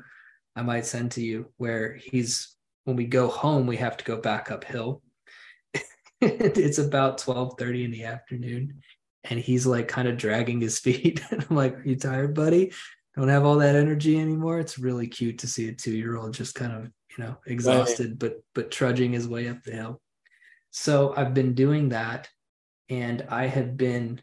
[0.56, 4.18] I might send to you where he's when we go home, we have to go
[4.18, 5.02] back uphill.
[6.22, 8.82] it's about 12 30 in the afternoon.
[9.26, 11.22] And he's like kind of dragging his feet.
[11.32, 12.72] and I'm like, Are you tired, buddy?
[13.20, 14.60] don't have all that energy anymore.
[14.60, 18.10] It's really cute to see a two year old just kind of, you know, exhausted,
[18.12, 18.20] right.
[18.20, 20.02] but but trudging his way up the hill.
[20.72, 22.30] So I've been doing that
[22.90, 24.22] and I have been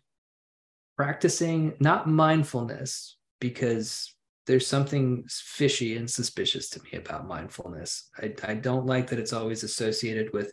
[0.97, 4.15] practicing not mindfulness because
[4.47, 8.09] there's something fishy and suspicious to me about mindfulness.
[8.17, 10.53] I, I don't like that it's always associated with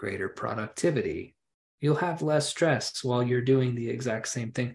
[0.00, 1.36] greater productivity.
[1.82, 4.74] You'll have less stress while you're doing the exact same thing.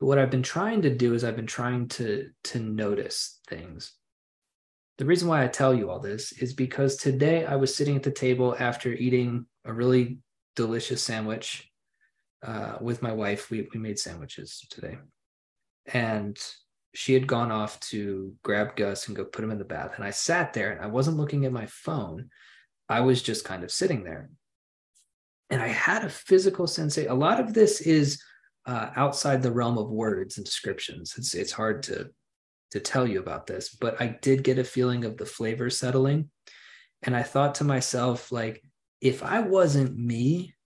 [0.00, 3.92] But what I've been trying to do is I've been trying to to notice things.
[4.96, 8.02] The reason why I tell you all this is because today I was sitting at
[8.02, 10.18] the table after eating a really
[10.56, 11.70] delicious sandwich
[12.42, 13.50] uh, with my wife.
[13.50, 14.96] We we made sandwiches today,
[15.86, 16.38] and
[16.94, 19.92] she had gone off to grab Gus and go put him in the bath.
[19.96, 22.30] And I sat there and I wasn't looking at my phone.
[22.88, 24.30] I was just kind of sitting there.
[25.54, 27.12] And I had a physical sensation.
[27.12, 28.20] A lot of this is
[28.66, 31.14] uh, outside the realm of words and descriptions.
[31.16, 32.10] It's it's hard to
[32.72, 36.28] to tell you about this, but I did get a feeling of the flavor settling,
[37.04, 38.64] and I thought to myself like,
[39.00, 40.56] if I wasn't me,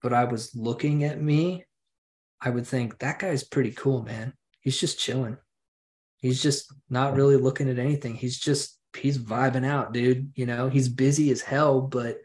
[0.00, 1.66] but I was looking at me,
[2.40, 4.32] I would think that guy's pretty cool, man.
[4.60, 5.36] He's just chilling.
[6.16, 8.14] He's just not really looking at anything.
[8.14, 10.32] He's just he's vibing out, dude.
[10.34, 12.22] You know, he's busy as hell, but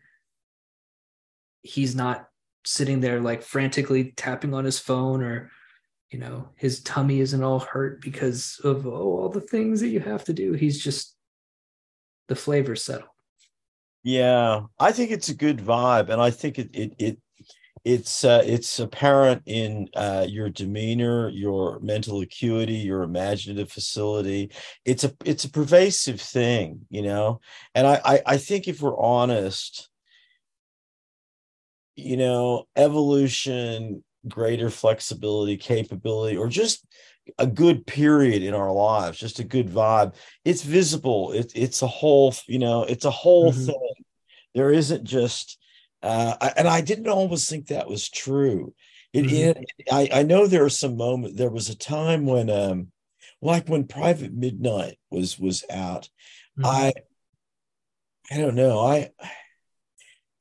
[1.68, 2.28] he's not
[2.66, 5.52] sitting there like frantically tapping on his phone or
[6.12, 10.00] you know his tummy isn't all hurt because of oh, all the things that you
[10.00, 11.16] have to do he's just
[12.28, 13.08] the flavor settle
[14.04, 17.18] yeah i think it's a good vibe and i think it it, it
[17.86, 24.52] it's uh, it's apparent in uh, your demeanor, your mental acuity, your imaginative facility.
[24.84, 27.40] It's a it's a pervasive thing, you know.
[27.76, 29.90] And I I, I think if we're honest,
[31.98, 36.86] you know, evolution, greater flexibility, capability, or just
[37.38, 40.16] a good period in our lives, just a good vibe.
[40.46, 41.34] It's visible.
[41.34, 43.66] It's it's a whole, you know, it's a whole mm-hmm.
[43.66, 43.94] thing.
[44.56, 45.58] There isn't just
[46.02, 48.74] uh, and I didn't always think that was true.
[49.14, 49.60] It, mm-hmm.
[49.60, 51.38] it, I, I know there are some moments.
[51.38, 52.92] There was a time when, um,
[53.42, 56.10] like when Private Midnight was was out,
[56.58, 56.66] mm-hmm.
[56.66, 56.94] I,
[58.32, 58.80] I don't know.
[58.80, 59.10] I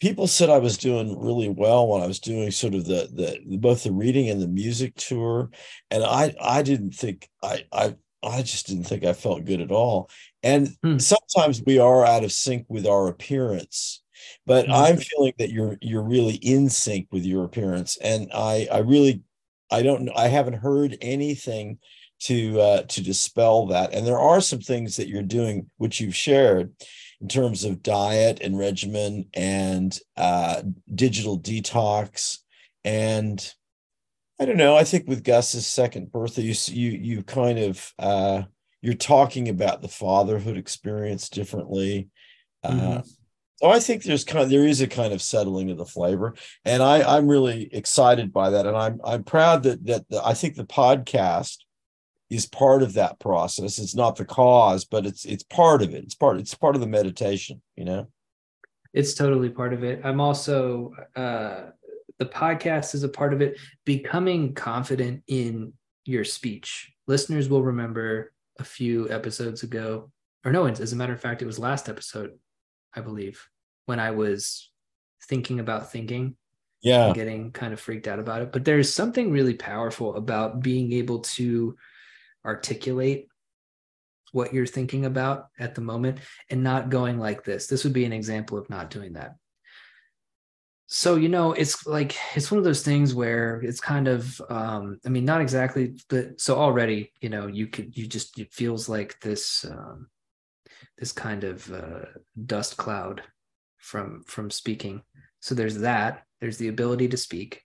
[0.00, 3.58] people said I was doing really well when I was doing sort of the the
[3.58, 5.50] both the reading and the music tour,
[5.90, 9.70] and I I didn't think I I I just didn't think I felt good at
[9.70, 10.10] all.
[10.42, 10.98] And hmm.
[10.98, 14.02] sometimes we are out of sync with our appearance
[14.46, 14.74] but mm-hmm.
[14.74, 19.22] i'm feeling that you're you're really in sync with your appearance and i i really
[19.70, 21.78] i don't know i haven't heard anything
[22.18, 26.16] to uh to dispel that and there are some things that you're doing which you've
[26.16, 26.72] shared
[27.20, 30.62] in terms of diet and regimen and uh
[30.94, 32.38] digital detox.
[32.84, 33.52] And
[34.38, 38.42] i don't know i think with gus's second birthday you you you kind of uh
[38.86, 42.08] you're talking about the fatherhood experience differently.
[42.62, 42.98] Uh, mm-hmm.
[42.98, 43.02] uh,
[43.56, 46.34] so I think there's kind of, there is a kind of settling of the flavor,
[46.64, 50.34] and I I'm really excited by that, and I'm I'm proud that that the, I
[50.34, 51.58] think the podcast
[52.30, 53.78] is part of that process.
[53.78, 56.04] It's not the cause, but it's it's part of it.
[56.04, 57.62] It's part it's part of the meditation.
[57.76, 58.06] You know,
[58.92, 60.00] it's totally part of it.
[60.04, 61.70] I'm also uh,
[62.18, 63.58] the podcast is a part of it.
[63.84, 65.72] Becoming confident in
[66.04, 66.92] your speech.
[67.06, 70.10] Listeners will remember a few episodes ago,
[70.44, 72.32] or no, as a matter of fact, it was last episode
[72.96, 73.48] I believe,
[73.84, 74.70] when I was
[75.24, 76.36] thinking about thinking.
[76.82, 77.12] Yeah.
[77.12, 78.52] Getting kind of freaked out about it.
[78.52, 81.76] But there's something really powerful about being able to
[82.46, 83.28] articulate
[84.32, 86.18] what you're thinking about at the moment
[86.50, 87.66] and not going like this.
[87.66, 89.36] This would be an example of not doing that.
[90.88, 95.00] So, you know, it's like it's one of those things where it's kind of um
[95.04, 98.88] I mean not exactly but so already, you know, you could you just it feels
[98.88, 100.08] like this um
[100.98, 102.06] this kind of uh,
[102.46, 103.22] dust cloud
[103.78, 105.02] from from speaking
[105.40, 107.62] so there's that there's the ability to speak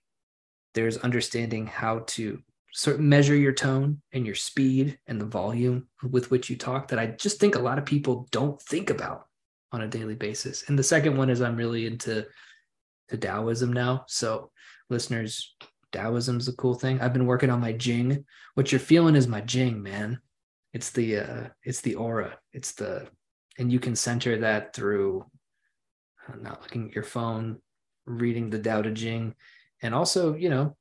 [0.74, 2.40] there's understanding how to
[2.72, 6.88] sort of measure your tone and your speed and the volume with which you talk
[6.88, 9.26] that i just think a lot of people don't think about
[9.72, 10.64] on a daily basis.
[10.68, 12.26] And the second one is i'm really into
[13.08, 14.04] to taoism now.
[14.06, 14.50] So
[14.90, 15.54] listeners
[15.92, 17.00] taoism's a cool thing.
[17.00, 18.24] I've been working on my jing.
[18.54, 20.20] What you're feeling is my jing man.
[20.72, 22.38] It's the uh it's the aura.
[22.52, 23.08] It's the
[23.58, 25.24] and you can center that through
[26.28, 27.58] uh, not looking at your phone,
[28.06, 29.34] reading the Tao Te Ching,
[29.82, 30.76] and also, you know,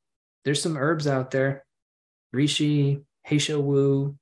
[0.46, 1.66] there's some herbs out there,
[2.36, 4.16] reishi, he shou wu,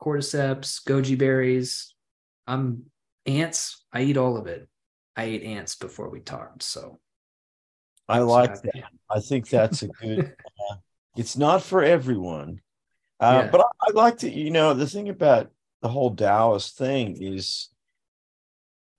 [0.00, 1.94] cordyceps, goji berries.
[2.46, 2.84] I'm
[3.26, 3.84] ants.
[3.92, 4.68] I eat all of it.
[5.16, 7.00] I ate ants before we talked, so
[8.08, 8.84] I like so that.
[9.10, 10.34] I think that's a good.
[10.70, 10.76] uh,
[11.16, 12.60] it's not for everyone,
[13.20, 13.50] uh, yeah.
[13.50, 14.30] but I, I like to.
[14.30, 15.50] You know, the thing about
[15.82, 17.68] the whole Taoist thing is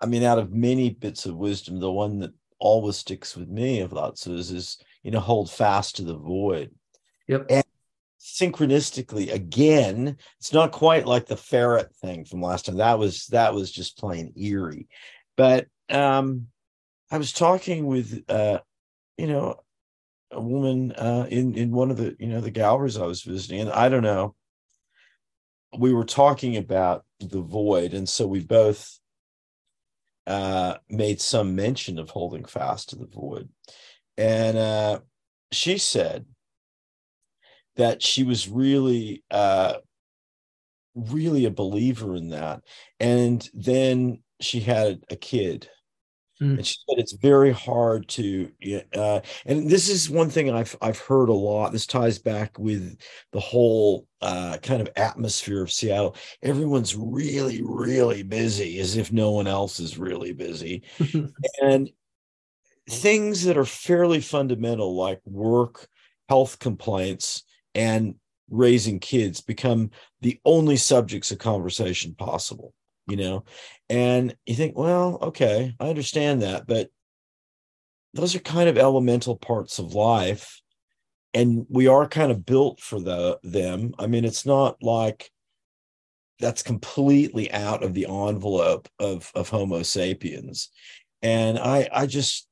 [0.02, 3.82] I mean, out of many bits of wisdom, the one that always sticks with me
[3.82, 6.72] of Lao Tzu's is, you know, hold fast to the void.
[7.28, 7.48] Yep.
[7.50, 7.64] And
[8.20, 12.78] synchronistically, again, it's not quite like the ferret thing from last time.
[12.78, 14.88] That was that was just plain eerie.
[15.38, 16.48] But um
[17.12, 18.60] I was talking with uh,
[19.18, 19.62] you know,
[20.32, 23.62] a woman uh in in one of the, you know, the galleries I was visiting,
[23.62, 24.36] and I don't know.
[25.78, 29.00] We were talking about the void, and so we both
[30.30, 33.50] uh, made some mention of holding fast to the void.
[34.18, 35.00] And uh,
[35.52, 36.26] she said
[37.80, 39.76] that she was really, uh,
[40.96, 42.62] really a believer in that.
[43.00, 45.70] And then she had a kid
[46.42, 46.58] Mm.
[46.58, 48.50] And she said it's very hard to,
[48.96, 51.74] uh, and this is one thing I've I've heard a lot.
[51.74, 52.98] This ties back with
[53.34, 56.16] the whole uh, kind of atmosphere of Seattle.
[56.42, 60.84] Everyone's really, really busy, as if no one else is really busy,
[61.62, 61.90] and
[62.90, 65.88] things that are fairly fundamental, like work,
[66.30, 67.44] health complaints,
[67.76, 68.16] and
[68.50, 69.92] raising kids, become
[70.22, 72.74] the only subjects of conversation possible
[73.10, 73.44] you know?
[73.90, 76.90] And you think well okay i understand that but
[78.14, 80.62] those are kind of elemental parts of life
[81.34, 83.94] and we are kind of built for the them.
[83.98, 85.32] I mean it's not like
[86.40, 90.70] that's completely out of the envelope of of homo sapiens.
[91.24, 92.48] And i i just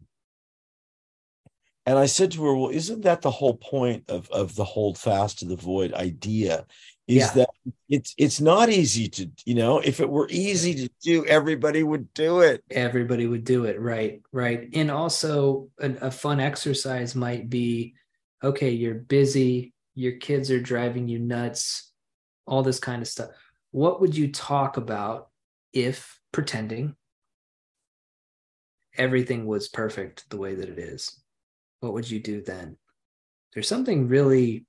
[1.87, 4.97] and i said to her well isn't that the whole point of of the hold
[4.97, 6.65] fast to the void idea?
[7.07, 7.31] Is yeah.
[7.35, 7.49] that
[7.87, 12.13] it's it's not easy to you know if it were easy to do everybody would
[12.13, 12.61] do it.
[12.69, 14.67] Everybody would do it right right.
[14.73, 17.95] And also a, a fun exercise might be
[18.43, 21.93] okay you're busy your kids are driving you nuts
[22.45, 23.29] all this kind of stuff.
[23.71, 25.29] What would you talk about
[25.71, 26.95] if pretending
[28.97, 31.21] everything was perfect the way that it is
[31.79, 32.77] what would you do then
[33.53, 34.65] there's something really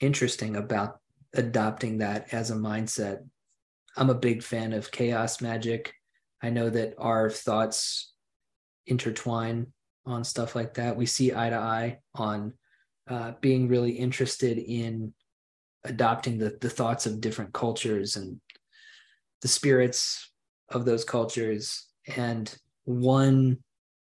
[0.00, 0.98] interesting about
[1.34, 3.26] adopting that as a mindset.
[3.96, 5.94] I'm a big fan of chaos magic.
[6.42, 8.12] I know that our thoughts
[8.86, 9.68] intertwine
[10.06, 10.96] on stuff like that.
[10.96, 12.54] We see eye to eye on
[13.08, 15.12] uh, being really interested in
[15.84, 18.40] adopting the, the thoughts of different cultures and
[19.42, 20.30] the spirits
[20.68, 21.86] of those cultures.
[22.16, 22.54] And
[22.84, 23.58] one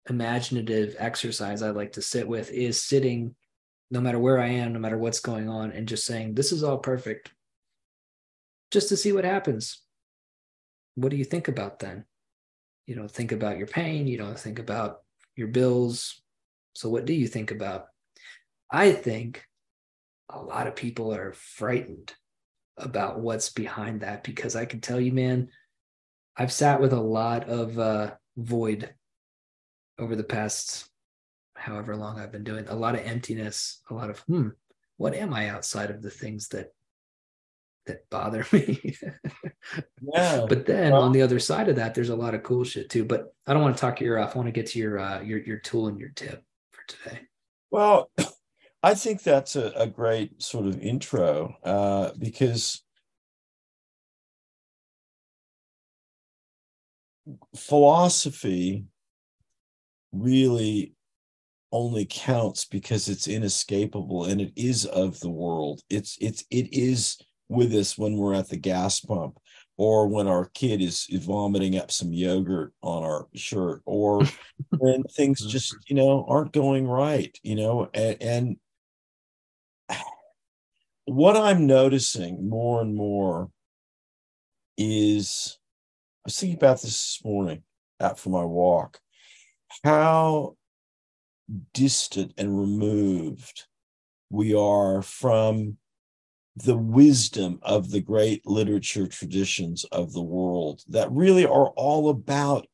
[0.09, 3.35] imaginative exercise I like to sit with is sitting
[3.91, 6.65] no matter where I am, no matter what's going on, and just saying, This is
[6.65, 7.31] all perfect,
[8.71, 9.83] just to see what happens.
[10.97, 12.05] What do you think about then?
[12.87, 14.99] You don't think about your pain, you don't think about
[15.37, 16.21] your bills.
[16.75, 17.87] So, what do you think about?
[18.71, 19.45] I think
[20.29, 22.13] a lot of people are frightened
[22.77, 25.49] about what's behind that because I can tell you, man,
[26.37, 28.93] I've sat with a lot of uh, void
[29.99, 30.89] over the past
[31.55, 34.49] however long I've been doing, a lot of emptiness, a lot of hmm,
[34.97, 36.73] what am I outside of the things that
[37.87, 38.97] that bother me?
[40.03, 40.47] yeah.
[40.49, 42.91] But then well, on the other side of that, there's a lot of cool shit
[42.91, 43.05] too.
[43.05, 44.35] But I don't want to talk your ear off.
[44.35, 47.21] I want to get to your uh, your your tool and your tip for today.
[47.71, 48.11] Well,
[48.83, 52.83] I think that's a, a great sort of intro uh, because
[57.57, 58.85] philosophy
[60.13, 60.95] really
[61.73, 65.83] only counts because it's inescapable and it is of the world.
[65.91, 67.19] It's it's it is
[67.49, 69.39] with us when we're at the gas pump
[69.79, 74.23] or when our kid is, is vomiting up some yogurt on our shirt or
[74.79, 75.51] when things mm-hmm.
[75.51, 78.57] just you know aren't going right you know and, and
[81.05, 83.51] what i'm noticing more and more
[84.77, 85.59] is
[86.25, 87.63] i was thinking about this this morning
[88.01, 88.99] out for my walk
[89.85, 90.57] how
[91.73, 93.67] distant and removed
[94.31, 95.77] we are from
[96.57, 102.67] the wisdom of the great literature traditions of the world that really are all about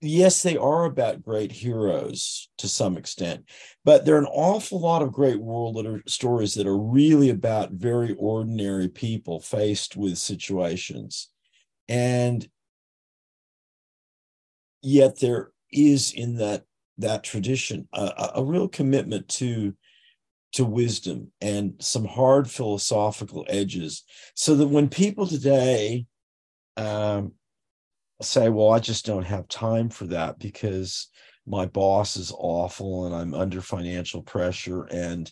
[0.00, 3.44] yes they are about great heroes to some extent
[3.86, 7.70] but there are an awful lot of great world literature stories that are really about
[7.70, 11.28] very ordinary people faced with situations.
[11.88, 12.44] And
[14.82, 16.64] yet there is in that
[16.98, 19.74] that tradition a, a real commitment to
[20.52, 24.04] to wisdom and some hard philosophical edges
[24.34, 26.06] so that when people today
[26.76, 27.32] um,
[28.22, 31.08] say well i just don't have time for that because
[31.46, 35.30] my boss is awful and i'm under financial pressure and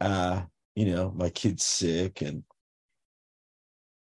[0.00, 0.42] uh,
[0.74, 2.42] you know my kid's sick and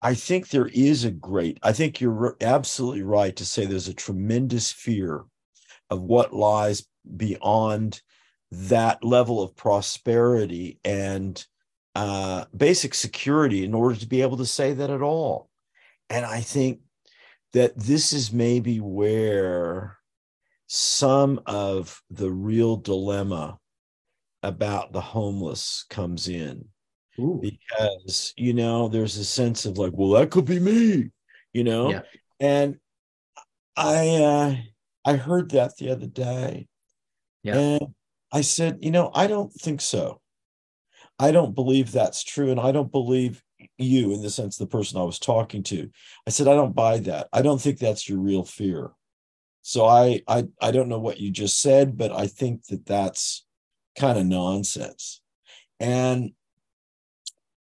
[0.00, 3.94] i think there is a great i think you're absolutely right to say there's a
[3.94, 5.24] tremendous fear
[5.90, 6.86] of what lies
[7.16, 8.00] beyond
[8.50, 11.44] that level of prosperity and
[11.94, 15.48] uh, basic security in order to be able to say that at all.
[16.10, 16.80] And I think
[17.52, 19.98] that this is maybe where
[20.66, 23.58] some of the real dilemma
[24.42, 26.64] about the homeless comes in.
[27.18, 27.40] Ooh.
[27.40, 31.10] Because, you know, there's a sense of like, well, that could be me,
[31.52, 31.90] you know?
[31.90, 32.02] Yeah.
[32.40, 32.78] And
[33.76, 34.56] I uh
[35.04, 36.68] I heard that the other day
[37.44, 37.56] yeah.
[37.56, 37.94] And
[38.32, 40.20] I said, you know, I don't think so.
[41.18, 42.50] I don't believe that's true.
[42.50, 43.40] And I don't believe
[43.78, 45.88] you, in the sense, the person I was talking to.
[46.26, 47.28] I said, I don't buy that.
[47.32, 48.90] I don't think that's your real fear.
[49.62, 53.46] So I, I, I don't know what you just said, but I think that that's
[53.96, 55.20] kind of nonsense.
[55.78, 56.32] And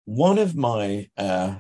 [0.07, 1.57] one of my uh,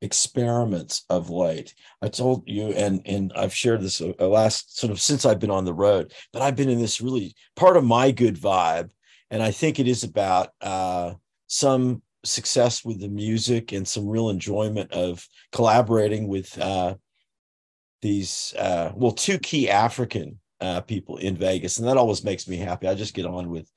[0.00, 1.74] experiments of late.
[2.02, 5.50] I told you, and and I've shared this uh, last sort of since I've been
[5.50, 8.90] on the road, but I've been in this really part of my good vibe,
[9.30, 11.14] and I think it is about uh,
[11.46, 16.94] some success with the music and some real enjoyment of collaborating with uh,
[18.02, 22.56] these uh, well two key African uh, people in Vegas, and that always makes me
[22.56, 22.86] happy.
[22.86, 23.70] I just get on with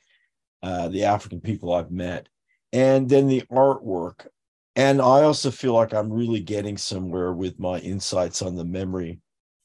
[0.64, 2.28] uh, the African people I've met,
[2.72, 4.28] and then the artwork.
[4.76, 9.20] And I also feel like I'm really getting somewhere with my insights on the memory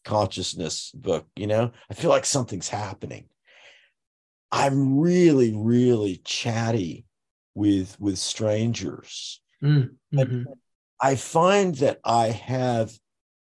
[0.05, 1.27] consciousness book.
[1.37, 3.27] You know, I feel like something's happening.
[4.51, 7.05] I'm really, really chatty
[7.55, 9.41] with with strangers.
[9.63, 10.43] Mm, mm-hmm.
[11.01, 12.93] I find that I have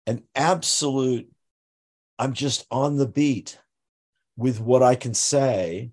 [0.06, 1.28] an absolute,
[2.18, 3.58] I'm just on the beat
[4.36, 5.90] with what I can say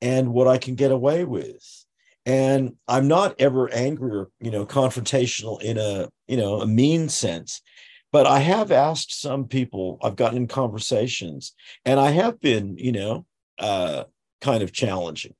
[0.00, 1.81] and what I can get away with.
[2.24, 7.08] And I'm not ever angry or, you know, confrontational in a, you know, a mean
[7.08, 7.60] sense.
[8.12, 11.54] But I have asked some people, I've gotten in conversations,
[11.84, 13.26] and I have been, you know,
[13.58, 14.04] uh,
[14.40, 15.34] kind of challenging.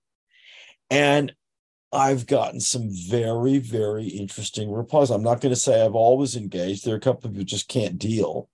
[0.90, 1.34] And
[1.92, 5.10] I've gotten some very, very interesting replies.
[5.10, 6.84] I'm not going to say I've always engaged.
[6.84, 8.48] There are a couple of who just can't deal.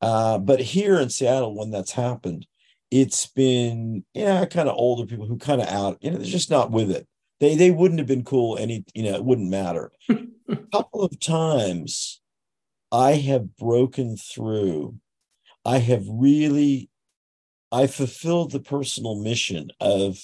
[0.00, 2.46] Uh, but here in Seattle, when that's happened,
[2.92, 6.50] it's been yeah, kind of older people who kind of out, you know, they're just
[6.50, 7.08] not with it.
[7.40, 9.92] They they wouldn't have been cool any, you know, it wouldn't matter.
[10.08, 12.20] a couple of times
[12.90, 14.96] I have broken through.
[15.64, 16.88] I have really
[17.72, 20.18] I fulfilled the personal mission of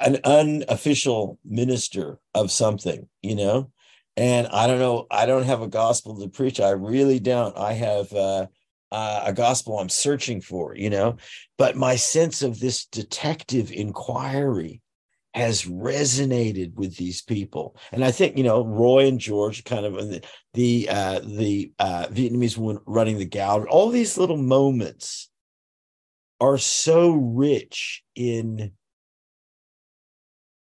[0.00, 3.70] an unofficial minister of something, you know.
[4.16, 6.60] And I don't know, I don't have a gospel to preach.
[6.60, 7.56] I really don't.
[7.56, 8.46] I have uh,
[8.90, 11.16] uh, a gospel I'm searching for, you know.
[11.56, 14.82] But my sense of this detective inquiry
[15.34, 19.94] has resonated with these people, and I think you know Roy and George, kind of
[19.94, 20.22] the
[20.54, 23.68] the uh, the uh, Vietnamese woman running the gallery.
[23.68, 25.30] All these little moments
[26.40, 28.72] are so rich in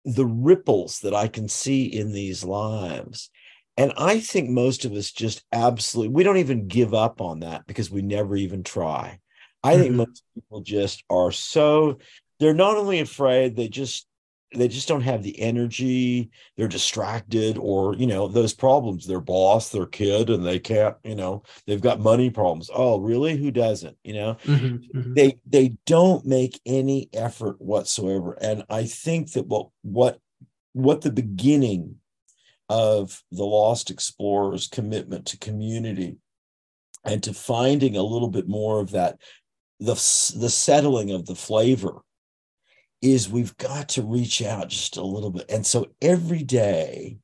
[0.06, 3.32] the ripples that I can see in these lives.
[3.76, 7.65] And I think most of us just absolutely, we don't even give up on that
[7.68, 9.19] because we never even try.
[9.64, 9.82] I mm-hmm.
[9.82, 11.98] think most people just are so,
[12.40, 14.07] they're not only afraid, they just
[14.56, 16.30] they just don't have the energy.
[16.56, 19.06] They're distracted or you know those problems.
[19.06, 22.69] Their boss their kid and they can't you know they've got money problems.
[22.73, 23.38] Oh really?
[23.38, 23.98] Who doesn't?
[24.03, 24.38] You know?
[24.45, 25.14] Mm-hmm, mm-hmm.
[25.14, 28.38] they they don't make any effort whatsoever.
[28.41, 30.19] And i think that what what
[30.73, 31.95] what the beginning
[32.69, 36.18] of the lost explorers commitment to community
[37.03, 39.19] and to finding a little bit more of that
[39.80, 42.02] the the settling of the flavor
[43.06, 45.45] is we've got to reach out just a little bit.
[45.48, 47.19] And so every day,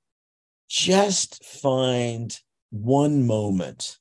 [0.69, 2.37] just find
[2.69, 3.97] one moment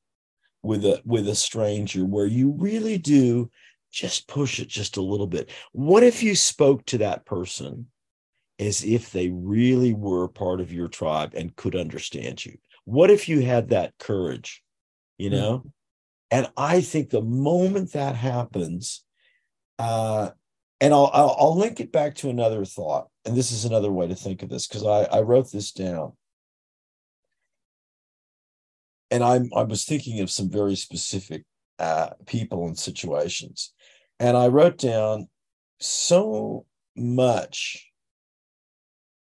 [0.63, 3.51] with a with a stranger where you really do
[3.91, 5.49] just push it just a little bit.
[5.73, 7.87] What if you spoke to that person
[8.59, 12.59] as if they really were part of your tribe and could understand you?
[12.85, 14.63] What if you had that courage,
[15.17, 15.37] you hmm.
[15.37, 15.59] know?
[15.59, 15.69] Mm-hmm.
[16.33, 19.03] And I think the moment that happens,
[19.81, 20.31] uh,
[20.81, 24.09] and I'll, I'll, I'll link it back to another thought, and this is another way
[24.09, 26.13] to think of this because I I wrote this down,
[29.11, 31.45] and I'm I was thinking of some very specific
[31.79, 33.73] uh, people and situations,
[34.19, 35.29] and I wrote down
[35.81, 36.67] so
[36.97, 37.91] much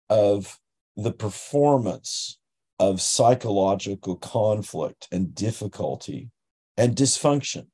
[0.08, 0.58] of
[0.96, 2.38] the performance
[2.78, 6.30] of psychological conflict and difficulty
[6.76, 7.66] and dysfunction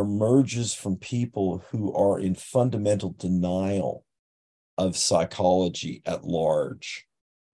[0.00, 4.04] emerges from people who are in fundamental denial
[4.76, 7.06] of psychology at large.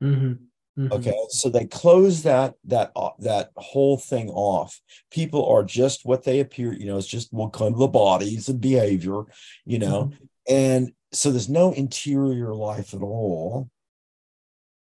[0.02, 0.34] Mm-hmm.
[0.76, 0.92] Mm-hmm.
[0.92, 4.80] Okay, so they close that that uh, that whole thing off.
[5.12, 6.72] People are just what they appear.
[6.72, 9.22] You know, it's just what kind of the bodies and behavior.
[9.64, 10.24] You know, mm-hmm.
[10.52, 13.70] and so there's no interior life at all.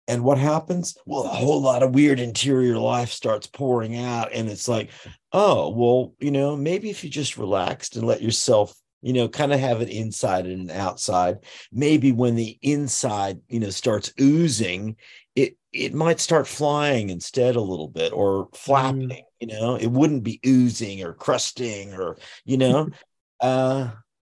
[0.08, 0.96] And what happens?
[1.06, 4.32] Well, a whole lot of weird interior life starts pouring out.
[4.32, 4.90] And it's like,
[5.32, 9.52] oh, well, you know, maybe if you just relaxed and let yourself, you know, kind
[9.52, 11.38] of have an inside and an outside,
[11.70, 14.96] maybe when the inside, you know, starts oozing,
[15.34, 19.22] it it might start flying instead a little bit or flapping, mm.
[19.40, 22.88] you know, it wouldn't be oozing or crusting or, you know,
[23.40, 23.90] uh,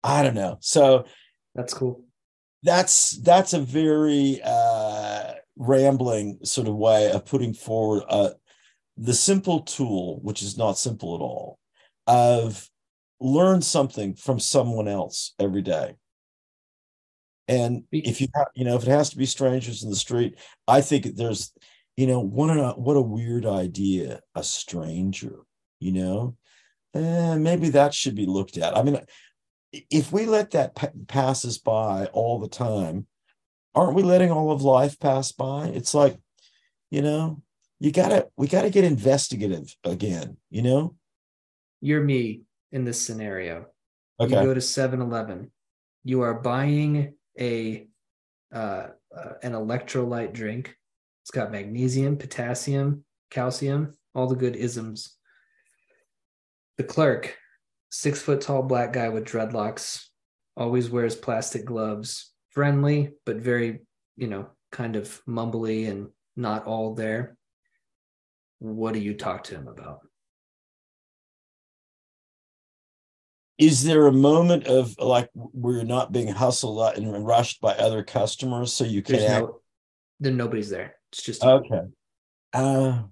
[0.04, 0.58] I don't know.
[0.62, 1.06] So
[1.56, 2.04] that's cool.
[2.64, 4.95] That's that's a very uh
[5.58, 8.32] rambling sort of way of putting forward uh,
[8.98, 11.60] the simple tool, which is not simple at all,
[12.08, 12.70] of
[13.20, 15.96] learn something from someone else every day.
[17.48, 20.40] And if you have, you know, if it has to be strangers in the street,
[20.68, 21.54] I think there's,
[21.96, 25.40] you know, what a what a weird idea, a stranger,
[25.80, 26.36] you know,
[26.96, 28.76] eh, maybe that should be looked at.
[28.76, 29.00] I mean,
[29.72, 33.06] if we let that pa- pass us by all the time,
[33.76, 35.68] aren't we letting all of life pass by?
[35.68, 36.18] It's like,
[36.90, 37.42] you know,
[37.80, 40.96] you gotta we gotta get investigative again, you know?
[41.82, 43.68] You're me in this scenario.
[44.20, 44.34] Okay.
[44.34, 45.52] You go to 7-Eleven.
[46.04, 47.88] You are buying a
[48.54, 50.76] uh, uh, an electrolyte drink.
[51.24, 55.16] It's got magnesium, potassium, calcium, all the good isms.
[56.78, 57.36] The clerk,
[57.90, 60.06] six foot tall black guy with dreadlocks,
[60.56, 63.82] always wears plastic gloves, friendly, but very,
[64.16, 67.38] you know, kind of mumbly and not all there.
[68.60, 70.00] What do you talk to him about?
[73.58, 78.04] Is there a moment of like where you're not being hustled and rushed by other
[78.04, 79.46] customers so you can act?
[79.46, 79.62] no,
[80.20, 80.96] then nobody's there.
[81.12, 81.44] It's just.
[81.44, 81.82] Okay.
[82.52, 83.04] Uh,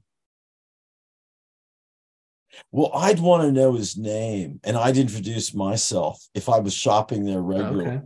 [2.72, 7.26] well, I'd want to know his name and I'd introduce myself if I was shopping
[7.26, 7.88] there regularly.
[7.88, 8.02] okay.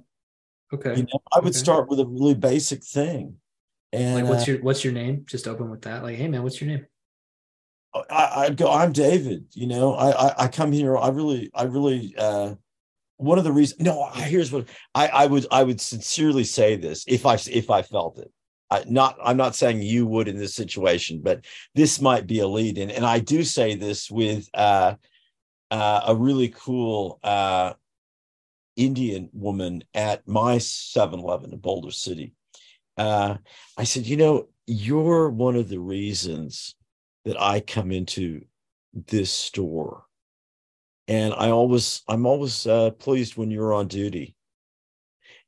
[0.73, 0.97] Okay.
[0.97, 1.59] You know, I would Okay.
[1.59, 3.35] start with a really basic thing.
[3.93, 5.23] And like what's uh, your what's your name?
[5.25, 6.03] Just open with that.
[6.03, 6.85] Like, hey man, what's your name?
[8.09, 10.97] I, I'd go, I'm David, you know, I, I, I come here.
[10.97, 12.55] I really, I really, uh,
[13.15, 16.75] one of the reasons, no, I- here's what I, I would, I would sincerely say
[16.75, 18.31] this if I, if I felt it.
[18.69, 22.47] I, not, I'm not saying you would in this situation, but this might be a
[22.47, 22.91] lead in.
[22.91, 24.95] And I do say this with, uh,
[25.71, 27.73] uh, a really cool, uh,
[28.77, 32.33] Indian woman at my 7 Eleven in Boulder City.
[32.95, 33.35] Uh,
[33.77, 36.75] I said, you know, you're one of the reasons
[37.25, 38.41] that I come into
[38.93, 40.05] this store.
[41.07, 44.35] And I always, I'm always uh, pleased when you're on duty.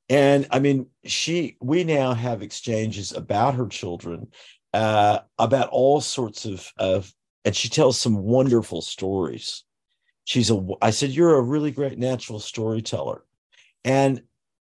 [0.09, 4.27] And I mean, she, we now have exchanges about her children,
[4.73, 7.13] uh, about all sorts of, of,
[7.45, 9.63] and she tells some wonderful stories.
[10.29, 13.25] She's a, I said, you're a really great natural storyteller.
[13.83, 14.21] And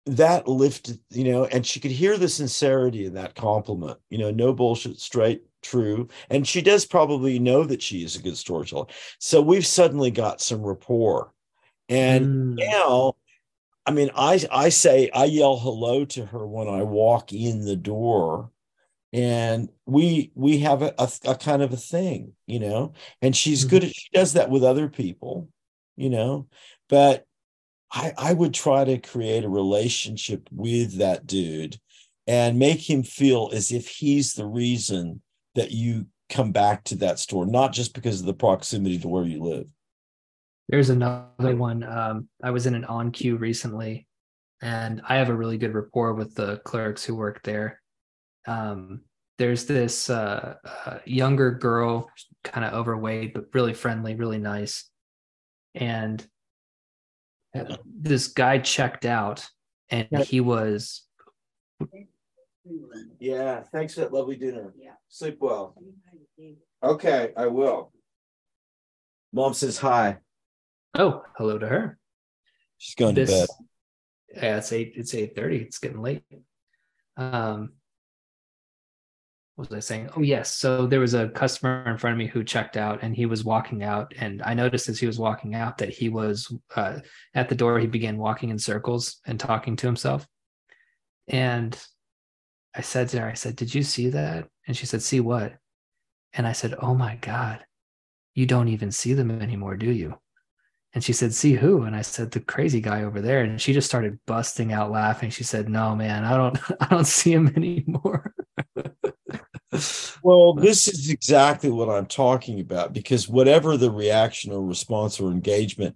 [0.05, 4.31] that lifted, you know, and she could hear the sincerity in that compliment, you know,
[4.31, 6.07] no bullshit, straight, true.
[6.29, 8.85] And she does probably know that she is a good storyteller.
[9.19, 11.33] So we've suddenly got some rapport.
[11.89, 13.15] And Mm, now,
[13.85, 17.75] I mean, I I say I yell hello to her when I walk in the
[17.75, 18.51] door.
[19.11, 23.65] And we we have a, a, a kind of a thing, you know, and she's
[23.65, 25.49] good at she does that with other people,
[25.97, 26.47] you know,
[26.89, 27.25] but
[27.91, 31.77] I, I would try to create a relationship with that dude
[32.27, 35.21] and make him feel as if he's the reason
[35.55, 39.25] that you come back to that store, not just because of the proximity to where
[39.25, 39.65] you live.
[40.67, 41.83] There's another one.
[41.83, 44.05] Um, I was in an on queue recently,
[44.61, 47.81] and I have a really good rapport with the clerks who work there.
[48.47, 49.01] Um,
[49.37, 50.55] there's this uh,
[50.85, 52.09] uh, younger girl,
[52.43, 54.89] kind of overweight, but really friendly, really nice.
[55.75, 56.25] And
[57.57, 59.47] uh, this guy checked out,
[59.89, 61.03] and he was
[63.19, 64.73] Yeah, thanks for that lovely dinner.
[64.77, 64.91] Yeah.
[65.07, 65.75] Sleep well.
[66.83, 67.91] Okay, I will.
[69.33, 70.17] Mom says hi.
[70.95, 71.97] oh, hello to her.
[72.77, 73.47] She's going to bed.
[74.35, 75.57] yeah it's eight it's eight thirty.
[75.57, 76.23] It's getting late.
[77.17, 77.78] Um what
[79.59, 80.09] was I saying?
[80.15, 80.55] Oh yes.
[80.55, 83.43] So there was a customer in front of me who checked out and he was
[83.43, 84.13] walking out.
[84.17, 86.99] And I noticed as he was walking out that he was uh,
[87.33, 90.27] at the door, he began walking in circles and talking to himself.
[91.27, 91.77] And
[92.75, 94.47] I said to her, I said, Did you see that?
[94.67, 95.53] And she said, See what?
[96.33, 97.65] And I said, Oh my God,
[98.35, 100.15] you don't even see them anymore, do you?
[100.93, 103.73] And she said, "See who?" And I said, "The crazy guy over there." And she
[103.73, 105.29] just started busting out laughing.
[105.29, 108.33] She said, "No, man, I don't, I don't see him anymore."
[110.23, 115.31] Well, this is exactly what I'm talking about because whatever the reaction or response or
[115.31, 115.95] engagement,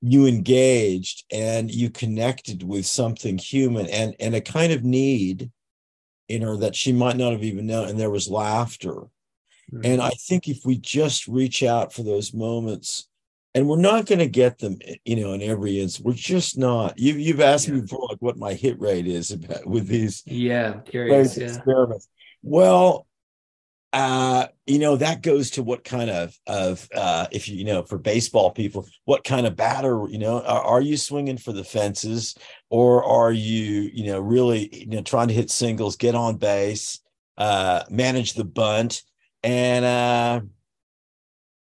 [0.00, 5.50] you engaged and you connected with something human and and a kind of need
[6.28, 9.08] in her that she might not have even known, and there was laughter.
[9.72, 9.80] Mm-hmm.
[9.84, 13.08] And I think if we just reach out for those moments,
[13.54, 16.96] and we're not going to get them, you know, in every instance, we're just not.
[16.98, 17.82] You, you've asked me Yeah.
[17.82, 21.36] before, like what my hit rate is about with these yeah, I'm curious.
[21.36, 22.06] Yeah, experiments.
[22.42, 23.07] Well,
[23.92, 27.82] uh, you know, that goes to what kind of of uh, if you you know
[27.82, 31.64] for baseball people, what kind of batter, you know, are, are you swinging for the
[31.64, 32.36] fences
[32.70, 37.00] or are you, you know, really you know trying to hit singles, get on base,
[37.38, 39.02] uh, manage the bunt,
[39.42, 40.40] and uh,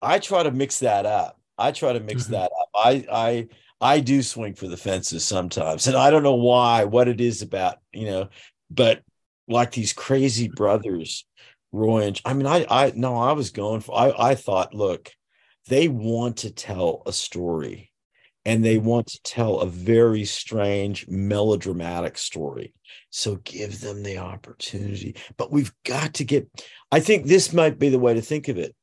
[0.01, 1.41] I try to mix that up.
[1.59, 2.31] I try to mix Mhm.
[2.31, 2.69] that up.
[2.75, 3.49] I I
[3.81, 7.43] I do swing for the fences sometimes, and I don't know why, what it is
[7.43, 8.29] about, you know,
[8.71, 9.03] but
[9.49, 11.25] like these crazy brothers,
[11.73, 15.11] Roy and I mean, I I no, I was going for I I thought, look,
[15.69, 17.91] they want to tell a story
[18.45, 22.75] and they want to tell a very strange melodramatic story.
[23.11, 25.15] So give them the opportunity.
[25.37, 26.49] But we've got to get,
[26.91, 28.75] I think this might be the way to think of it.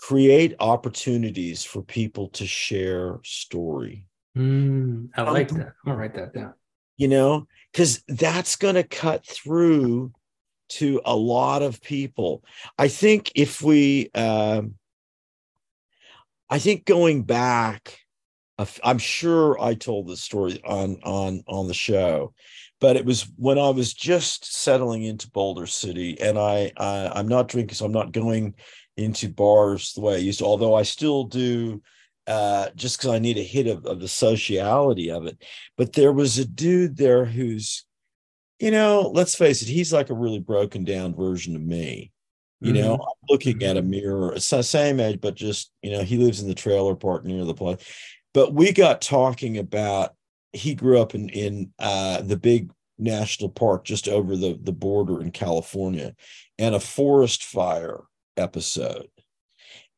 [0.00, 5.58] Create opportunities for people to share story Mm, I like that.
[5.58, 6.52] I'm gonna write that down.
[6.96, 10.12] You know, because that's going to cut through
[10.68, 12.44] to a lot of people.
[12.78, 14.74] I think if we, um,
[16.48, 18.00] I think going back,
[18.82, 22.32] I'm sure I told this story on on on the show,
[22.80, 27.28] but it was when I was just settling into Boulder City, and I, I I'm
[27.28, 28.54] not drinking, so I'm not going
[28.96, 30.46] into bars the way I used to.
[30.46, 31.82] Although I still do
[32.26, 35.42] uh, just because I need a hit of, of the sociality of it.
[35.76, 37.84] But there was a dude there who's,
[38.58, 42.12] you know, let's face it, he's like a really broken down version of me.
[42.60, 42.82] You mm-hmm.
[42.82, 43.90] know, I'm looking at a mm-hmm.
[43.90, 47.24] mirror, it's the same age, but just, you know, he lives in the trailer park
[47.24, 47.78] near the place.
[48.32, 50.14] But we got talking about
[50.52, 55.20] he grew up in in uh, the big national park just over the, the border
[55.20, 56.14] in California
[56.58, 58.00] and a forest fire
[58.36, 59.08] episode.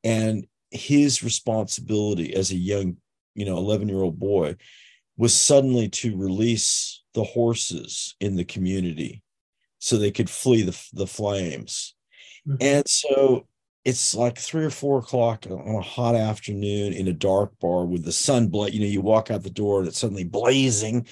[0.02, 2.96] And his responsibility as a young,
[3.34, 4.56] you know, 11 year old boy
[5.16, 9.20] was suddenly to release the horses in the community
[9.80, 11.96] so they could flee the, the flames.
[12.46, 12.56] Mm-hmm.
[12.60, 13.48] And so
[13.84, 18.04] it's like three or four o'clock on a hot afternoon in a dark bar with
[18.04, 21.06] the sun bla- you know you walk out the door and it's suddenly blazing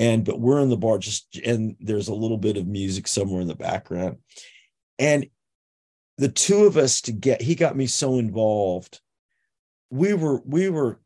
[0.00, 3.40] and but we're in the bar just and there's a little bit of music somewhere
[3.40, 4.16] in the background
[4.98, 5.26] and
[6.18, 9.00] the two of us to get he got me so involved
[9.90, 11.00] we were we were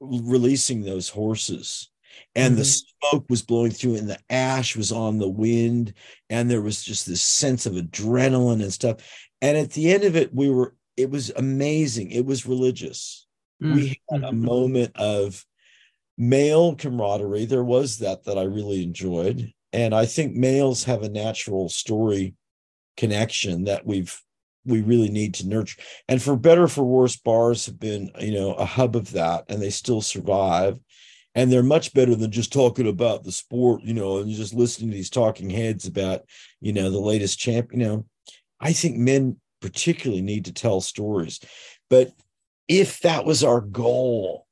[0.00, 1.91] releasing those horses
[2.34, 2.58] and mm-hmm.
[2.58, 5.94] the smoke was blowing through and the ash was on the wind
[6.30, 8.96] and there was just this sense of adrenaline and stuff
[9.40, 13.26] and at the end of it we were it was amazing it was religious
[13.62, 13.74] mm-hmm.
[13.74, 14.44] we had a mm-hmm.
[14.44, 15.44] moment of
[16.18, 21.08] male camaraderie there was that that i really enjoyed and i think males have a
[21.08, 22.34] natural story
[22.96, 24.22] connection that we've
[24.64, 25.80] we really need to nurture.
[26.08, 29.60] And for better for worse, bars have been, you know, a hub of that, and
[29.60, 30.78] they still survive.
[31.34, 34.90] And they're much better than just talking about the sport, you know, and just listening
[34.90, 36.22] to these talking heads about,
[36.60, 37.72] you know, the latest champ.
[37.72, 38.06] You know,
[38.60, 41.40] I think men particularly need to tell stories.
[41.88, 42.12] But
[42.68, 44.46] if that was our goal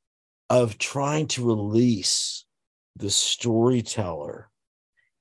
[0.48, 2.44] of trying to release
[2.96, 4.48] the storyteller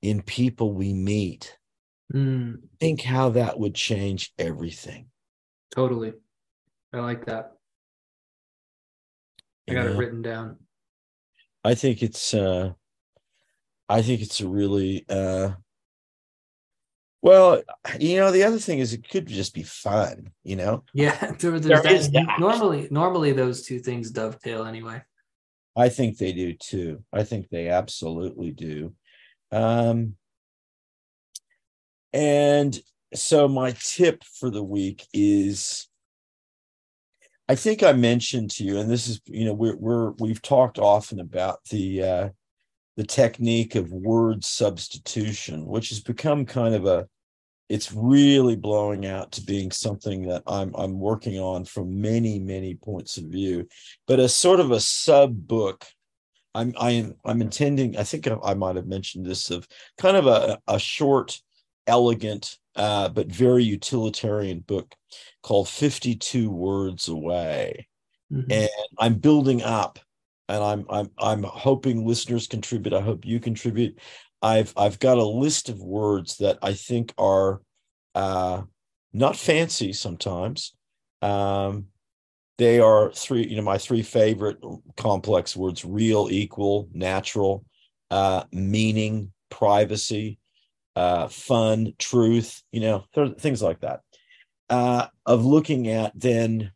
[0.00, 1.58] in people we meet,
[2.12, 2.60] Mm.
[2.80, 5.06] Think how that would change everything.
[5.74, 6.12] Totally.
[6.92, 7.52] I like that.
[9.68, 9.90] I got yeah.
[9.92, 10.56] it written down.
[11.64, 12.72] I think it's uh
[13.88, 15.52] I think it's a really uh
[17.22, 17.62] well,
[17.98, 20.84] you know, the other thing is it could just be fun, you know.
[20.94, 22.38] Yeah, there, there is that.
[22.38, 25.02] normally normally those two things dovetail anyway.
[25.76, 27.04] I think they do too.
[27.12, 28.94] I think they absolutely do.
[29.52, 30.16] Um
[32.12, 32.80] and
[33.14, 35.89] so my tip for the week is
[37.50, 40.78] I think I mentioned to you, and this is, you know, we're we're we've talked
[40.78, 42.28] often about the uh
[42.96, 47.08] the technique of word substitution, which has become kind of a
[47.68, 52.76] it's really blowing out to being something that I'm I'm working on from many, many
[52.76, 53.66] points of view,
[54.06, 55.84] but as sort of a sub book
[56.54, 57.96] I'm I am I'm intending.
[57.96, 59.66] I think I, I, might have mentioned this of
[59.98, 61.40] kind of a, a short
[61.90, 64.94] elegant uh, but very utilitarian book
[65.42, 67.88] called 52 Words Away.
[68.32, 68.50] Mm-hmm.
[68.50, 69.98] And I'm building up
[70.50, 72.92] and I'm I'm I'm hoping listeners contribute.
[72.92, 73.98] I hope you contribute.
[74.42, 77.60] I've I've got a list of words that I think are
[78.16, 78.62] uh,
[79.12, 80.74] not fancy sometimes.
[81.22, 81.86] Um,
[82.58, 84.58] they are three, you know, my three favorite
[84.96, 87.64] complex words: real, equal, natural,
[88.10, 90.39] uh, meaning, privacy,
[91.00, 93.04] uh, fun, truth, you know,
[93.38, 94.02] things like that.
[94.68, 96.72] Uh, of looking at then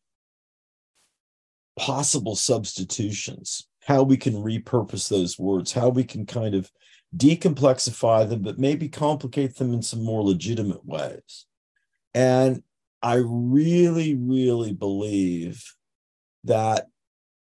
[1.78, 6.70] possible substitutions, how we can repurpose those words, how we can kind of
[7.14, 11.44] decomplexify them, but maybe complicate them in some more legitimate ways.
[12.14, 12.62] And
[13.02, 15.62] I really, really believe
[16.44, 16.86] that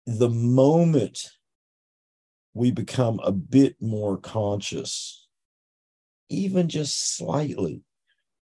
[0.04, 1.30] the moment
[2.54, 5.21] we become a bit more conscious
[6.32, 7.82] even just slightly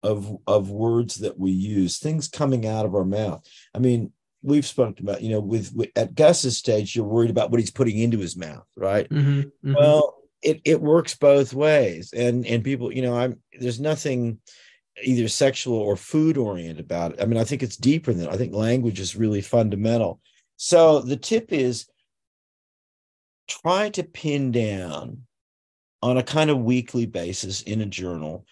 [0.02, 3.46] of of words that we use things coming out of our mouth.
[3.74, 4.12] I mean
[4.42, 7.70] we've spoken about you know with, with at gus's stage you're worried about what he's
[7.70, 9.08] putting into his mouth right?
[9.10, 9.74] Mm-hmm, mm-hmm.
[9.74, 12.12] well it it works both ways.
[12.14, 14.38] And and people you know i'm there's nothing
[15.02, 17.22] either sexual or food oriented about it.
[17.22, 18.32] I mean i think it's deeper than that.
[18.32, 20.20] i think language is really fundamental.
[20.56, 21.86] So the tip is
[23.48, 25.26] try to pin down
[26.02, 28.44] on a kind of weekly basis in a journal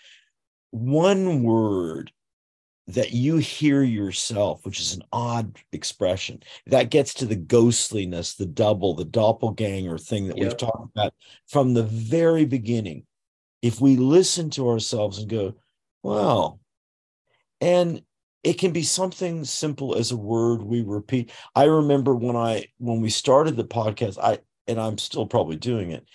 [0.71, 2.13] one word
[2.89, 6.43] that you hear yourself, which is an odd expression.
[6.67, 10.45] That gets to the ghostliness, the double, the doppelganger thing that yep.
[10.45, 11.13] we've talked about
[11.47, 13.05] from the very beginning.
[13.61, 15.55] If we listen to ourselves and go,
[16.03, 16.61] well,
[17.61, 18.03] and
[18.43, 21.33] it can be something simple as a word we repeat.
[21.55, 25.91] I remember when I when we started the podcast, I and I'm still probably doing
[25.91, 26.07] it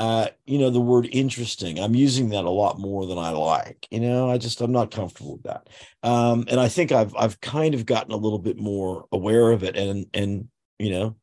[0.00, 1.78] uh, you know, the word interesting.
[1.78, 3.86] I'm using that a lot more than I like.
[3.90, 5.68] You know, I just I'm not comfortable with that.
[6.02, 9.62] Um, and I think I've I've kind of gotten a little bit more aware of
[9.62, 10.48] it and and
[10.78, 11.16] you know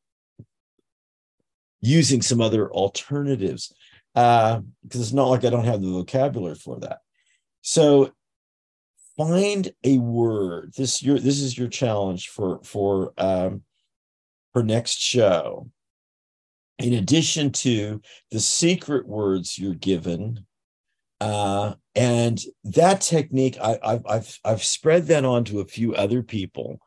[1.82, 3.74] using some other alternatives.
[4.14, 7.00] Uh, because it's not like I don't have the vocabulary for that.
[7.64, 8.12] So
[9.18, 10.76] find a word.
[10.78, 13.64] This your this is your challenge for for um
[14.54, 15.72] for next show
[16.80, 18.02] in addition to
[18.32, 20.46] the secret words you're given
[21.20, 26.22] uh, and that technique I, have I've I've spread that on to a few other
[26.22, 26.80] people.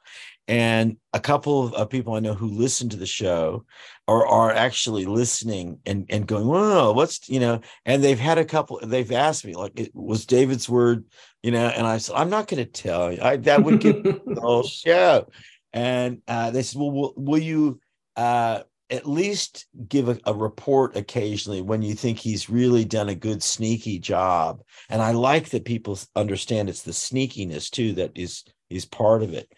[0.46, 3.64] And a couple of, of, people I know who listen to the show
[4.08, 8.44] are are actually listening and and going whoa what's you know and they've had a
[8.44, 11.04] couple they've asked me like it was David's word
[11.44, 13.20] you know and I said I'm not going to tell you.
[13.22, 15.28] I, that would get the whole show.
[15.72, 17.80] And uh, they said well will, will you
[18.16, 23.14] uh, at least give a, a, report occasionally when you think he's really done a
[23.14, 24.62] good sneaky job.
[24.88, 29.32] And i like that people understand it's the sneakiness too that is is part of
[29.32, 29.52] it.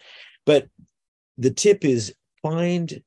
[0.45, 0.67] But
[1.37, 3.01] the tip is find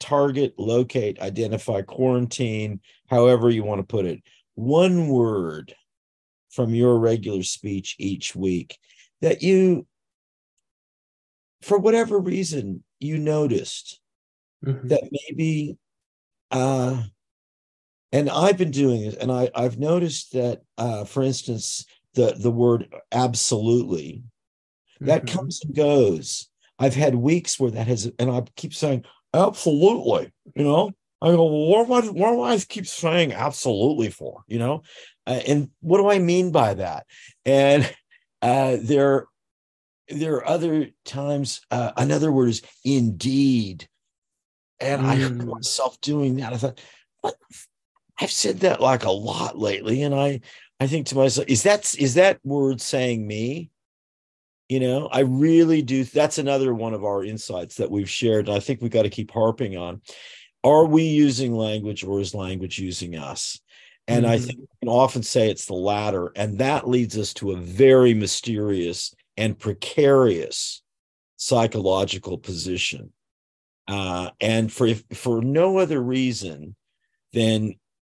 [0.00, 4.22] target locate identify quarantine however you want to put it.
[4.54, 5.74] One word
[6.50, 8.78] from your regular speech each week
[9.20, 9.86] that you
[11.62, 14.00] for whatever reason you noticed
[14.66, 14.88] mm-hmm.
[14.88, 15.78] that maybe
[16.50, 17.02] uh
[18.12, 21.84] and I've been doing it, and I, I've noticed that, uh, for instance,
[22.14, 24.22] the the word absolutely
[25.00, 25.36] that mm-hmm.
[25.36, 26.48] comes and goes.
[26.78, 30.32] I've had weeks where that has, and I keep saying absolutely.
[30.54, 34.42] You know, I go, well, what am I, what do I keep saying absolutely for?
[34.46, 34.82] You know,
[35.26, 37.06] uh, and what do I mean by that?
[37.44, 37.92] And
[38.40, 39.26] uh, there,
[40.08, 41.60] there are other times.
[41.70, 43.88] Uh, another word is indeed
[44.80, 45.06] and mm.
[45.06, 46.52] I heard myself doing that.
[46.52, 46.80] I thought,
[47.20, 47.36] what?
[48.20, 50.02] I've said that like a lot lately.
[50.02, 50.40] And I,
[50.80, 53.70] I think to myself, is that, is that word saying me?
[54.68, 56.02] You know, I really do.
[56.04, 58.48] That's another one of our insights that we've shared.
[58.48, 60.00] And I think we've got to keep harping on.
[60.64, 63.60] Are we using language or is language using us?
[64.08, 64.32] And mm-hmm.
[64.32, 66.32] I think we can often say it's the latter.
[66.34, 70.82] And that leads us to a very mysterious and precarious
[71.36, 73.12] psychological position
[73.88, 76.74] uh, and for if, for no other reason
[77.32, 77.74] than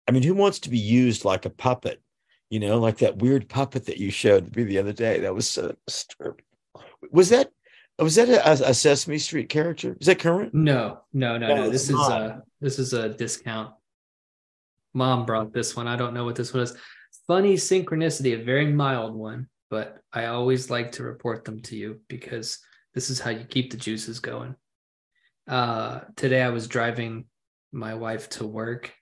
[0.08, 2.02] I mean, who wants to be used like a puppet?
[2.48, 5.20] You know, like that weird puppet that you showed me the other day.
[5.20, 6.44] That was so disturbing.
[7.12, 7.50] Was that
[7.98, 9.96] was that a, a Sesame Street character?
[10.00, 10.54] Is that current?
[10.54, 11.56] No, no, no, no.
[11.56, 11.70] no.
[11.70, 13.72] This is a this is a discount.
[14.94, 15.86] Mom brought this one.
[15.86, 16.74] I don't know what this one is.
[17.26, 22.00] Funny synchronicity, a very mild one, but I always like to report them to you
[22.08, 22.58] because
[22.94, 24.56] this is how you keep the juices going.
[25.50, 27.24] Uh, today I was driving
[27.72, 28.94] my wife to work.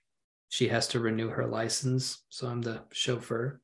[0.49, 3.61] She has to renew her license, so I'm the chauffeur.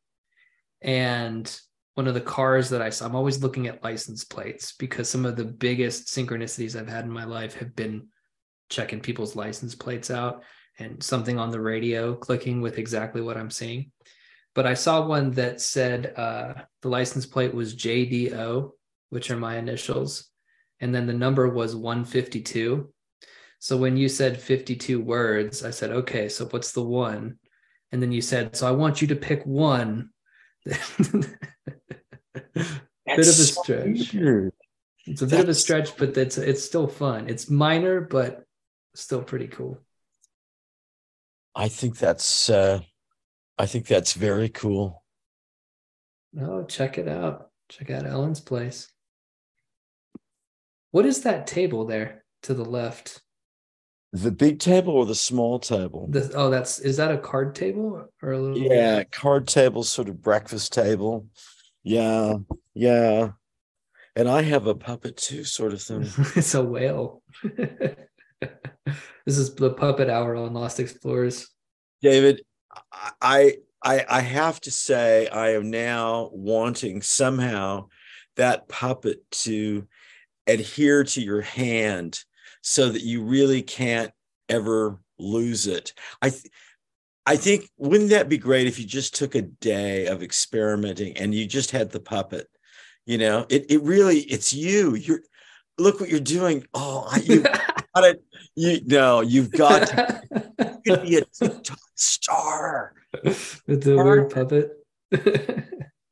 [0.83, 1.59] And
[1.95, 5.25] one of the cars that I saw, I'm always looking at license plates because some
[5.25, 8.07] of the biggest synchronicities I've had in my life have been
[8.69, 10.43] checking people's license plates out
[10.77, 13.91] and something on the radio clicking with exactly what I'm seeing.
[14.53, 16.53] But I saw one that said uh,
[16.83, 18.69] the license plate was JDO,
[19.09, 20.29] which are my initials
[20.85, 22.93] and then the number was 152.
[23.57, 27.39] So when you said 52 words, I said, okay, so what's the one?
[27.91, 30.11] And then you said, so I want you to pick one.
[30.63, 30.77] bit
[32.53, 34.11] of a stretch.
[34.11, 34.51] So
[35.07, 37.29] it's a bit of a stretch, but that's it's still fun.
[37.29, 38.43] It's minor, but
[38.93, 39.79] still pretty cool.
[41.55, 42.81] I think that's uh
[43.57, 45.03] I think that's very cool.
[46.39, 47.49] Oh, check it out.
[47.69, 48.91] Check out Ellen's place.
[50.95, 53.21] What is that table there to the left?
[54.13, 56.07] The big table or the small table?
[56.09, 58.57] The, oh, that's is that a card table or a little?
[58.57, 61.27] Yeah, card table, sort of breakfast table.
[61.83, 62.35] Yeah,
[62.73, 63.31] yeah.
[64.15, 66.03] And I have a puppet too, sort of thing.
[66.37, 67.21] it's a whale.
[67.43, 67.97] this
[69.25, 71.49] is the puppet hour on Lost Explorers.
[72.01, 72.41] David,
[73.21, 77.87] I I I have to say I am now wanting somehow
[78.37, 79.89] that puppet to
[80.47, 82.19] adhere to your hand
[82.61, 84.11] so that you really can't
[84.49, 85.93] ever lose it.
[86.21, 86.51] I th-
[87.25, 91.33] I think wouldn't that be great if you just took a day of experimenting and
[91.33, 92.47] you just had the puppet,
[93.05, 94.95] You know, it it really it's you.
[94.95, 95.21] You're
[95.77, 96.65] look what you're doing.
[96.73, 97.41] Oh, I, you
[97.95, 98.23] got it.
[98.55, 102.93] You no, you've got to you be a TikTok star
[103.23, 104.71] with the weird puppet.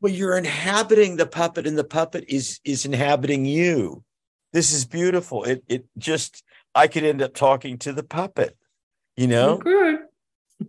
[0.02, 4.04] well, you're inhabiting the puppet, and the puppet is is inhabiting you.
[4.54, 5.44] This is beautiful.
[5.44, 6.44] It it just
[6.74, 8.56] I could end up talking to the puppet.
[9.18, 9.62] You know.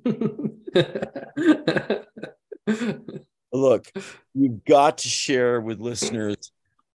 [3.52, 3.92] Look,
[4.34, 6.50] you've got to share with listeners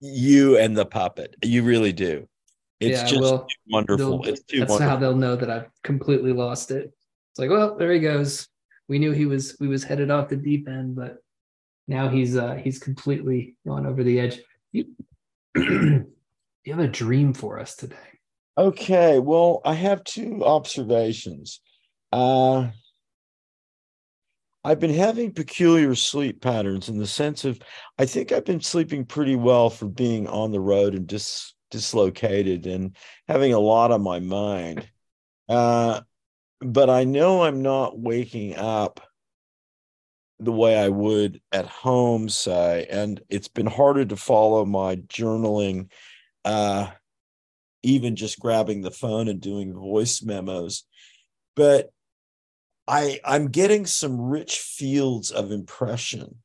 [0.01, 1.37] you and the puppet.
[1.43, 2.29] You really do.
[2.81, 4.27] It's yeah, just well, wonderful.
[4.27, 4.91] It's too that's wonderful.
[4.91, 6.93] how they'll know that I've completely lost it.
[7.33, 8.49] It's like, well, there he goes.
[8.89, 11.19] We knew he was we was headed off the deep end, but
[11.89, 14.41] now he's uh he's completely gone over the edge.
[14.73, 14.87] You,
[16.65, 17.97] you have a dream for us today.
[18.57, 21.61] Okay, well, I have two observations.
[22.13, 22.69] Uh
[24.67, 27.61] I've been having peculiar sleep patterns in the sense of
[27.99, 32.67] I think I've been sleeping pretty well for being on the road and dis, dislocated
[32.67, 32.97] and
[33.29, 34.89] having a lot on my mind.
[35.51, 36.01] Uh,
[36.61, 39.01] but I know I'm not waking up
[40.41, 45.91] the way I would at home, say, and it's been harder to follow my journaling,
[46.45, 46.91] uh,
[47.83, 50.85] even just grabbing the phone and doing voice memos.
[51.57, 51.91] But
[52.87, 56.37] I I'm getting some rich fields of impression.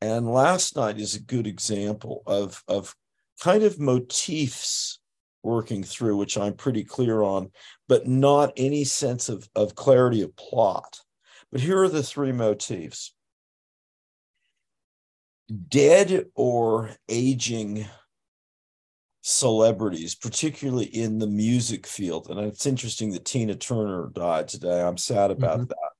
[0.00, 2.94] And last night is a good example of, of
[3.42, 4.98] kind of motifs
[5.42, 7.50] working through, which I'm pretty clear on,
[7.88, 11.00] but not any sense of, of clarity of plot.
[11.52, 13.14] But here are the three motifs
[15.68, 17.86] dead or aging
[19.30, 22.28] celebrities, particularly in the music field.
[22.28, 24.82] And it's interesting that Tina Turner died today.
[24.82, 25.68] I'm sad about mm-hmm.
[25.68, 25.90] that.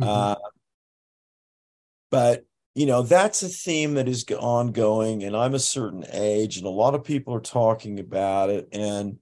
[0.00, 0.08] Mm-hmm.
[0.08, 0.34] Uh,
[2.10, 2.44] but
[2.74, 6.70] you know that's a theme that is ongoing, and I'm a certain age, and a
[6.70, 8.68] lot of people are talking about it.
[8.72, 9.18] And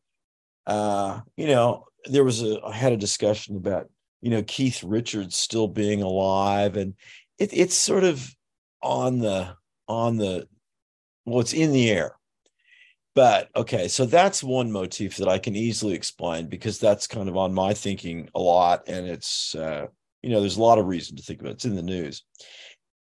[0.67, 3.89] uh, you know, there was a I had a discussion about
[4.21, 6.95] you know Keith Richards still being alive, and
[7.39, 8.33] it, it's sort of
[8.83, 9.57] on the
[9.89, 10.47] on the
[11.25, 12.17] well, it's in the air
[13.15, 17.37] but okay so that's one motif that i can easily explain because that's kind of
[17.37, 19.87] on my thinking a lot and it's uh,
[20.23, 21.55] you know there's a lot of reason to think about it.
[21.55, 22.25] it's in the news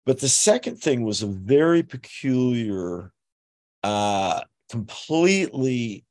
[0.06, 3.12] but the second thing was a very peculiar
[3.82, 6.04] uh completely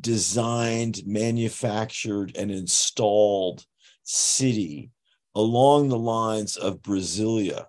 [0.00, 3.64] designed manufactured and installed
[4.04, 4.90] city
[5.34, 7.66] along the lines of brasilia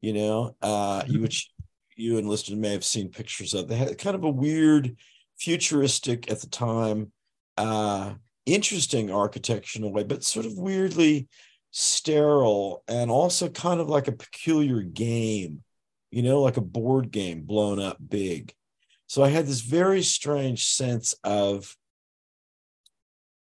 [0.00, 1.22] you know uh mm-hmm.
[1.22, 1.50] which
[1.96, 3.68] you and listeners may have seen pictures of.
[3.68, 4.96] They had kind of a weird,
[5.38, 7.12] futuristic at the time,
[7.56, 8.14] uh,
[8.46, 11.28] interesting architecture in a way, but sort of weirdly
[11.70, 15.62] sterile and also kind of like a peculiar game,
[16.10, 18.52] you know, like a board game blown up big.
[19.06, 21.76] So I had this very strange sense of,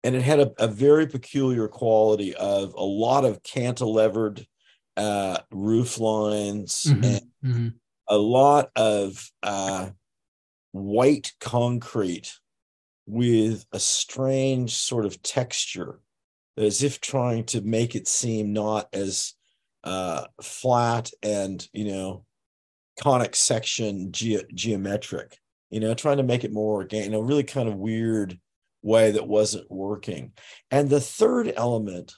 [0.04, 4.46] and it had a, a very peculiar quality of a lot of cantilevered
[4.96, 7.68] uh, roof lines mm-hmm, and mm-hmm
[8.08, 9.90] a lot of uh,
[10.72, 12.32] white concrete
[13.06, 16.00] with a strange sort of texture,
[16.56, 19.34] as if trying to make it seem not as
[19.84, 22.24] uh, flat and you know
[23.00, 25.38] conic section ge- geometric.
[25.70, 28.38] You know, trying to make it more organic, you know, really kind of weird
[28.82, 30.32] way that wasn't working.
[30.70, 32.14] And the third element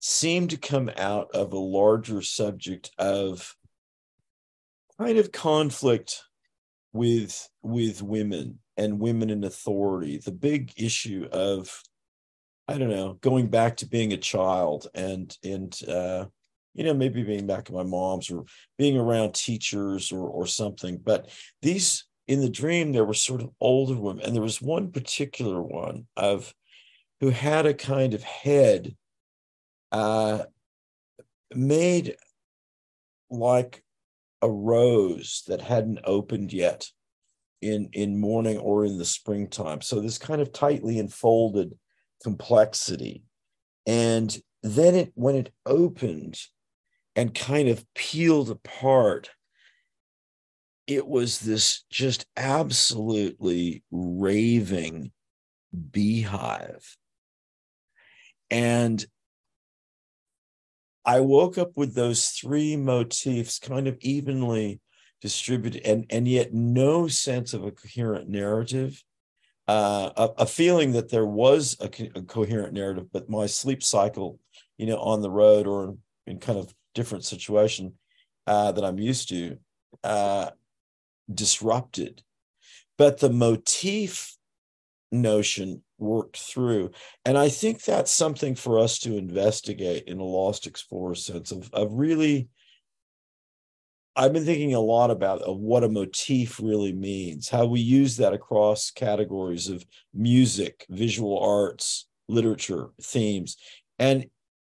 [0.00, 3.56] seemed to come out of a larger subject of
[4.98, 6.22] kind of conflict
[6.92, 10.18] with with women and women in authority.
[10.18, 11.82] The big issue of
[12.68, 16.24] i don't know going back to being a child and and uh
[16.74, 18.44] you know maybe being back at my mom's or
[18.78, 20.98] being around teachers or or something.
[21.02, 24.92] But these in the dream there were sort of older women and there was one
[24.92, 26.54] particular one of
[27.20, 28.96] who had a kind of head
[29.90, 30.44] uh
[31.54, 32.16] made
[33.28, 33.82] like
[34.42, 36.88] a rose that hadn't opened yet
[37.60, 39.80] in in morning or in the springtime.
[39.80, 41.78] So this kind of tightly enfolded
[42.22, 43.22] complexity.
[43.86, 46.38] And then it when it opened
[47.16, 49.30] and kind of peeled apart
[50.86, 55.12] it was this just absolutely raving
[55.90, 56.96] beehive.
[58.50, 59.04] And
[61.04, 64.80] I woke up with those three motifs kind of evenly
[65.20, 69.02] distributed and, and yet no sense of a coherent narrative.
[69.68, 73.80] Uh, a, a, feeling that there was a, co- a, coherent narrative, but my sleep
[73.80, 74.40] cycle,
[74.76, 75.96] you know, on the road or
[76.26, 77.94] in kind of different situation
[78.48, 79.58] uh, that I'm used to,
[80.02, 80.50] uh,
[81.32, 82.22] disrupted,
[82.98, 84.36] but the motif
[85.12, 86.90] notion worked through.
[87.24, 91.70] And I think that's something for us to investigate in a Lost Explorer sense of,
[91.72, 92.48] of really.
[94.14, 98.18] I've been thinking a lot about of what a motif really means, how we use
[98.18, 103.56] that across categories of music, visual arts, literature, themes.
[103.98, 104.26] And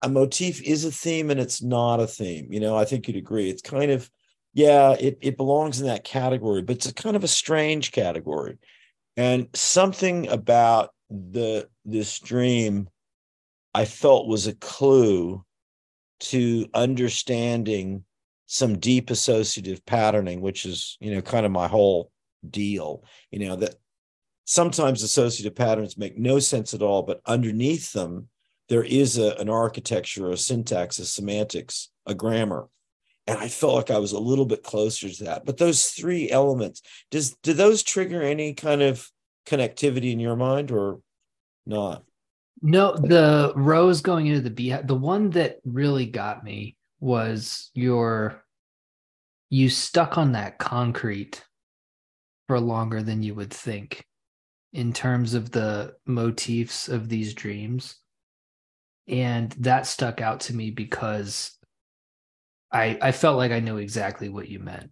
[0.03, 2.51] a motif is a theme and it's not a theme.
[2.51, 3.51] You know, I think you'd agree.
[3.51, 4.11] It's kind of,
[4.55, 8.59] yeah, it, it belongs in that category, but it's a kind of a strange category.
[9.17, 12.89] And something about the this dream
[13.75, 15.45] I felt was a clue
[16.21, 18.05] to understanding
[18.47, 22.11] some deep associative patterning, which is, you know, kind of my whole
[22.49, 23.75] deal, you know, that
[24.47, 28.29] sometimes associative patterns make no sense at all, but underneath them,
[28.69, 32.69] there is a, an architecture, a syntax, a semantics, a grammar.
[33.27, 35.45] And I felt like I was a little bit closer to that.
[35.45, 36.81] But those three elements,
[37.11, 39.11] does do those trigger any kind of
[39.47, 41.01] connectivity in your mind or
[41.65, 42.03] not?
[42.63, 44.87] No, the rose going into the beehive.
[44.87, 48.43] The one that really got me was your
[49.51, 51.45] you stuck on that concrete
[52.49, 54.05] for longer than you would think
[54.73, 57.97] in terms of the motifs of these dreams.
[59.09, 61.57] And that stuck out to me because
[62.73, 64.91] I I felt like I knew exactly what you meant.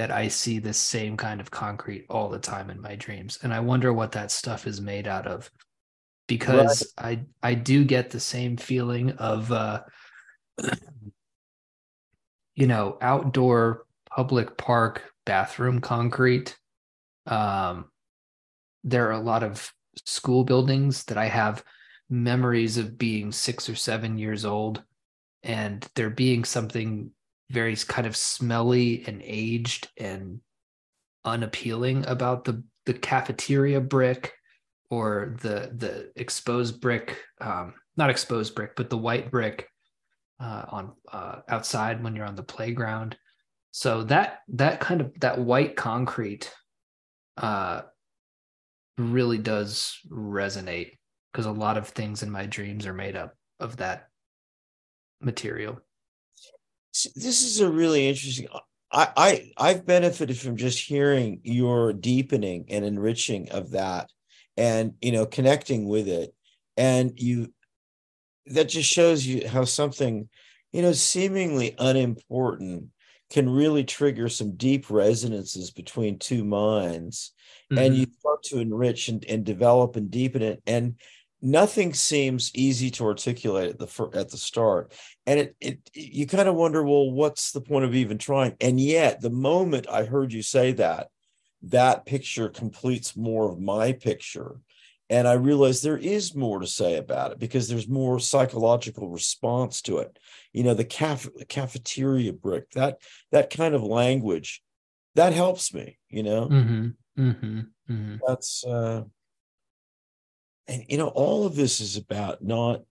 [0.00, 3.38] That I see the same kind of concrete all the time in my dreams.
[3.42, 5.50] And I wonder what that stuff is made out of
[6.26, 7.18] because right.
[7.42, 9.82] I I do get the same feeling of uh
[12.54, 16.56] you know outdoor public park bathroom concrete
[17.26, 17.90] um
[18.82, 19.70] there are a lot of
[20.06, 21.62] school buildings that I have
[22.08, 24.82] memories of being 6 or 7 years old
[25.42, 27.10] and there being something
[27.50, 30.40] very kind of smelly and aged and
[31.24, 34.32] unappealing about the the cafeteria brick
[34.88, 39.68] or the the exposed brick, um, not exposed brick, but the white brick
[40.40, 43.16] uh, on uh, outside when you're on the playground.
[43.72, 46.52] So that that kind of that white concrete
[47.36, 47.82] uh,
[48.98, 50.98] really does resonate
[51.32, 54.08] because a lot of things in my dreams are made up of that
[55.20, 55.80] material.
[57.14, 58.48] This is a really interesting.
[58.92, 64.10] I, I I've benefited from just hearing your deepening and enriching of that
[64.56, 66.34] and you know connecting with it
[66.76, 67.52] and you
[68.46, 70.28] that just shows you how something
[70.72, 72.86] you know seemingly unimportant
[73.30, 77.32] can really trigger some deep resonances between two minds
[77.72, 77.82] mm-hmm.
[77.82, 80.96] and you start to enrich and, and develop and deepen it and
[81.42, 84.92] nothing seems easy to articulate at the at the start
[85.26, 88.78] and it, it you kind of wonder well what's the point of even trying and
[88.78, 91.08] yet the moment i heard you say that
[91.62, 94.56] that picture completes more of my picture.
[95.08, 99.82] And I realized there is more to say about it because there's more psychological response
[99.82, 100.18] to it.
[100.52, 102.98] You know, the caf- cafeteria brick, that
[103.32, 104.62] that kind of language,
[105.16, 105.98] that helps me.
[106.08, 106.88] You know, mm-hmm.
[107.18, 107.60] Mm-hmm.
[107.90, 108.16] Mm-hmm.
[108.24, 109.02] that's uh,
[110.68, 112.82] and you know all of this is about not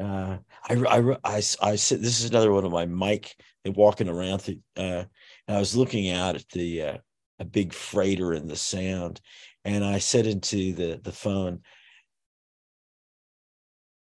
[0.00, 0.38] uh,
[0.68, 3.34] I, I, I, I said this is another one of my mic
[3.64, 5.06] and walking around uh, and
[5.48, 6.98] I was looking out at the uh,
[7.38, 9.20] a big freighter in the sound.
[9.64, 11.60] And I said into the, the phone,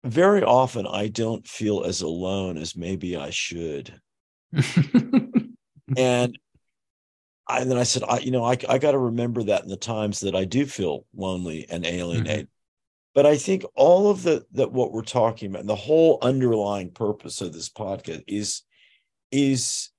[0.05, 4.01] very often I don't feel as alone as maybe I should.
[5.97, 6.39] and
[7.47, 9.69] I, and then I said, I, you know, I, I got to remember that in
[9.69, 12.47] the times that I do feel lonely and alienated.
[12.47, 12.60] Mm-hmm.
[13.20, 16.90] But I think all of the that what we're talking about, and the whole underlying
[16.90, 18.62] purpose of this podcast is
[19.30, 19.90] is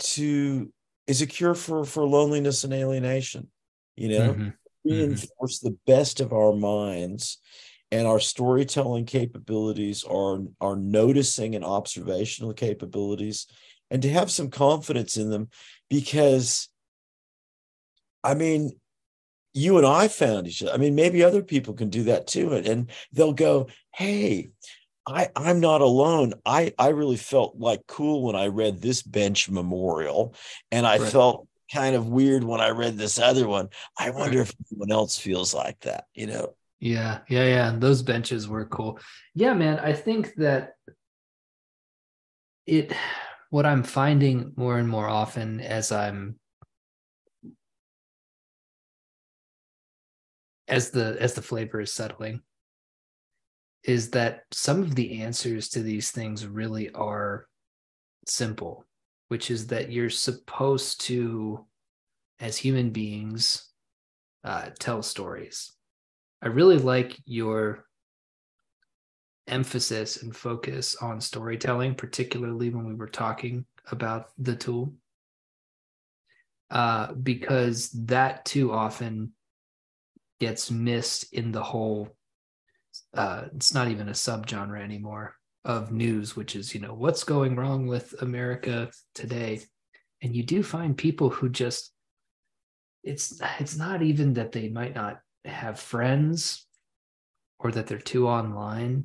[0.00, 0.70] to
[1.06, 3.48] is a cure for for loneliness and alienation
[3.96, 4.42] you know mm-hmm.
[4.42, 4.90] mm-hmm.
[4.90, 5.68] reinforce mm-hmm.
[5.68, 7.38] the best of our minds
[7.90, 13.46] and our storytelling capabilities our our noticing and observational capabilities
[13.90, 15.48] and to have some confidence in them
[15.88, 16.68] because
[18.22, 18.72] i mean
[19.56, 22.52] you and i found each other i mean maybe other people can do that too
[22.52, 24.50] and, and they'll go hey
[25.08, 26.34] I, I'm not alone.
[26.44, 30.34] I, I really felt like cool when I read this bench memorial,
[30.72, 31.12] and I right.
[31.12, 33.68] felt kind of weird when I read this other one.
[33.98, 34.48] I wonder right.
[34.48, 36.54] if anyone else feels like that, you know?
[36.78, 37.68] Yeah, yeah, yeah.
[37.70, 38.98] And Those benches were cool.
[39.34, 39.78] Yeah, man.
[39.78, 40.74] I think that
[42.66, 42.92] it,
[43.50, 46.38] what I'm finding more and more often as I'm,
[50.68, 52.40] as the as the flavor is settling
[53.84, 57.46] is that some of the answers to these things really are
[58.26, 58.84] simple
[59.28, 61.64] which is that you're supposed to,
[62.40, 63.70] as human beings,
[64.44, 65.72] uh, tell stories.
[66.42, 67.84] I really like your
[69.48, 74.92] emphasis and focus on storytelling, particularly when we were talking about the tool,
[76.70, 79.32] uh, because that too often
[80.40, 82.16] gets missed in the whole.
[83.14, 85.34] Uh, it's not even a subgenre anymore
[85.64, 89.60] of news, which is you know what's going wrong with America today,
[90.22, 91.92] and you do find people who just
[93.02, 96.66] it's it's not even that they might not have friends
[97.58, 99.04] or that they're too online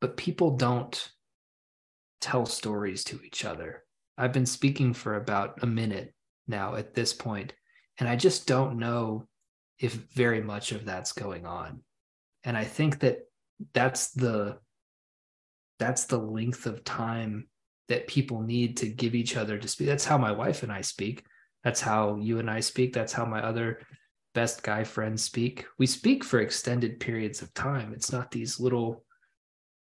[0.00, 1.10] but people don't
[2.20, 3.82] tell stories to each other.
[4.18, 6.14] I've been speaking for about a minute
[6.46, 7.52] now at this point,
[7.98, 9.26] and I just don't know
[9.78, 11.80] if very much of that's going on.
[12.44, 13.20] And I think that
[13.72, 14.58] that's the
[15.78, 17.48] that's the length of time
[17.88, 19.86] that people need to give each other to speak.
[19.86, 21.24] That's how my wife and I speak.
[21.64, 22.92] That's how you and I speak.
[22.92, 23.80] That's how my other
[24.34, 25.66] best guy friends speak.
[25.78, 27.92] We speak for extended periods of time.
[27.92, 29.04] It's not these little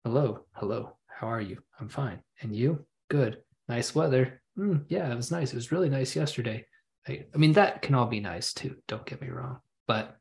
[0.03, 1.57] hello, hello, how are you?
[1.79, 2.19] I'm fine.
[2.41, 2.85] And you?
[3.09, 3.37] Good.
[3.69, 4.41] Nice weather.
[4.57, 5.53] Mm, yeah, it was nice.
[5.53, 6.65] It was really nice yesterday.
[7.07, 8.75] I, I, mean, that can all be nice too.
[8.87, 9.59] Don't get me wrong.
[9.93, 10.17] But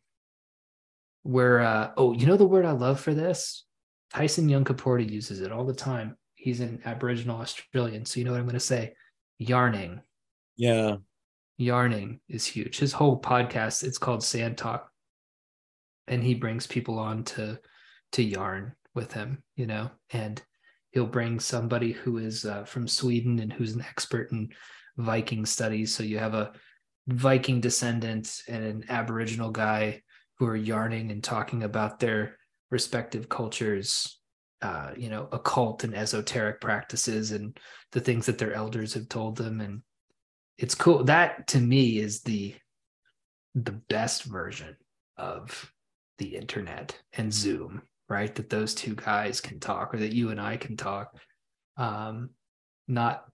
[1.25, 3.65] we're, uh, oh, you know the word I love for this?
[4.13, 6.15] Tyson Yunkaporta uses it all the time.
[6.35, 8.05] He's an Aboriginal Australian.
[8.05, 8.93] So you know what I'm going to say?
[9.39, 10.03] Yarning.
[10.59, 10.97] Yeah.
[11.57, 12.77] Yarning is huge.
[12.77, 14.91] His whole podcast, it's called Sand Talk.
[16.07, 17.59] And he brings people on to
[18.13, 20.43] to yarn with him, you know, and
[20.91, 24.51] he'll bring somebody who is uh, from Sweden and who's an expert in
[24.99, 25.95] Viking studies.
[25.95, 26.53] So you have a
[27.09, 30.03] Viking descendant and an Aboriginal guy
[30.39, 32.39] who are yarning and talking about their
[32.71, 34.21] respective cultures,
[34.63, 37.59] uh, you know, occult and esoteric practices and
[37.93, 39.61] the things that their elders have told them.
[39.61, 39.83] And
[40.59, 41.05] it's cool.
[41.05, 42.55] That to me is the
[43.55, 44.77] the best version
[45.19, 45.71] of
[46.19, 48.35] the internet and Zoom right?
[48.35, 51.17] That those two guys can talk, or that you and I can talk.
[51.79, 52.31] Um,
[52.87, 53.25] not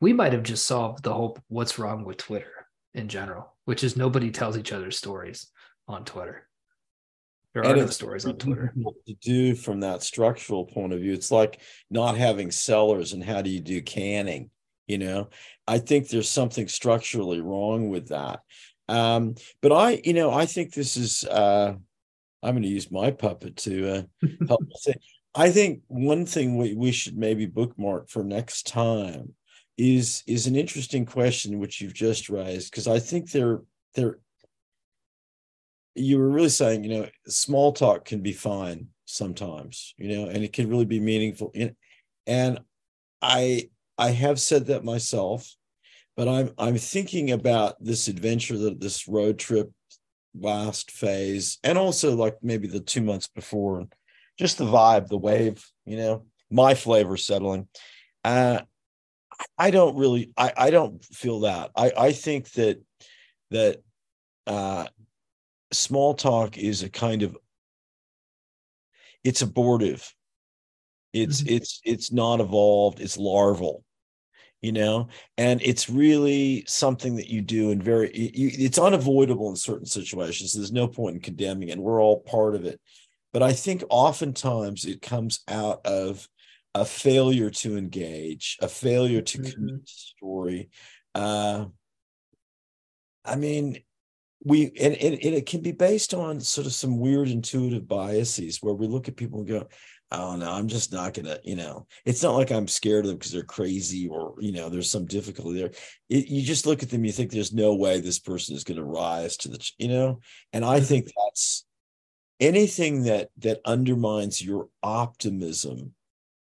[0.00, 2.57] we might have just solved the whole what's wrong with Twitter
[2.94, 5.48] in general, which is nobody tells each other stories
[5.86, 6.48] on Twitter.
[7.54, 8.72] There are no stories on Twitter.
[9.06, 11.60] To do from that structural point of view, it's like
[11.90, 14.50] not having cellars and how do you do canning?
[14.86, 15.30] You know,
[15.66, 18.40] I think there's something structurally wrong with that.
[18.88, 21.74] Um, but I, you know, I think this is uh
[22.42, 24.02] I'm going to use my puppet to uh,
[24.46, 24.60] help.
[25.34, 29.34] I think one thing we, we should maybe bookmark for next time
[29.78, 33.62] is is an interesting question which you've just raised because I think they're
[33.94, 34.18] they're
[35.94, 40.44] you were really saying you know small talk can be fine sometimes you know and
[40.44, 41.52] it can really be meaningful
[42.26, 42.58] and
[43.22, 45.54] I I have said that myself
[46.16, 49.70] but I'm I'm thinking about this adventure that this road trip
[50.38, 53.86] last phase and also like maybe the two months before
[54.38, 57.68] just the vibe the wave you know my flavor settling.
[58.24, 58.60] Uh
[59.56, 61.70] i don't really i i don't feel that.
[61.76, 62.82] I i think that
[63.50, 63.82] that
[64.46, 64.86] uh
[65.72, 67.36] small talk is a kind of
[69.24, 70.14] it's abortive.
[71.12, 71.56] It's mm-hmm.
[71.56, 73.00] it's it's not evolved.
[73.00, 73.84] It's larval
[74.60, 75.08] you know?
[75.36, 80.52] And it's really something that you do in very you, it's unavoidable in certain situations.
[80.52, 81.78] There's no point in condemning it.
[81.78, 82.80] We're all part of it.
[83.32, 86.26] But i think oftentimes it comes out of
[86.80, 89.50] a failure to engage a failure to mm-hmm.
[89.50, 90.68] commit story
[91.14, 91.64] uh
[93.24, 93.78] i mean
[94.44, 98.58] we and, and, and it can be based on sort of some weird intuitive biases
[98.62, 99.66] where we look at people and go
[100.10, 103.18] oh no, I'm just not gonna, you know, it's not like I'm scared of them
[103.18, 105.70] because they're crazy or you know, there's some difficulty there.
[106.08, 108.78] It, you just look at them, you think there's no way this person is going
[108.78, 110.20] to rise to the, you know,
[110.52, 111.26] and I think mm-hmm.
[111.26, 111.64] that's
[112.40, 115.94] anything that that undermines your optimism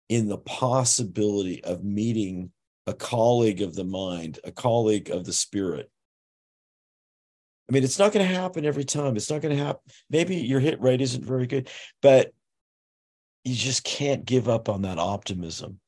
[0.10, 2.52] in the possibility of meeting
[2.86, 5.90] a colleague of the mind, a colleague of the spirit.
[7.70, 9.18] I mean, it's not going to happen every time.
[9.18, 9.82] It's not going to happen.
[10.10, 11.70] Maybe your hit rate isn't very good,
[12.02, 12.32] but
[13.44, 15.80] you just can't give up on that optimism.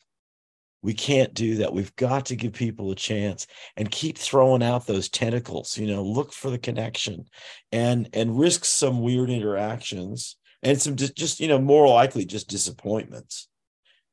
[0.81, 1.73] We can't do that.
[1.73, 6.03] We've got to give people a chance and keep throwing out those tentacles, you know,
[6.03, 7.25] look for the connection
[7.71, 13.49] and and risk some weird interactions and some just, you know, more likely just disappointments.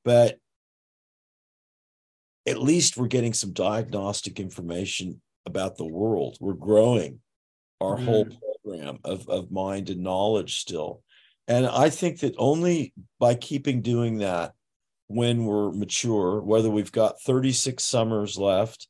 [0.07, 0.39] But
[2.47, 6.39] at least we're getting some diagnostic information about the world.
[6.41, 7.19] We're growing
[7.81, 8.05] our mm.
[8.05, 8.27] whole
[8.65, 11.03] program of, of mind and knowledge still.
[11.49, 14.53] And I think that only by keeping doing that
[15.09, 18.87] when we're mature, whether we've got 36 summers left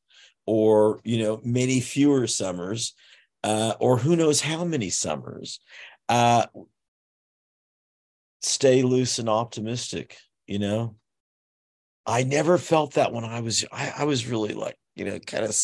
[0.47, 2.95] or, you know, many fewer summers,
[3.43, 5.61] uh, or who knows how many summers.
[6.09, 6.47] Uh,
[8.43, 10.17] stay loose and optimistic,
[10.47, 10.95] you know.
[12.07, 15.45] I never felt that when I was I, I was really like, you know, kind
[15.45, 15.57] of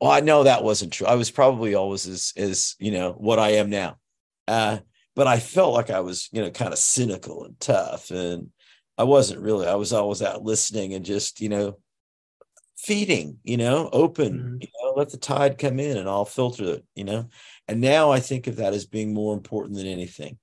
[0.00, 1.06] well, I know that wasn't true.
[1.06, 3.96] I was probably always as as, you know, what I am now.
[4.46, 4.78] Uh,
[5.14, 8.10] but I felt like I was, you know, kind of cynical and tough.
[8.10, 8.50] And
[8.96, 9.66] I wasn't really.
[9.66, 11.78] I was always out listening and just, you know,
[12.78, 14.56] feeding, you know, open, mm-hmm.
[14.60, 17.28] you know, let the tide come in and I'll filter it, you know.
[17.68, 20.38] And now I think of that as being more important than anything.